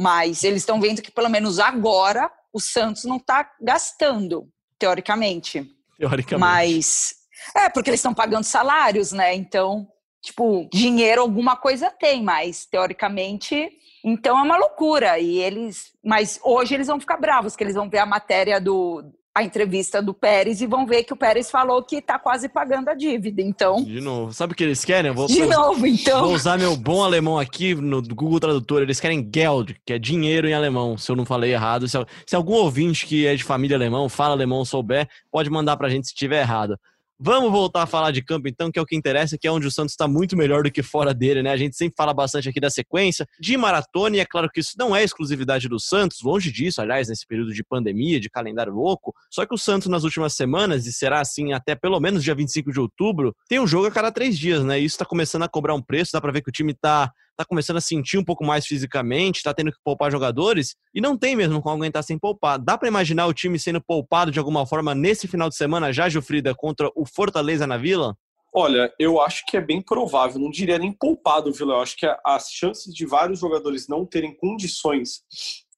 Mas 0.00 0.44
eles 0.44 0.62
estão 0.62 0.80
vendo 0.80 1.02
que 1.02 1.12
pelo 1.12 1.28
menos 1.28 1.58
agora 1.58 2.30
o 2.52 2.58
Santos 2.58 3.04
não 3.04 3.16
está 3.16 3.50
gastando, 3.60 4.48
teoricamente. 4.78 5.70
Teoricamente. 5.98 6.40
Mas 6.40 7.21
é, 7.54 7.68
porque 7.68 7.90
eles 7.90 8.00
estão 8.00 8.14
pagando 8.14 8.44
salários, 8.44 9.12
né? 9.12 9.34
Então, 9.34 9.86
tipo, 10.22 10.68
dinheiro 10.72 11.22
alguma 11.22 11.56
coisa 11.56 11.90
tem, 11.90 12.22
mas 12.22 12.66
teoricamente, 12.66 13.70
então 14.04 14.38
é 14.38 14.42
uma 14.42 14.56
loucura. 14.56 15.18
E 15.18 15.38
eles, 15.38 15.92
mas 16.04 16.40
hoje 16.42 16.74
eles 16.74 16.86
vão 16.86 17.00
ficar 17.00 17.16
bravos, 17.16 17.56
que 17.56 17.64
eles 17.64 17.74
vão 17.74 17.88
ver 17.88 17.98
a 17.98 18.06
matéria 18.06 18.60
do 18.60 19.04
a 19.34 19.42
entrevista 19.42 20.02
do 20.02 20.12
Pérez 20.12 20.60
e 20.60 20.66
vão 20.66 20.84
ver 20.84 21.04
que 21.04 21.12
o 21.12 21.16
Pérez 21.16 21.50
falou 21.50 21.82
que 21.82 22.02
tá 22.02 22.18
quase 22.18 22.48
pagando 22.48 22.88
a 22.90 22.94
dívida. 22.94 23.40
Então, 23.40 23.82
De 23.82 24.00
novo. 24.00 24.32
Sabe 24.32 24.52
o 24.52 24.56
que 24.56 24.62
eles 24.62 24.84
querem? 24.84 25.08
Eu 25.08 25.14
vou, 25.14 25.26
de 25.26 25.46
novo, 25.46 25.86
então. 25.86 26.22
Vou 26.22 26.34
usar 26.34 26.58
meu 26.58 26.76
bom 26.76 27.02
alemão 27.02 27.38
aqui 27.38 27.74
no 27.74 28.02
Google 28.02 28.38
Tradutor. 28.38 28.82
Eles 28.82 29.00
querem 29.00 29.28
Geld, 29.34 29.76
que 29.86 29.94
é 29.94 29.98
dinheiro 29.98 30.46
em 30.46 30.52
alemão, 30.52 30.98
se 30.98 31.10
eu 31.10 31.16
não 31.16 31.24
falei 31.24 31.52
errado. 31.52 31.88
Se, 31.88 31.96
se 32.26 32.36
algum 32.36 32.52
ouvinte 32.54 33.06
que 33.06 33.26
é 33.26 33.34
de 33.34 33.42
família 33.42 33.76
alemão, 33.76 34.08
fala 34.08 34.34
alemão, 34.34 34.64
souber, 34.64 35.08
pode 35.30 35.48
mandar 35.48 35.78
pra 35.78 35.88
gente 35.88 36.08
se 36.08 36.14
tiver 36.14 36.40
errado. 36.40 36.78
Vamos 37.24 37.52
voltar 37.52 37.84
a 37.84 37.86
falar 37.86 38.10
de 38.10 38.20
campo, 38.20 38.48
então, 38.48 38.68
que 38.68 38.76
é 38.80 38.82
o 38.82 38.84
que 38.84 38.96
interessa, 38.96 39.38
que 39.38 39.46
é 39.46 39.52
onde 39.52 39.64
o 39.64 39.70
Santos 39.70 39.92
está 39.92 40.08
muito 40.08 40.36
melhor 40.36 40.64
do 40.64 40.72
que 40.72 40.82
fora 40.82 41.14
dele, 41.14 41.40
né? 41.40 41.52
A 41.52 41.56
gente 41.56 41.76
sempre 41.76 41.94
fala 41.96 42.12
bastante 42.12 42.48
aqui 42.48 42.58
da 42.58 42.68
sequência 42.68 43.28
de 43.38 43.56
maratona, 43.56 44.16
e 44.16 44.18
é 44.18 44.26
claro 44.26 44.50
que 44.50 44.58
isso 44.58 44.72
não 44.76 44.94
é 44.94 45.04
exclusividade 45.04 45.68
do 45.68 45.78
Santos, 45.78 46.20
longe 46.20 46.50
disso, 46.50 46.82
aliás, 46.82 47.06
nesse 47.06 47.24
período 47.24 47.54
de 47.54 47.62
pandemia, 47.62 48.18
de 48.18 48.28
calendário 48.28 48.74
louco. 48.74 49.14
Só 49.30 49.46
que 49.46 49.54
o 49.54 49.56
Santos, 49.56 49.86
nas 49.86 50.02
últimas 50.02 50.34
semanas, 50.34 50.84
e 50.84 50.92
será 50.92 51.20
assim 51.20 51.52
até 51.52 51.76
pelo 51.76 52.00
menos 52.00 52.24
dia 52.24 52.34
25 52.34 52.72
de 52.72 52.80
outubro, 52.80 53.36
tem 53.48 53.60
um 53.60 53.68
jogo 53.68 53.86
a 53.86 53.92
cada 53.92 54.10
três 54.10 54.36
dias, 54.36 54.64
né? 54.64 54.80
E 54.80 54.84
isso 54.84 54.94
está 54.94 55.04
começando 55.04 55.44
a 55.44 55.48
cobrar 55.48 55.76
um 55.76 55.82
preço, 55.82 56.10
dá 56.12 56.20
para 56.20 56.32
ver 56.32 56.42
que 56.42 56.50
o 56.50 56.52
time 56.52 56.72
está 56.72 57.08
tá 57.42 57.48
começando 57.48 57.76
a 57.76 57.80
sentir 57.80 58.18
um 58.18 58.24
pouco 58.24 58.44
mais 58.44 58.66
fisicamente, 58.66 59.42
tá 59.42 59.52
tendo 59.52 59.72
que 59.72 59.78
poupar 59.84 60.10
jogadores, 60.10 60.74
e 60.94 61.00
não 61.00 61.16
tem 61.16 61.34
mesmo 61.36 61.60
como 61.60 61.76
aguentar 61.76 62.02
sem 62.02 62.18
poupar. 62.18 62.58
Dá 62.58 62.76
para 62.78 62.88
imaginar 62.88 63.26
o 63.26 63.34
time 63.34 63.58
sendo 63.58 63.80
poupado 63.80 64.30
de 64.30 64.38
alguma 64.38 64.66
forma 64.66 64.94
nesse 64.94 65.26
final 65.26 65.48
de 65.48 65.56
semana, 65.56 65.92
já, 65.92 66.08
Gilfrida, 66.08 66.54
contra 66.54 66.90
o 66.94 67.04
Fortaleza 67.06 67.66
na 67.66 67.76
Vila? 67.76 68.16
Olha, 68.54 68.92
eu 68.98 69.20
acho 69.20 69.44
que 69.46 69.56
é 69.56 69.60
bem 69.60 69.80
provável, 69.80 70.38
não 70.38 70.50
diria 70.50 70.78
nem 70.78 70.92
poupado, 70.92 71.52
Vila. 71.52 71.74
Eu 71.74 71.80
acho 71.80 71.96
que 71.96 72.06
as 72.24 72.50
chances 72.50 72.92
de 72.92 73.06
vários 73.06 73.40
jogadores 73.40 73.88
não 73.88 74.04
terem 74.04 74.36
condições 74.36 75.22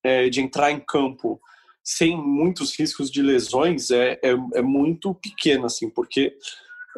é, 0.03 0.29
de 0.29 0.41
entrar 0.41 0.73
em 0.73 0.81
campo 0.81 1.41
sem 1.85 2.17
muitos 2.17 2.77
riscos 2.79 3.11
de 3.11 3.23
lesões 3.23 3.91
é, 3.91 4.19
é, 4.23 4.31
é 4.55 4.63
muito 4.63 5.15
pequena, 5.15 5.67
assim, 5.67 5.89
porque 5.89 6.35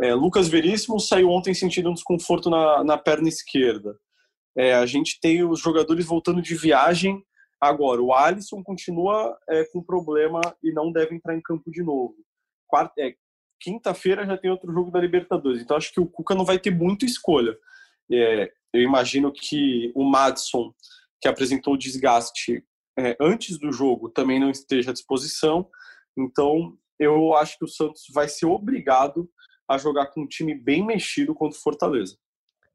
é, 0.01 0.15
Lucas 0.15 0.49
Veríssimo 0.49 1.01
saiu 1.01 1.29
ontem 1.31 1.53
sentindo 1.53 1.91
um 1.91 1.95
desconforto 1.95 2.49
na, 2.49 2.85
na 2.85 2.97
perna 2.97 3.29
esquerda. 3.29 3.97
É, 4.57 4.75
a 4.75 4.87
gente 4.87 5.21
tem 5.21 5.45
os 5.45 5.61
jogadores 5.61 6.07
voltando 6.07 6.41
de 6.41 6.55
viagem 6.55 7.23
agora. 7.61 8.01
O 8.01 8.13
Alisson 8.15 8.63
continua 8.63 9.37
é, 9.49 9.65
com 9.67 9.83
problema 9.83 10.41
e 10.63 10.73
não 10.73 10.91
deve 10.91 11.15
entrar 11.15 11.37
em 11.37 11.43
campo 11.43 11.71
de 11.71 11.83
novo. 11.83 12.17
Quarta, 12.67 12.95
é, 12.99 13.15
Quinta-feira 13.61 14.27
já 14.27 14.37
tem 14.37 14.51
outro 14.51 14.73
jogo 14.73 14.91
da 14.91 15.01
Libertadores. 15.01 15.63
Então 15.63 15.77
acho 15.77 15.93
que 15.93 16.01
o 16.01 16.07
Cuca 16.07 16.35
não 16.35 16.45
vai 16.45 16.59
ter 16.59 16.71
muita 16.71 17.07
escolha. 17.07 17.57
É, 18.13 18.53
eu 18.73 18.83
imagino 18.83 19.33
que 19.33 19.93
o 19.95 20.05
Madison, 20.05 20.73
que 21.21 21.29
apresentou 21.29 21.75
o 21.75 21.79
desgaste 21.79 22.63
é, 22.99 23.17
antes 23.21 23.59
do 23.59 23.73
jogo, 23.73 24.11
também 24.11 24.39
não 24.39 24.51
esteja 24.51 24.91
à 24.91 24.93
disposição. 24.93 25.69
Então 26.17 26.77
eu 26.99 27.35
acho 27.35 27.59
que 27.59 27.65
o 27.65 27.69
Santos 27.69 28.05
vai 28.13 28.29
ser 28.29 28.47
obrigado 28.47 29.29
a 29.69 29.79
jogar 29.79 30.07
com 30.09 30.23
um 30.23 30.29
time 30.29 30.55
bem 30.55 30.85
mexido 30.85 31.35
contra 31.35 31.59
o 31.59 31.63
Fortaleza 31.63 32.17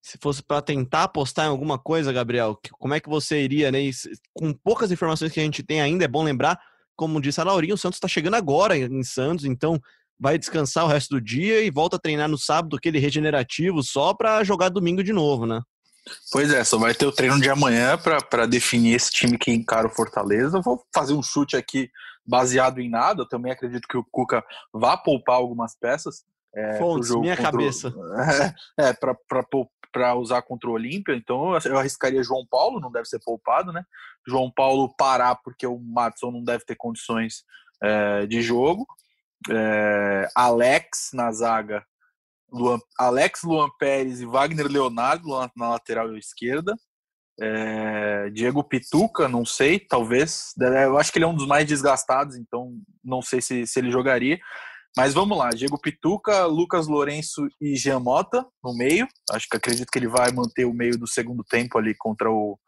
se 0.02 0.18
fosse 0.20 0.42
para 0.42 0.62
tentar 0.62 1.04
apostar 1.04 1.46
em 1.46 1.50
alguma 1.50 1.78
coisa, 1.78 2.12
Gabriel, 2.12 2.60
como 2.80 2.94
é 2.94 3.00
que 3.00 3.10
você 3.10 3.44
iria, 3.44 3.72
né? 3.72 3.80
Com 4.34 4.52
poucas 4.52 4.92
informações 4.92 5.32
que 5.32 5.40
a 5.40 5.44
gente 5.44 5.62
tem 5.62 5.82
ainda, 5.82 6.06
é 6.06 6.08
bom 6.08 6.24
lembrar, 6.24 6.60
como 6.96 7.22
disse 7.22 7.40
a 7.40 7.44
Laurinha, 7.44 7.76
o 7.76 7.78
Santos 7.78 7.98
está 7.98 8.08
chegando 8.08 8.36
agora 8.36 8.78
em 8.78 9.04
Santos, 9.04 9.46
então 9.46 9.80
vai 10.20 10.38
descansar 10.38 10.86
o 10.86 10.88
resto 10.88 11.16
do 11.16 11.22
dia 11.22 11.64
e 11.64 11.72
volta 11.72 11.96
a 11.96 12.00
treinar 12.00 12.30
no 12.30 12.38
sábado, 12.38 12.76
aquele 12.76 13.00
regenerativo, 13.00 13.82
só 13.84 14.14
para 14.14 14.44
jogar 14.44 14.70
domingo 14.70 15.04
de 15.04 15.14
novo, 15.14 15.46
né? 15.46 15.62
Pois 16.32 16.52
é, 16.52 16.64
só 16.64 16.78
vai 16.78 16.94
ter 16.94 17.06
o 17.06 17.12
treino 17.12 17.40
de 17.40 17.50
amanhã 17.50 17.98
para 17.98 18.46
definir 18.46 18.96
esse 18.96 19.12
time 19.12 19.38
que 19.38 19.52
encara 19.52 19.88
o 19.88 19.92
Fortaleza. 19.92 20.58
Eu 20.58 20.62
vou 20.62 20.84
fazer 20.94 21.14
um 21.14 21.22
chute 21.22 21.56
aqui 21.56 21.90
baseado 22.26 22.80
em 22.80 22.90
nada. 22.90 23.22
Eu 23.22 23.28
também 23.28 23.52
acredito 23.52 23.88
que 23.88 23.98
o 23.98 24.04
Cuca 24.04 24.44
vá 24.74 24.98
poupar 24.98 25.36
algumas 25.36 25.76
peças. 25.76 26.24
É, 26.54 26.78
Fontes, 26.78 27.10
minha 27.16 27.36
contra... 27.36 27.52
cabeça. 27.52 27.94
É, 28.80 28.90
é 28.90 28.94
para 28.94 29.16
para 29.92 30.16
usar 30.16 30.42
contra 30.42 30.70
o 30.70 30.74
Olímpia, 30.74 31.14
então 31.14 31.54
eu 31.66 31.78
arriscaria 31.78 32.24
João 32.24 32.46
Paulo, 32.50 32.80
não 32.80 32.90
deve 32.90 33.06
ser 33.06 33.20
poupado, 33.20 33.74
né? 33.74 33.84
João 34.26 34.50
Paulo 34.50 34.94
parar 34.98 35.36
porque 35.36 35.68
o 35.68 35.78
Matson 35.78 36.32
não 36.32 36.44
deve 36.44 36.64
ter 36.64 36.76
condições 36.76 37.44
é, 37.84 38.26
de 38.26 38.42
jogo. 38.42 38.88
É, 39.50 40.30
Alex 40.36 41.10
na 41.14 41.32
zaga, 41.32 41.86
Luan, 42.52 42.80
Alex 42.98 43.44
Luan 43.44 43.70
Pérez 43.80 44.22
e 44.22 44.26
Wagner 44.26 44.68
Leonardo 44.68 45.28
na 45.56 45.70
lateral 45.70 46.16
esquerda. 46.16 46.76
É, 47.40 48.30
Diego 48.30 48.64
Pituca, 48.64 49.28
não 49.28 49.44
sei, 49.44 49.80
talvez. 49.80 50.54
Eu 50.60 50.98
acho 50.98 51.12
que 51.12 51.18
ele 51.18 51.26
é 51.26 51.28
um 51.28 51.36
dos 51.36 51.48
mais 51.48 51.66
desgastados, 51.66 52.36
então 52.36 52.78
não 53.04 53.22
sei 53.22 53.42
se, 53.42 53.66
se 53.66 53.80
ele 53.80 53.90
jogaria. 53.90 54.40
Mas 54.95 55.13
vamos 55.13 55.38
lá, 55.38 55.49
Diego 55.51 55.80
Pituca, 55.80 56.45
Lucas 56.45 56.88
Lourenço 56.88 57.47
e 57.62 57.77
Jean 57.77 57.99
Mota 57.99 58.45
no 58.62 58.73
meio. 58.73 59.08
Acho 59.32 59.47
que 59.47 59.56
acredito 59.56 59.89
que 59.89 59.97
ele 59.97 60.08
vai 60.08 60.32
manter 60.32 60.65
o 60.65 60.73
meio 60.73 60.97
do 60.97 61.08
segundo 61.08 61.43
tempo 61.43 61.77
ali 61.77 61.95
contra 61.95 62.30
o. 62.30 62.60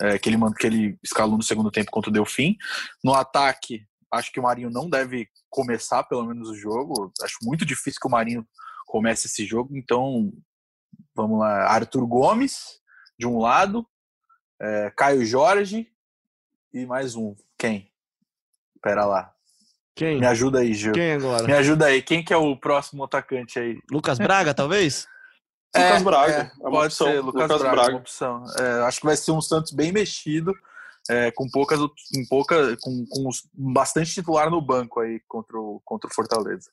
É, 0.00 0.18
que, 0.18 0.28
ele, 0.28 0.36
que 0.58 0.66
ele 0.66 0.98
escalou 1.02 1.36
no 1.36 1.42
segundo 1.42 1.70
tempo 1.70 1.90
contra 1.90 2.10
o 2.10 2.12
Delfim. 2.12 2.56
No 3.02 3.14
ataque, 3.14 3.86
acho 4.12 4.30
que 4.32 4.40
o 4.40 4.42
Marinho 4.42 4.68
não 4.68 4.90
deve 4.90 5.28
começar 5.48 6.02
pelo 6.04 6.26
menos 6.26 6.50
o 6.50 6.54
jogo. 6.54 7.12
Acho 7.22 7.38
muito 7.42 7.64
difícil 7.64 8.00
que 8.00 8.08
o 8.08 8.10
Marinho 8.10 8.46
comece 8.86 9.26
esse 9.26 9.46
jogo. 9.46 9.76
Então, 9.76 10.32
vamos 11.14 11.38
lá. 11.38 11.66
Arthur 11.68 12.06
Gomes, 12.06 12.80
de 13.18 13.26
um 13.26 13.38
lado, 13.38 13.86
é, 14.60 14.92
Caio 14.96 15.24
Jorge 15.24 15.88
e 16.72 16.84
mais 16.84 17.14
um. 17.14 17.34
Quem? 17.56 17.90
Pera 18.82 19.06
lá. 19.06 19.33
Quem? 19.94 20.18
Me 20.18 20.26
ajuda 20.26 20.58
aí, 20.58 20.74
Gil. 20.74 20.92
Quem 20.92 21.12
agora? 21.12 21.46
Me 21.46 21.52
ajuda 21.52 21.86
aí. 21.86 22.02
Quem 22.02 22.24
que 22.24 22.32
é 22.32 22.36
o 22.36 22.56
próximo 22.56 23.04
atacante 23.04 23.58
aí? 23.58 23.78
Lucas 23.90 24.18
Braga, 24.18 24.52
talvez? 24.52 25.06
É, 25.74 25.88
Lucas 25.88 26.02
Braga. 26.02 26.32
É, 26.32 26.66
é 26.66 26.70
pode 26.70 26.86
opção. 26.86 27.06
ser, 27.06 27.20
Lucas, 27.20 27.42
Lucas 27.42 27.58
Braga, 27.60 27.76
Braga. 27.76 27.96
opção. 27.96 28.44
É, 28.58 28.86
acho 28.86 29.00
que 29.00 29.06
vai 29.06 29.16
ser 29.16 29.30
um 29.30 29.40
Santos 29.40 29.72
bem 29.72 29.92
mexido, 29.92 30.52
é, 31.08 31.30
com 31.30 31.48
poucas, 31.48 31.78
com 31.78 32.26
pouca, 32.28 32.76
com, 32.80 33.04
com 33.08 33.30
bastante 33.52 34.12
titular 34.12 34.50
no 34.50 34.60
banco 34.60 35.00
aí 35.00 35.20
contra 35.28 35.58
o, 35.58 35.80
contra 35.84 36.10
o 36.10 36.14
Fortaleza. 36.14 36.70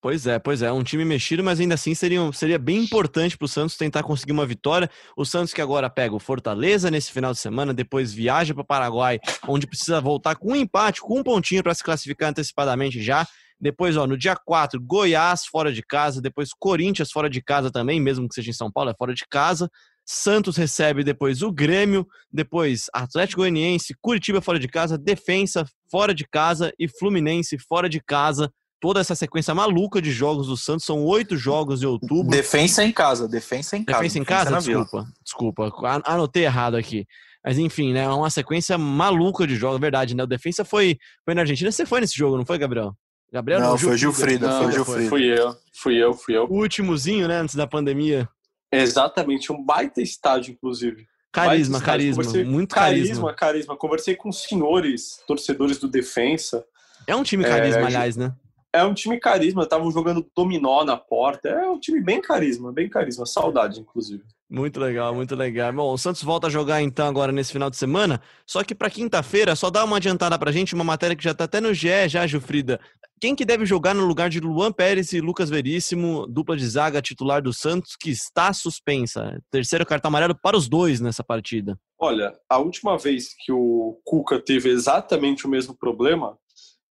Pois 0.00 0.26
é, 0.26 0.38
pois 0.38 0.62
é, 0.62 0.70
um 0.70 0.84
time 0.84 1.04
mexido, 1.04 1.42
mas 1.42 1.58
ainda 1.58 1.74
assim 1.74 1.94
seria, 1.94 2.20
seria 2.32 2.58
bem 2.58 2.84
importante 2.84 3.36
para 3.36 3.46
o 3.46 3.48
Santos 3.48 3.76
tentar 3.76 4.02
conseguir 4.02 4.32
uma 4.32 4.46
vitória. 4.46 4.90
O 5.16 5.24
Santos 5.24 5.54
que 5.54 5.60
agora 5.60 5.88
pega 5.88 6.14
o 6.14 6.20
Fortaleza 6.20 6.90
nesse 6.90 7.10
final 7.10 7.32
de 7.32 7.38
semana, 7.38 7.72
depois 7.72 8.12
viaja 8.12 8.54
para 8.54 8.62
o 8.62 8.66
Paraguai, 8.66 9.18
onde 9.48 9.66
precisa 9.66 10.00
voltar 10.00 10.36
com 10.36 10.52
um 10.52 10.56
empate, 10.56 11.00
com 11.00 11.18
um 11.18 11.22
pontinho 11.22 11.62
para 11.62 11.74
se 11.74 11.82
classificar 11.82 12.30
antecipadamente 12.30 13.02
já. 13.02 13.26
Depois, 13.58 13.96
ó, 13.96 14.06
no 14.06 14.18
dia 14.18 14.36
4, 14.36 14.78
Goiás 14.80 15.46
fora 15.46 15.72
de 15.72 15.82
casa, 15.82 16.20
depois 16.20 16.50
Corinthians 16.56 17.10
fora 17.10 17.28
de 17.28 17.42
casa 17.42 17.70
também, 17.70 17.98
mesmo 17.98 18.28
que 18.28 18.34
seja 18.34 18.50
em 18.50 18.54
São 18.54 18.70
Paulo, 18.70 18.90
é 18.90 18.94
fora 18.94 19.14
de 19.14 19.24
casa. 19.28 19.70
Santos 20.04 20.56
recebe 20.56 21.02
depois 21.02 21.42
o 21.42 21.50
Grêmio, 21.50 22.06
depois 22.30 22.84
Atlético 22.92 23.40
Goianiense, 23.40 23.96
Curitiba 24.00 24.40
fora 24.40 24.58
de 24.58 24.68
casa, 24.68 24.96
Defensa 24.96 25.64
fora 25.90 26.14
de 26.14 26.24
casa 26.28 26.72
e 26.78 26.86
Fluminense 26.86 27.58
fora 27.58 27.88
de 27.88 28.00
casa 28.00 28.52
toda 28.80 29.00
essa 29.00 29.14
sequência 29.14 29.54
maluca 29.54 30.00
de 30.00 30.10
jogos 30.10 30.46
do 30.46 30.56
Santos. 30.56 30.84
São 30.84 31.04
oito 31.04 31.36
jogos 31.36 31.82
em 31.82 31.86
outubro. 31.86 32.30
Defensa 32.30 32.84
em 32.84 32.92
casa, 32.92 33.28
defensa 33.28 33.76
em 33.76 33.84
casa. 33.84 33.98
Defensa 33.98 34.18
em 34.18 34.24
casa? 34.24 34.58
Desculpa, 34.58 35.06
desculpa. 35.22 35.72
Anotei 36.04 36.44
errado 36.44 36.76
aqui. 36.76 37.06
Mas 37.44 37.58
enfim, 37.58 37.92
né? 37.92 38.02
É 38.02 38.08
uma 38.08 38.28
sequência 38.28 38.76
maluca 38.76 39.46
de 39.46 39.54
jogos, 39.54 39.80
verdade, 39.80 40.16
né? 40.16 40.24
O 40.24 40.26
Defensa 40.26 40.64
foi, 40.64 40.98
foi 41.24 41.32
na 41.32 41.42
Argentina. 41.42 41.70
Você 41.70 41.86
foi 41.86 42.00
nesse 42.00 42.16
jogo, 42.16 42.36
não 42.36 42.44
foi, 42.44 42.58
Gabriel? 42.58 42.92
Gabriel 43.32 43.60
não, 43.60 43.70
não 43.70 43.78
foi 43.78 43.96
Gilfrida, 43.96 44.48
não, 44.48 44.62
foi 44.64 44.72
Gilfrida. 44.72 45.08
Fui 45.08 45.24
eu, 45.24 45.56
fui 45.72 45.96
eu, 45.96 46.12
fui 46.12 46.36
eu. 46.36 46.44
O 46.44 46.60
últimozinho, 46.60 47.28
né, 47.28 47.38
antes 47.38 47.54
da 47.54 47.66
pandemia. 47.66 48.28
Exatamente, 48.72 49.52
um 49.52 49.64
baita 49.64 50.02
estádio, 50.02 50.52
inclusive. 50.52 51.06
Carisma, 51.32 51.80
carisma, 51.80 52.22
muito 52.44 52.74
carisma. 52.74 53.04
Carisma, 53.04 53.34
carisma. 53.34 53.76
Conversei 53.76 54.16
com 54.16 54.32
senhores 54.32 55.22
torcedores 55.26 55.78
do 55.78 55.86
Defensa. 55.86 56.64
É 57.06 57.14
um 57.14 57.22
time 57.22 57.44
carisma, 57.44 57.82
é, 57.82 57.84
aliás, 57.84 58.16
né? 58.16 58.34
É 58.76 58.84
um 58.84 58.92
time 58.92 59.18
carisma, 59.18 59.62
estavam 59.62 59.90
jogando 59.90 60.26
dominó 60.36 60.84
na 60.84 60.98
porta. 60.98 61.48
É 61.48 61.66
um 61.66 61.80
time 61.80 61.98
bem 61.98 62.20
carisma, 62.20 62.70
bem 62.70 62.90
carisma. 62.90 63.24
Saudade, 63.24 63.80
inclusive. 63.80 64.22
Muito 64.50 64.78
legal, 64.78 65.14
muito 65.14 65.34
legal. 65.34 65.72
Bom, 65.72 65.94
o 65.94 65.96
Santos 65.96 66.22
volta 66.22 66.48
a 66.48 66.50
jogar 66.50 66.82
então 66.82 67.08
agora 67.08 67.32
nesse 67.32 67.52
final 67.52 67.70
de 67.70 67.76
semana. 67.78 68.20
Só 68.46 68.62
que 68.62 68.74
para 68.74 68.90
quinta-feira, 68.90 69.56
só 69.56 69.70
dá 69.70 69.82
uma 69.82 69.96
adiantada 69.96 70.38
pra 70.38 70.52
gente, 70.52 70.74
uma 70.74 70.84
matéria 70.84 71.16
que 71.16 71.24
já 71.24 71.32
tá 71.32 71.44
até 71.44 71.58
no 71.58 71.72
GE, 71.72 72.06
já, 72.06 72.26
Gilfrida. 72.26 72.78
Quem 73.18 73.34
que 73.34 73.46
deve 73.46 73.64
jogar 73.64 73.94
no 73.94 74.04
lugar 74.04 74.28
de 74.28 74.40
Luan 74.40 74.70
Pérez 74.70 75.14
e 75.14 75.22
Lucas 75.22 75.48
Veríssimo, 75.48 76.26
dupla 76.26 76.54
de 76.54 76.68
zaga 76.68 77.00
titular 77.00 77.40
do 77.40 77.54
Santos, 77.54 77.96
que 77.98 78.10
está 78.10 78.52
suspensa? 78.52 79.40
Terceiro 79.50 79.86
cartão 79.86 80.10
amarelo 80.10 80.34
para 80.34 80.54
os 80.54 80.68
dois 80.68 81.00
nessa 81.00 81.24
partida. 81.24 81.78
Olha, 81.98 82.38
a 82.46 82.58
última 82.58 82.98
vez 82.98 83.28
que 83.38 83.50
o 83.50 83.98
Cuca 84.04 84.38
teve 84.38 84.68
exatamente 84.68 85.46
o 85.46 85.48
mesmo 85.48 85.74
problema, 85.74 86.36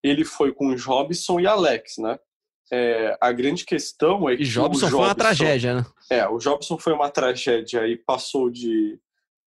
ele 0.04 0.24
foi 0.24 0.52
com 0.52 0.68
o 0.68 0.76
Jobson 0.76 1.40
e 1.40 1.46
Alex, 1.46 1.94
né? 1.98 2.18
É, 2.70 3.16
a 3.20 3.32
grande 3.32 3.64
questão 3.64 4.28
é 4.28 4.36
que. 4.36 4.42
E 4.42 4.46
Jobson, 4.46 4.86
o 4.86 4.90
foi 4.90 4.98
uma 4.98 5.14
tragédia, 5.14 5.74
né? 5.74 5.86
É, 6.10 6.28
o 6.28 6.38
Jobson 6.38 6.78
foi 6.78 6.92
uma 6.92 7.10
tragédia 7.10 7.86
e 7.88 7.96
passou 7.96 8.50
de 8.50 8.98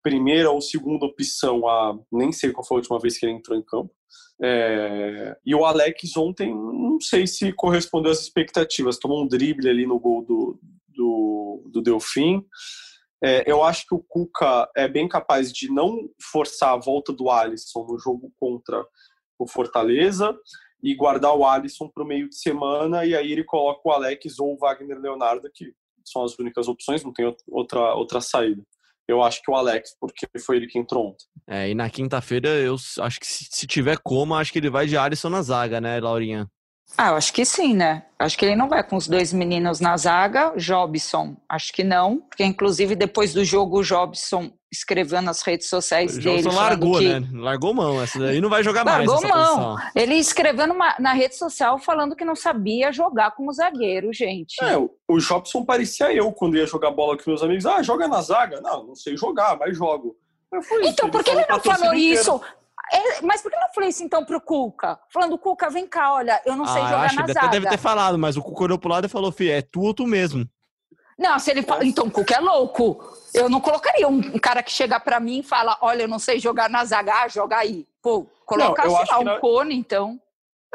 primeira 0.04 0.50
ou 0.50 0.60
segunda 0.60 1.06
opção 1.06 1.68
a. 1.68 1.98
Nem 2.12 2.32
sei 2.32 2.52
qual 2.52 2.66
foi 2.66 2.78
a 2.78 2.80
última 2.80 3.00
vez 3.00 3.18
que 3.18 3.26
ele 3.26 3.34
entrou 3.34 3.58
em 3.58 3.62
campo. 3.62 3.94
É, 4.42 5.36
e 5.46 5.54
o 5.54 5.66
Alex 5.66 6.16
ontem, 6.16 6.54
não 6.54 7.00
sei 7.00 7.28
se 7.28 7.52
correspondeu 7.54 8.12
às 8.12 8.22
expectativas. 8.22 8.98
Tomou 8.98 9.24
um 9.24 9.28
drible 9.28 9.70
ali 9.70 9.86
no 9.86 10.00
gol 10.00 10.24
do, 10.24 10.60
do, 10.88 11.70
do 11.72 11.82
Delfim. 11.82 12.44
É, 13.24 13.52
eu 13.52 13.64
acho 13.64 13.86
que 13.88 13.96
o 13.96 14.04
Cuca 14.08 14.70
é 14.76 14.88
bem 14.88 15.08
capaz 15.08 15.52
de 15.52 15.72
não 15.72 16.08
forçar 16.32 16.74
a 16.74 16.78
volta 16.78 17.12
do 17.12 17.32
Alisson 17.32 17.86
no 17.88 17.98
jogo 17.98 18.32
contra 18.40 18.86
o 19.40 19.48
Fortaleza 19.48 20.36
e 20.82 20.96
guardar 20.96 21.36
o 21.36 21.46
Alisson 21.46 21.90
para 21.90 22.04
o 22.04 22.08
meio 22.08 22.30
de 22.30 22.38
semana 22.38 23.06
e 23.06 23.16
aí 23.16 23.32
ele 23.32 23.44
coloca 23.44 23.82
o 23.84 23.92
Alex 23.92 24.40
ou 24.40 24.54
o 24.54 24.58
Wagner 24.58 25.00
Leonardo, 25.00 25.50
que 25.54 25.74
são 26.06 26.24
as 26.24 26.38
únicas 26.38 26.68
opções, 26.68 27.04
não 27.04 27.12
tem 27.12 27.34
outra, 27.48 27.96
outra 27.96 28.22
saída. 28.22 28.62
Eu 29.08 29.24
acho 29.24 29.42
que 29.42 29.50
o 29.50 29.56
Alex, 29.56 29.96
porque 30.00 30.28
foi 30.40 30.58
ele 30.58 30.68
que 30.68 30.78
entrou 30.78 31.08
ontem. 31.08 31.26
É, 31.48 31.70
e 31.70 31.76
na 31.76 31.90
quinta-feira 31.90 32.50
eu 32.50 32.76
acho 33.00 33.20
que 33.20 33.28
se, 33.28 33.48
se 33.50 33.66
tiver 33.66 33.98
como, 34.04 34.36
acho 34.36 34.52
que 34.52 34.60
ele 34.60 34.70
vai 34.70 34.86
de 34.86 34.98
Alisson 34.98 35.30
na 35.30 35.42
zaga, 35.42 35.80
né, 35.80 36.00
Laurinha? 36.00 36.50
Ah, 36.96 37.10
eu 37.10 37.16
acho 37.16 37.34
que 37.34 37.44
sim, 37.46 37.74
né? 37.74 38.04
Acho 38.18 38.38
que 38.38 38.46
ele 38.46 38.56
não 38.56 38.70
vai 38.70 38.84
com 38.84 38.96
os 38.96 39.08
dois 39.08 39.34
meninos 39.34 39.80
na 39.80 39.96
zaga. 39.98 40.54
Jobson, 40.56 41.36
acho 41.48 41.74
que 41.74 41.84
não, 41.84 42.20
porque 42.20 42.44
inclusive 42.44 42.96
depois 42.96 43.34
do 43.34 43.44
jogo 43.44 43.80
o 43.80 43.84
Jobson 43.84 44.52
escreveu 44.72 45.22
nas 45.22 45.42
redes 45.42 45.70
sociais 45.70 46.18
o 46.18 46.22
dele. 46.22 46.42
Jobson 46.42 46.58
largou, 46.58 46.98
que... 46.98 47.20
né? 47.20 47.28
Largou 47.34 47.74
mão, 47.74 48.02
essa 48.02 48.20
daí 48.20 48.42
não 48.42 48.50
vai 48.50 48.64
jogar 48.64 48.86
largou 48.86 49.22
mais. 49.22 49.32
Largou 49.32 49.58
mão. 49.58 49.78
Ele 49.96 50.16
escreveu 50.16 50.68
numa, 50.68 50.96
na 51.00 51.14
rede 51.14 51.36
social 51.36 51.78
falando 51.78 52.16
que 52.16 52.26
não 52.26 52.36
sabia 52.36 52.92
jogar 52.92 53.32
como 53.32 53.54
zagueiro, 53.54 54.12
gente. 54.12 54.56
É, 54.64 54.78
o 54.78 55.20
Jobson 55.20 55.64
parecia 55.64 56.12
eu 56.12 56.32
quando 56.32 56.58
ia 56.58 56.66
jogar 56.66 56.92
bola 56.92 57.18
com 57.18 57.30
meus 57.30 57.44
amigos. 57.44 57.66
Ah, 57.66 57.84
joga 57.84 58.08
na 58.08 58.22
zaga? 58.22 58.60
Não, 58.62 58.88
não 58.88 58.96
sei 58.96 59.16
jogar, 59.16 59.58
mas 59.58 59.78
jogo. 59.78 60.16
Então, 60.82 61.10
por 61.10 61.24
que 61.24 61.32
ele 61.32 61.46
não 61.48 61.60
falou 61.60 61.94
isso? 61.94 62.42
É, 62.92 63.22
mas 63.22 63.42
por 63.42 63.52
que 63.52 63.58
não 63.58 63.74
falei 63.74 63.90
isso 63.90 64.04
então 64.04 64.24
pro 64.24 64.40
Cuca? 64.40 65.00
Falando, 65.10 65.38
Cuca, 65.38 65.70
vem 65.70 65.88
cá, 65.88 66.14
olha, 66.14 66.42
eu 66.46 66.56
não 66.56 66.66
sei 66.66 66.82
ah, 66.82 66.86
jogar 66.86 67.02
acho, 67.04 67.16
na 67.16 67.24
ele 67.24 67.34
zaga. 67.34 67.48
até 67.48 67.60
deve 67.60 67.70
ter 67.70 67.78
falado, 67.78 68.18
mas 68.18 68.38
o 68.38 68.42
Cuca 68.42 68.64
olhou 68.64 68.80
pro 68.80 68.90
lado 68.90 69.06
e 69.06 69.10
falou, 69.10 69.32
filho, 69.32 69.52
é 69.52 69.62
tu 69.62 69.82
ou 69.82 69.94
tu 69.94 70.06
mesmo. 70.06 70.48
Não, 71.18 71.40
se 71.40 71.50
ele 71.50 71.64
fala, 71.64 71.84
então 71.84 72.06
o 72.06 72.12
Cuca 72.12 72.36
é 72.36 72.40
louco. 72.40 73.04
Eu 73.34 73.50
não 73.50 73.60
colocaria 73.60 74.08
um, 74.08 74.38
cara 74.38 74.62
que 74.62 74.72
chega 74.72 75.00
para 75.00 75.20
mim 75.20 75.40
e 75.40 75.44
fala, 75.44 75.78
olha, 75.82 76.04
eu 76.04 76.08
não 76.08 76.20
sei 76.20 76.40
jogar 76.40 76.70
na 76.70 76.86
zaga, 76.86 77.24
ah, 77.24 77.28
joga 77.28 77.58
aí. 77.58 77.88
Pô, 78.02 78.28
coloca, 78.46 78.86
não, 78.86 78.96
sei 78.96 79.06
lá, 79.06 79.20
um 79.20 79.24
não... 79.24 79.40
cone, 79.40 79.76
então. 79.76 80.20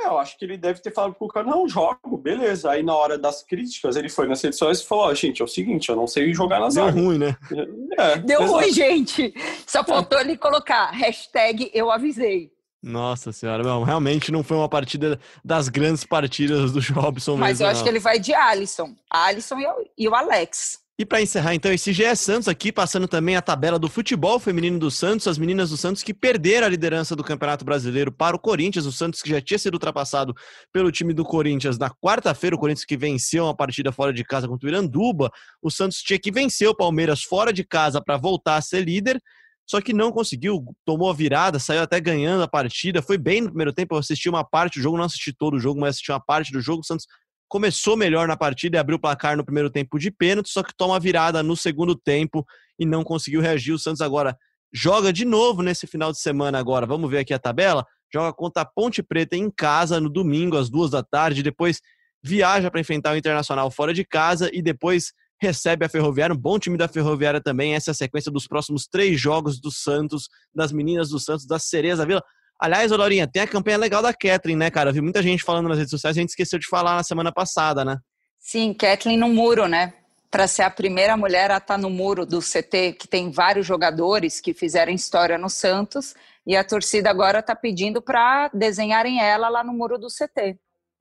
É, 0.01 0.07
eu 0.07 0.19
acho 0.19 0.39
que 0.39 0.45
ele 0.45 0.57
deve 0.57 0.81
ter 0.81 0.93
falado 0.93 1.15
pro 1.15 1.29
Cuca, 1.29 1.43
não, 1.43 1.69
jogo, 1.69 2.17
beleza. 2.17 2.71
Aí 2.71 2.83
na 2.83 2.95
hora 2.95 3.19
das 3.19 3.43
críticas, 3.43 3.95
ele 3.97 4.09
foi 4.09 4.27
nas 4.27 4.41
redes 4.43 4.59
sociais 4.59 4.81
e 4.81 4.87
falou, 4.87 5.05
ó, 5.05 5.11
oh, 5.11 5.15
gente, 5.15 5.43
é 5.43 5.45
o 5.45 5.49
seguinte, 5.49 5.89
eu 5.89 5.97
não 5.97 6.07
sei 6.07 6.33
jogar 6.33 6.61
na 6.61 6.71
zaga. 6.71 6.93
Deu 6.93 7.05
ruim, 7.05 7.19
né? 7.19 7.37
É, 7.99 8.17
Deu 8.17 8.41
exato. 8.41 8.53
ruim, 8.59 8.73
gente. 8.73 9.35
Só 9.67 9.85
faltou 9.85 10.19
ele 10.19 10.37
colocar 10.39 10.91
hashtag 10.91 11.71
eu 11.75 11.91
avisei. 11.91 12.51
Nossa 12.83 13.31
senhora, 13.31 13.63
não, 13.63 13.85
realmente 13.85 14.33
não 14.33 14.43
foi 14.43 14.57
uma 14.57 14.69
partida 14.69 15.21
das 15.45 15.69
grandes 15.69 16.05
partidas 16.05 16.73
do 16.73 16.81
Jobson 16.81 17.37
Mas 17.37 17.61
mesmo, 17.61 17.65
eu 17.65 17.71
acho 17.71 17.79
não. 17.81 17.85
que 17.85 17.91
ele 17.91 18.01
vai 18.01 18.19
de 18.19 18.35
Alisson. 18.35 18.97
Alisson 19.09 19.57
e 19.97 20.09
o 20.09 20.15
Alex. 20.15 20.82
E 21.03 21.05
para 21.05 21.21
encerrar, 21.21 21.53
então, 21.53 21.73
esse 21.73 21.93
GE 21.93 22.15
Santos 22.15 22.47
aqui, 22.47 22.71
passando 22.71 23.09
também 23.09 23.35
a 23.35 23.43
tabela 23.43 23.77
do 23.77 23.89
futebol 23.89 24.39
feminino 24.39 24.79
do 24.79 24.89
Santos, 24.89 25.27
as 25.27 25.37
meninas 25.37 25.71
do 25.71 25.77
Santos 25.77 26.01
que 26.01 26.15
perderam 26.15 26.65
a 26.65 26.71
liderança 26.71 27.17
do 27.17 27.25
Campeonato 27.25 27.65
Brasileiro 27.65 28.13
para 28.13 28.37
o 28.37 28.39
Corinthians, 28.39 28.87
o 28.87 28.93
Santos 28.93 29.21
que 29.21 29.31
já 29.31 29.41
tinha 29.41 29.59
sido 29.59 29.75
ultrapassado 29.75 30.33
pelo 30.73 30.93
time 30.93 31.13
do 31.13 31.25
Corinthians 31.25 31.77
na 31.77 31.91
quarta-feira, 31.91 32.55
o 32.55 32.59
Corinthians 32.59 32.85
que 32.85 32.97
venceu 32.97 33.47
uma 33.47 33.57
partida 33.57 33.91
fora 33.91 34.13
de 34.13 34.23
casa 34.23 34.47
contra 34.47 34.65
o 34.65 34.71
Iranduba, 34.71 35.29
o 35.61 35.73
Santos 35.73 35.99
tinha 35.99 36.21
que 36.21 36.31
vencer 36.31 36.69
o 36.69 36.77
Palmeiras 36.77 37.25
fora 37.25 37.53
de 37.53 37.65
casa 37.65 38.01
para 38.01 38.17
voltar 38.17 38.55
a 38.55 38.63
ser 38.63 38.85
líder, 38.85 39.21
só 39.69 39.81
que 39.81 39.93
não 39.93 40.13
conseguiu, 40.13 40.65
tomou 40.85 41.11
a 41.11 41.13
virada, 41.13 41.59
saiu 41.59 41.83
até 41.83 42.01
ganhando 42.01 42.45
a 42.45 42.49
partida, 42.49 43.03
foi 43.03 43.19
bem 43.19 43.41
no 43.41 43.49
primeiro 43.49 43.73
tempo, 43.73 43.97
eu 43.97 43.99
assisti 43.99 44.29
uma 44.29 44.45
parte 44.45 44.79
do 44.79 44.83
jogo, 44.85 44.97
não 44.97 45.05
assisti 45.05 45.33
todo 45.33 45.55
o 45.55 45.59
jogo, 45.59 45.81
mas 45.81 45.97
assisti 45.97 46.13
uma 46.13 46.25
parte 46.25 46.53
do 46.53 46.61
jogo, 46.61 46.83
o 46.83 46.85
Santos 46.85 47.09
começou 47.53 47.99
melhor 47.99 48.27
na 48.27 48.35
partida 48.35 48.79
e 48.79 48.81
abriu 48.81 48.97
o 48.97 48.99
placar 48.99 49.37
no 49.37 49.45
primeiro 49.45 49.69
tempo 49.69 49.99
de 49.99 50.11
pênalti, 50.11 50.49
só 50.49 50.63
que 50.63 50.75
toma 50.75 50.99
virada 50.99 51.43
no 51.43 51.55
segundo 51.55 51.95
tempo 51.95 52.47
e 52.79 52.87
não 52.87 53.05
conseguiu 53.05 53.43
reagir. 53.43 53.75
O 53.75 53.79
Santos 53.79 54.01
agora 54.01 54.35
joga 54.73 55.13
de 55.13 55.27
novo 55.27 55.61
nesse 55.61 55.87
final 55.87 56.11
de 56.11 56.19
semana 56.19 56.59
agora. 56.59 56.87
Vamos 56.87 57.11
ver 57.11 57.19
aqui 57.19 57.35
a 57.35 57.39
tabela. 57.39 57.85
Joga 58.11 58.33
contra 58.33 58.63
a 58.63 58.65
Ponte 58.65 59.03
Preta 59.03 59.37
em 59.37 59.51
casa 59.51 60.01
no 60.01 60.09
domingo 60.09 60.57
às 60.57 60.71
duas 60.71 60.91
da 60.91 61.03
tarde. 61.03 61.43
Depois 61.43 61.83
viaja 62.25 62.71
para 62.71 62.81
enfrentar 62.81 63.13
o 63.13 63.19
Internacional 63.19 63.71
fora 63.71 63.93
de 63.93 64.03
casa 64.03 64.49
e 64.51 64.63
depois 64.63 65.13
recebe 65.39 65.85
a 65.85 65.91
Ferroviária. 65.91 66.35
Um 66.35 66.39
bom 66.39 66.59
time 66.59 66.79
da 66.79 66.89
Ferroviária 66.89 67.39
também. 67.39 67.75
Essa 67.75 67.91
é 67.91 67.93
a 67.93 67.95
sequência 67.95 68.33
dos 68.33 68.47
próximos 68.47 68.87
três 68.87 69.21
jogos 69.21 69.61
do 69.61 69.71
Santos, 69.71 70.27
das 70.55 70.73
meninas 70.73 71.11
do 71.11 71.21
Santos, 71.21 71.47
da 71.47 71.59
Cereza 71.59 72.07
Vila. 72.07 72.23
Aliás, 72.63 72.93
ô 72.93 72.97
Laurinha, 72.97 73.27
tem 73.27 73.43
a 73.43 73.47
campanha 73.49 73.77
legal 73.77 74.01
da 74.01 74.15
Kathleen, 74.15 74.57
né, 74.57 74.71
cara? 74.71 74.91
Eu 74.91 74.95
vi 74.95 75.01
muita 75.01 75.21
gente 75.21 75.43
falando 75.43 75.69
nas 75.69 75.79
redes 75.79 75.91
sociais, 75.91 76.17
a 76.17 76.21
gente 76.21 76.29
esqueceu 76.29 76.61
de 76.61 76.69
falar 76.69 76.95
na 76.95 77.03
semana 77.03 77.33
passada, 77.33 77.85
né? 77.85 77.99
Sim, 78.39 78.73
Kathleen 78.73 79.19
no 79.19 79.29
muro, 79.29 79.67
né? 79.67 79.93
Para 80.31 80.47
ser 80.47 80.63
a 80.63 80.71
primeira 80.71 81.17
mulher 81.17 81.51
a 81.51 81.57
estar 81.57 81.77
no 81.77 81.91
muro 81.91 82.25
do 82.25 82.39
CT, 82.39 82.93
que 82.93 83.09
tem 83.09 83.33
vários 83.33 83.67
jogadores 83.67 84.41
que 84.41 84.55
fizeram 84.55 84.93
história 84.93 85.37
no 85.37 85.51
Santos, 85.51 86.15
e 86.47 86.55
a 86.55 86.63
torcida 86.63 87.11
agora 87.11 87.41
está 87.41 87.57
pedindo 87.57 88.01
para 88.01 88.49
desenharem 88.55 89.21
ela 89.21 89.49
lá 89.49 89.65
no 89.65 89.73
muro 89.73 89.99
do 89.99 90.07
CT. 90.07 90.57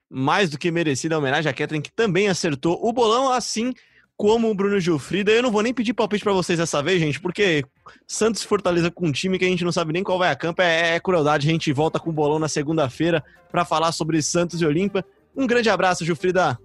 Mais 0.10 0.50
do 0.50 0.58
que 0.58 0.72
merecida 0.72 1.14
a 1.14 1.20
homenagem 1.20 1.48
à 1.48 1.54
Kathleen, 1.54 1.84
que 1.84 1.92
também 1.92 2.28
acertou 2.28 2.80
o 2.84 2.92
bolão, 2.92 3.32
assim 3.32 3.72
como 4.22 4.52
o 4.52 4.54
Bruno 4.54 4.80
Gilfrida. 4.80 5.32
Eu 5.32 5.42
não 5.42 5.50
vou 5.50 5.64
nem 5.64 5.74
pedir 5.74 5.96
palpite 5.96 6.24
para 6.24 6.32
vocês 6.32 6.60
dessa 6.60 6.80
vez, 6.84 7.00
gente, 7.00 7.20
porque 7.20 7.66
Santos 8.06 8.44
Fortaleza 8.44 8.92
com 8.92 9.08
um 9.08 9.12
time 9.12 9.40
que 9.40 9.46
a 9.46 9.48
gente 9.48 9.64
não 9.64 9.72
sabe 9.72 9.92
nem 9.92 10.04
qual 10.04 10.20
vai 10.20 10.30
a 10.30 10.36
campo 10.36 10.62
é, 10.62 10.94
é 10.94 11.00
crueldade. 11.00 11.48
A 11.48 11.52
gente 11.52 11.74
volta 11.74 12.00
com 12.00 12.12
o 12.12 12.14
bolão 12.14 12.38
na 12.38 12.48
segunda-feira 12.48 13.24
para 13.52 13.66
falar 13.66 13.92
sobre 13.92 14.22
Santos 14.22 14.62
e 14.62 14.66
Olímpia. 14.66 15.04
Um 15.36 15.48
grande 15.48 15.72
abraço, 15.72 16.06
Gilfrida. 16.06 16.56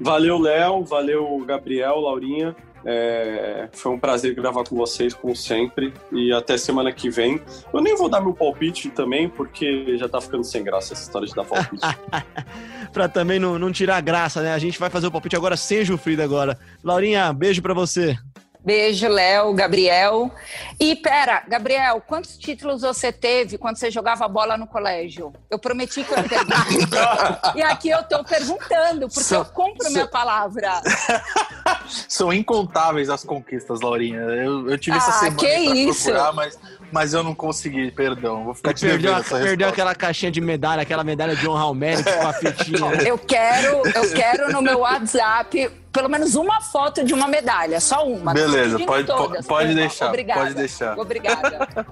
Valeu, 0.00 0.40
Léo. 0.40 0.84
Valeu, 0.84 1.38
Gabriel, 1.46 2.00
Laurinha. 2.00 2.56
É, 2.84 3.68
foi 3.72 3.92
um 3.92 3.98
prazer 3.98 4.34
gravar 4.34 4.64
com 4.64 4.76
vocês, 4.76 5.14
como 5.14 5.34
sempre. 5.34 5.92
E 6.12 6.32
até 6.32 6.56
semana 6.56 6.92
que 6.92 7.08
vem. 7.10 7.40
Eu 7.72 7.80
nem 7.80 7.96
vou 7.96 8.08
dar 8.08 8.20
meu 8.20 8.32
palpite 8.34 8.90
também, 8.90 9.28
porque 9.28 9.96
já 9.96 10.08
tá 10.08 10.20
ficando 10.20 10.44
sem 10.44 10.62
graça 10.62 10.92
essa 10.92 11.02
história 11.02 11.26
de 11.26 11.34
dar 11.34 11.44
palpite. 11.44 11.86
pra 12.92 13.08
também 13.08 13.38
não, 13.38 13.58
não 13.58 13.72
tirar 13.72 14.00
graça, 14.00 14.42
né? 14.42 14.52
A 14.52 14.58
gente 14.58 14.78
vai 14.78 14.90
fazer 14.90 15.06
o 15.06 15.10
palpite 15.10 15.36
agora 15.36 15.56
sem 15.56 15.84
Gilfrida 15.84 16.22
agora. 16.22 16.58
Laurinha, 16.82 17.32
beijo 17.32 17.62
pra 17.62 17.74
você. 17.74 18.16
Beijo, 18.64 19.08
Léo, 19.08 19.52
Gabriel. 19.52 20.30
E 20.80 20.96
pera, 20.96 21.42
Gabriel, 21.46 22.00
quantos 22.00 22.38
títulos 22.38 22.80
você 22.80 23.12
teve 23.12 23.58
quando 23.58 23.76
você 23.76 23.90
jogava 23.90 24.26
bola 24.26 24.56
no 24.56 24.66
colégio? 24.66 25.32
Eu 25.50 25.58
prometi 25.58 26.02
que 26.02 26.10
eu 26.12 26.16
ia 26.16 26.24
perguntar. 26.28 27.52
e 27.54 27.62
aqui 27.62 27.90
eu 27.90 28.02
tô 28.04 28.24
perguntando, 28.24 29.06
porque 29.08 29.20
São- 29.22 29.40
eu 29.40 29.44
compro 29.44 29.82
são- 29.84 29.92
minha 29.92 30.08
palavra. 30.08 30.80
São 32.08 32.32
incontáveis 32.32 33.10
as 33.10 33.22
conquistas, 33.24 33.80
Laurinha. 33.82 34.18
Eu, 34.20 34.70
eu 34.70 34.78
tive 34.78 34.96
essa 34.96 35.10
Ah, 35.10 35.12
semana 35.14 35.36
que 35.36 35.54
isso? 35.54 36.04
procurar, 36.04 36.32
mas, 36.32 36.58
mas 36.94 37.12
eu 37.12 37.24
não 37.24 37.34
consegui, 37.34 37.90
perdão. 37.90 38.44
Vou 38.44 38.54
ficar 38.54 38.72
te 38.72 38.86
Perdeu, 38.86 39.12
perdeu 39.24 39.68
aquela 39.68 39.96
caixinha 39.96 40.30
de 40.30 40.40
medalha, 40.40 40.80
aquela 40.82 41.02
medalha 41.02 41.34
de 41.34 41.48
honra 41.48 41.64
ao 41.64 41.74
mérito 41.74 42.08
com 42.08 42.26
a 42.28 42.32
fitinha. 42.32 42.88
né? 42.90 42.98
Eu 43.10 43.18
quero, 43.18 43.82
eu 43.88 44.12
quero 44.14 44.52
no 44.52 44.62
meu 44.62 44.78
WhatsApp 44.80 45.70
pelo 45.92 46.08
menos 46.08 46.34
uma 46.34 46.60
foto 46.60 47.04
de 47.04 47.12
uma 47.14 47.26
medalha, 47.28 47.80
só 47.80 48.06
uma. 48.06 48.32
Beleza, 48.32 48.78
pode- 48.80 49.06
todas, 49.06 49.46
pode 49.46 49.74
deixar, 49.74 50.08
Obrigada. 50.08 50.40
pode 50.40 50.54
deixar. 50.54 50.98
Obrigada. 50.98 51.86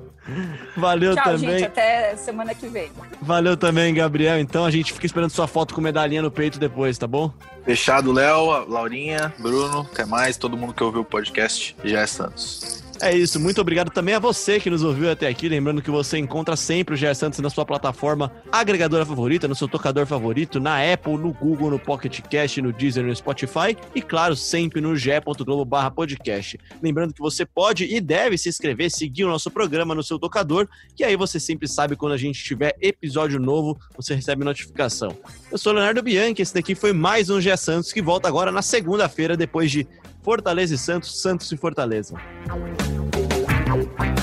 Valeu 0.76 1.14
Tchau, 1.14 1.24
também. 1.24 1.50
gente. 1.50 1.64
Até 1.64 2.16
semana 2.16 2.54
que 2.54 2.66
vem. 2.68 2.90
Valeu 3.20 3.56
também, 3.56 3.92
Gabriel. 3.94 4.38
Então 4.38 4.64
a 4.64 4.70
gente 4.70 4.92
fica 4.92 5.06
esperando 5.06 5.30
sua 5.30 5.46
foto 5.46 5.74
com 5.74 5.80
medalhinha 5.80 6.22
no 6.22 6.30
peito 6.30 6.58
depois, 6.58 6.96
tá 6.98 7.06
bom? 7.06 7.32
Fechado, 7.64 8.12
Léo, 8.12 8.68
Laurinha, 8.68 9.32
Bruno, 9.38 9.86
até 9.92 10.04
mais. 10.04 10.36
Todo 10.36 10.56
mundo 10.56 10.74
que 10.74 10.82
ouviu 10.82 11.02
o 11.02 11.04
podcast 11.04 11.76
já 11.84 12.00
é 12.00 12.06
Santos. 12.06 12.81
É 13.04 13.12
isso, 13.12 13.40
muito 13.40 13.60
obrigado 13.60 13.90
também 13.90 14.14
a 14.14 14.20
você 14.20 14.60
que 14.60 14.70
nos 14.70 14.84
ouviu 14.84 15.10
até 15.10 15.26
aqui. 15.26 15.48
Lembrando 15.48 15.82
que 15.82 15.90
você 15.90 16.18
encontra 16.18 16.54
sempre 16.54 16.94
o 16.94 16.96
GE 16.96 17.12
Santos 17.16 17.40
na 17.40 17.50
sua 17.50 17.66
plataforma 17.66 18.30
agregadora 18.52 19.04
favorita, 19.04 19.48
no 19.48 19.56
seu 19.56 19.66
tocador 19.66 20.06
favorito, 20.06 20.60
na 20.60 20.78
Apple, 20.92 21.18
no 21.18 21.32
Google, 21.32 21.68
no 21.68 21.80
Pocket 21.80 22.20
Cast, 22.20 22.62
no 22.62 22.72
Deezer, 22.72 23.04
no 23.04 23.12
Spotify 23.12 23.76
e, 23.92 24.00
claro, 24.00 24.36
sempre 24.36 24.80
no 24.80 24.94
ge.globo 24.94 25.66
podcast. 25.90 26.60
Lembrando 26.80 27.12
que 27.12 27.20
você 27.20 27.44
pode 27.44 27.92
e 27.92 28.00
deve 28.00 28.38
se 28.38 28.48
inscrever, 28.48 28.88
seguir 28.88 29.24
o 29.24 29.28
nosso 29.28 29.50
programa 29.50 29.96
no 29.96 30.02
seu 30.04 30.16
tocador, 30.16 30.68
que 30.94 31.02
aí 31.02 31.16
você 31.16 31.40
sempre 31.40 31.66
sabe 31.66 31.96
quando 31.96 32.12
a 32.12 32.16
gente 32.16 32.40
tiver 32.44 32.76
episódio 32.80 33.40
novo, 33.40 33.76
você 33.96 34.14
recebe 34.14 34.44
notificação. 34.44 35.18
Eu 35.50 35.58
sou 35.58 35.72
Leonardo 35.72 36.04
Bianchi, 36.04 36.40
esse 36.40 36.54
daqui 36.54 36.76
foi 36.76 36.92
mais 36.92 37.30
um 37.30 37.40
GE 37.40 37.56
Santos 37.56 37.92
que 37.92 38.00
volta 38.00 38.28
agora 38.28 38.52
na 38.52 38.62
segunda-feira, 38.62 39.36
depois 39.36 39.72
de 39.72 39.88
Fortaleza 40.22 40.76
e 40.76 40.78
Santos, 40.78 41.20
Santos 41.20 41.50
e 41.50 41.56
Fortaleza. 41.56 42.14
Bye. 43.72 44.21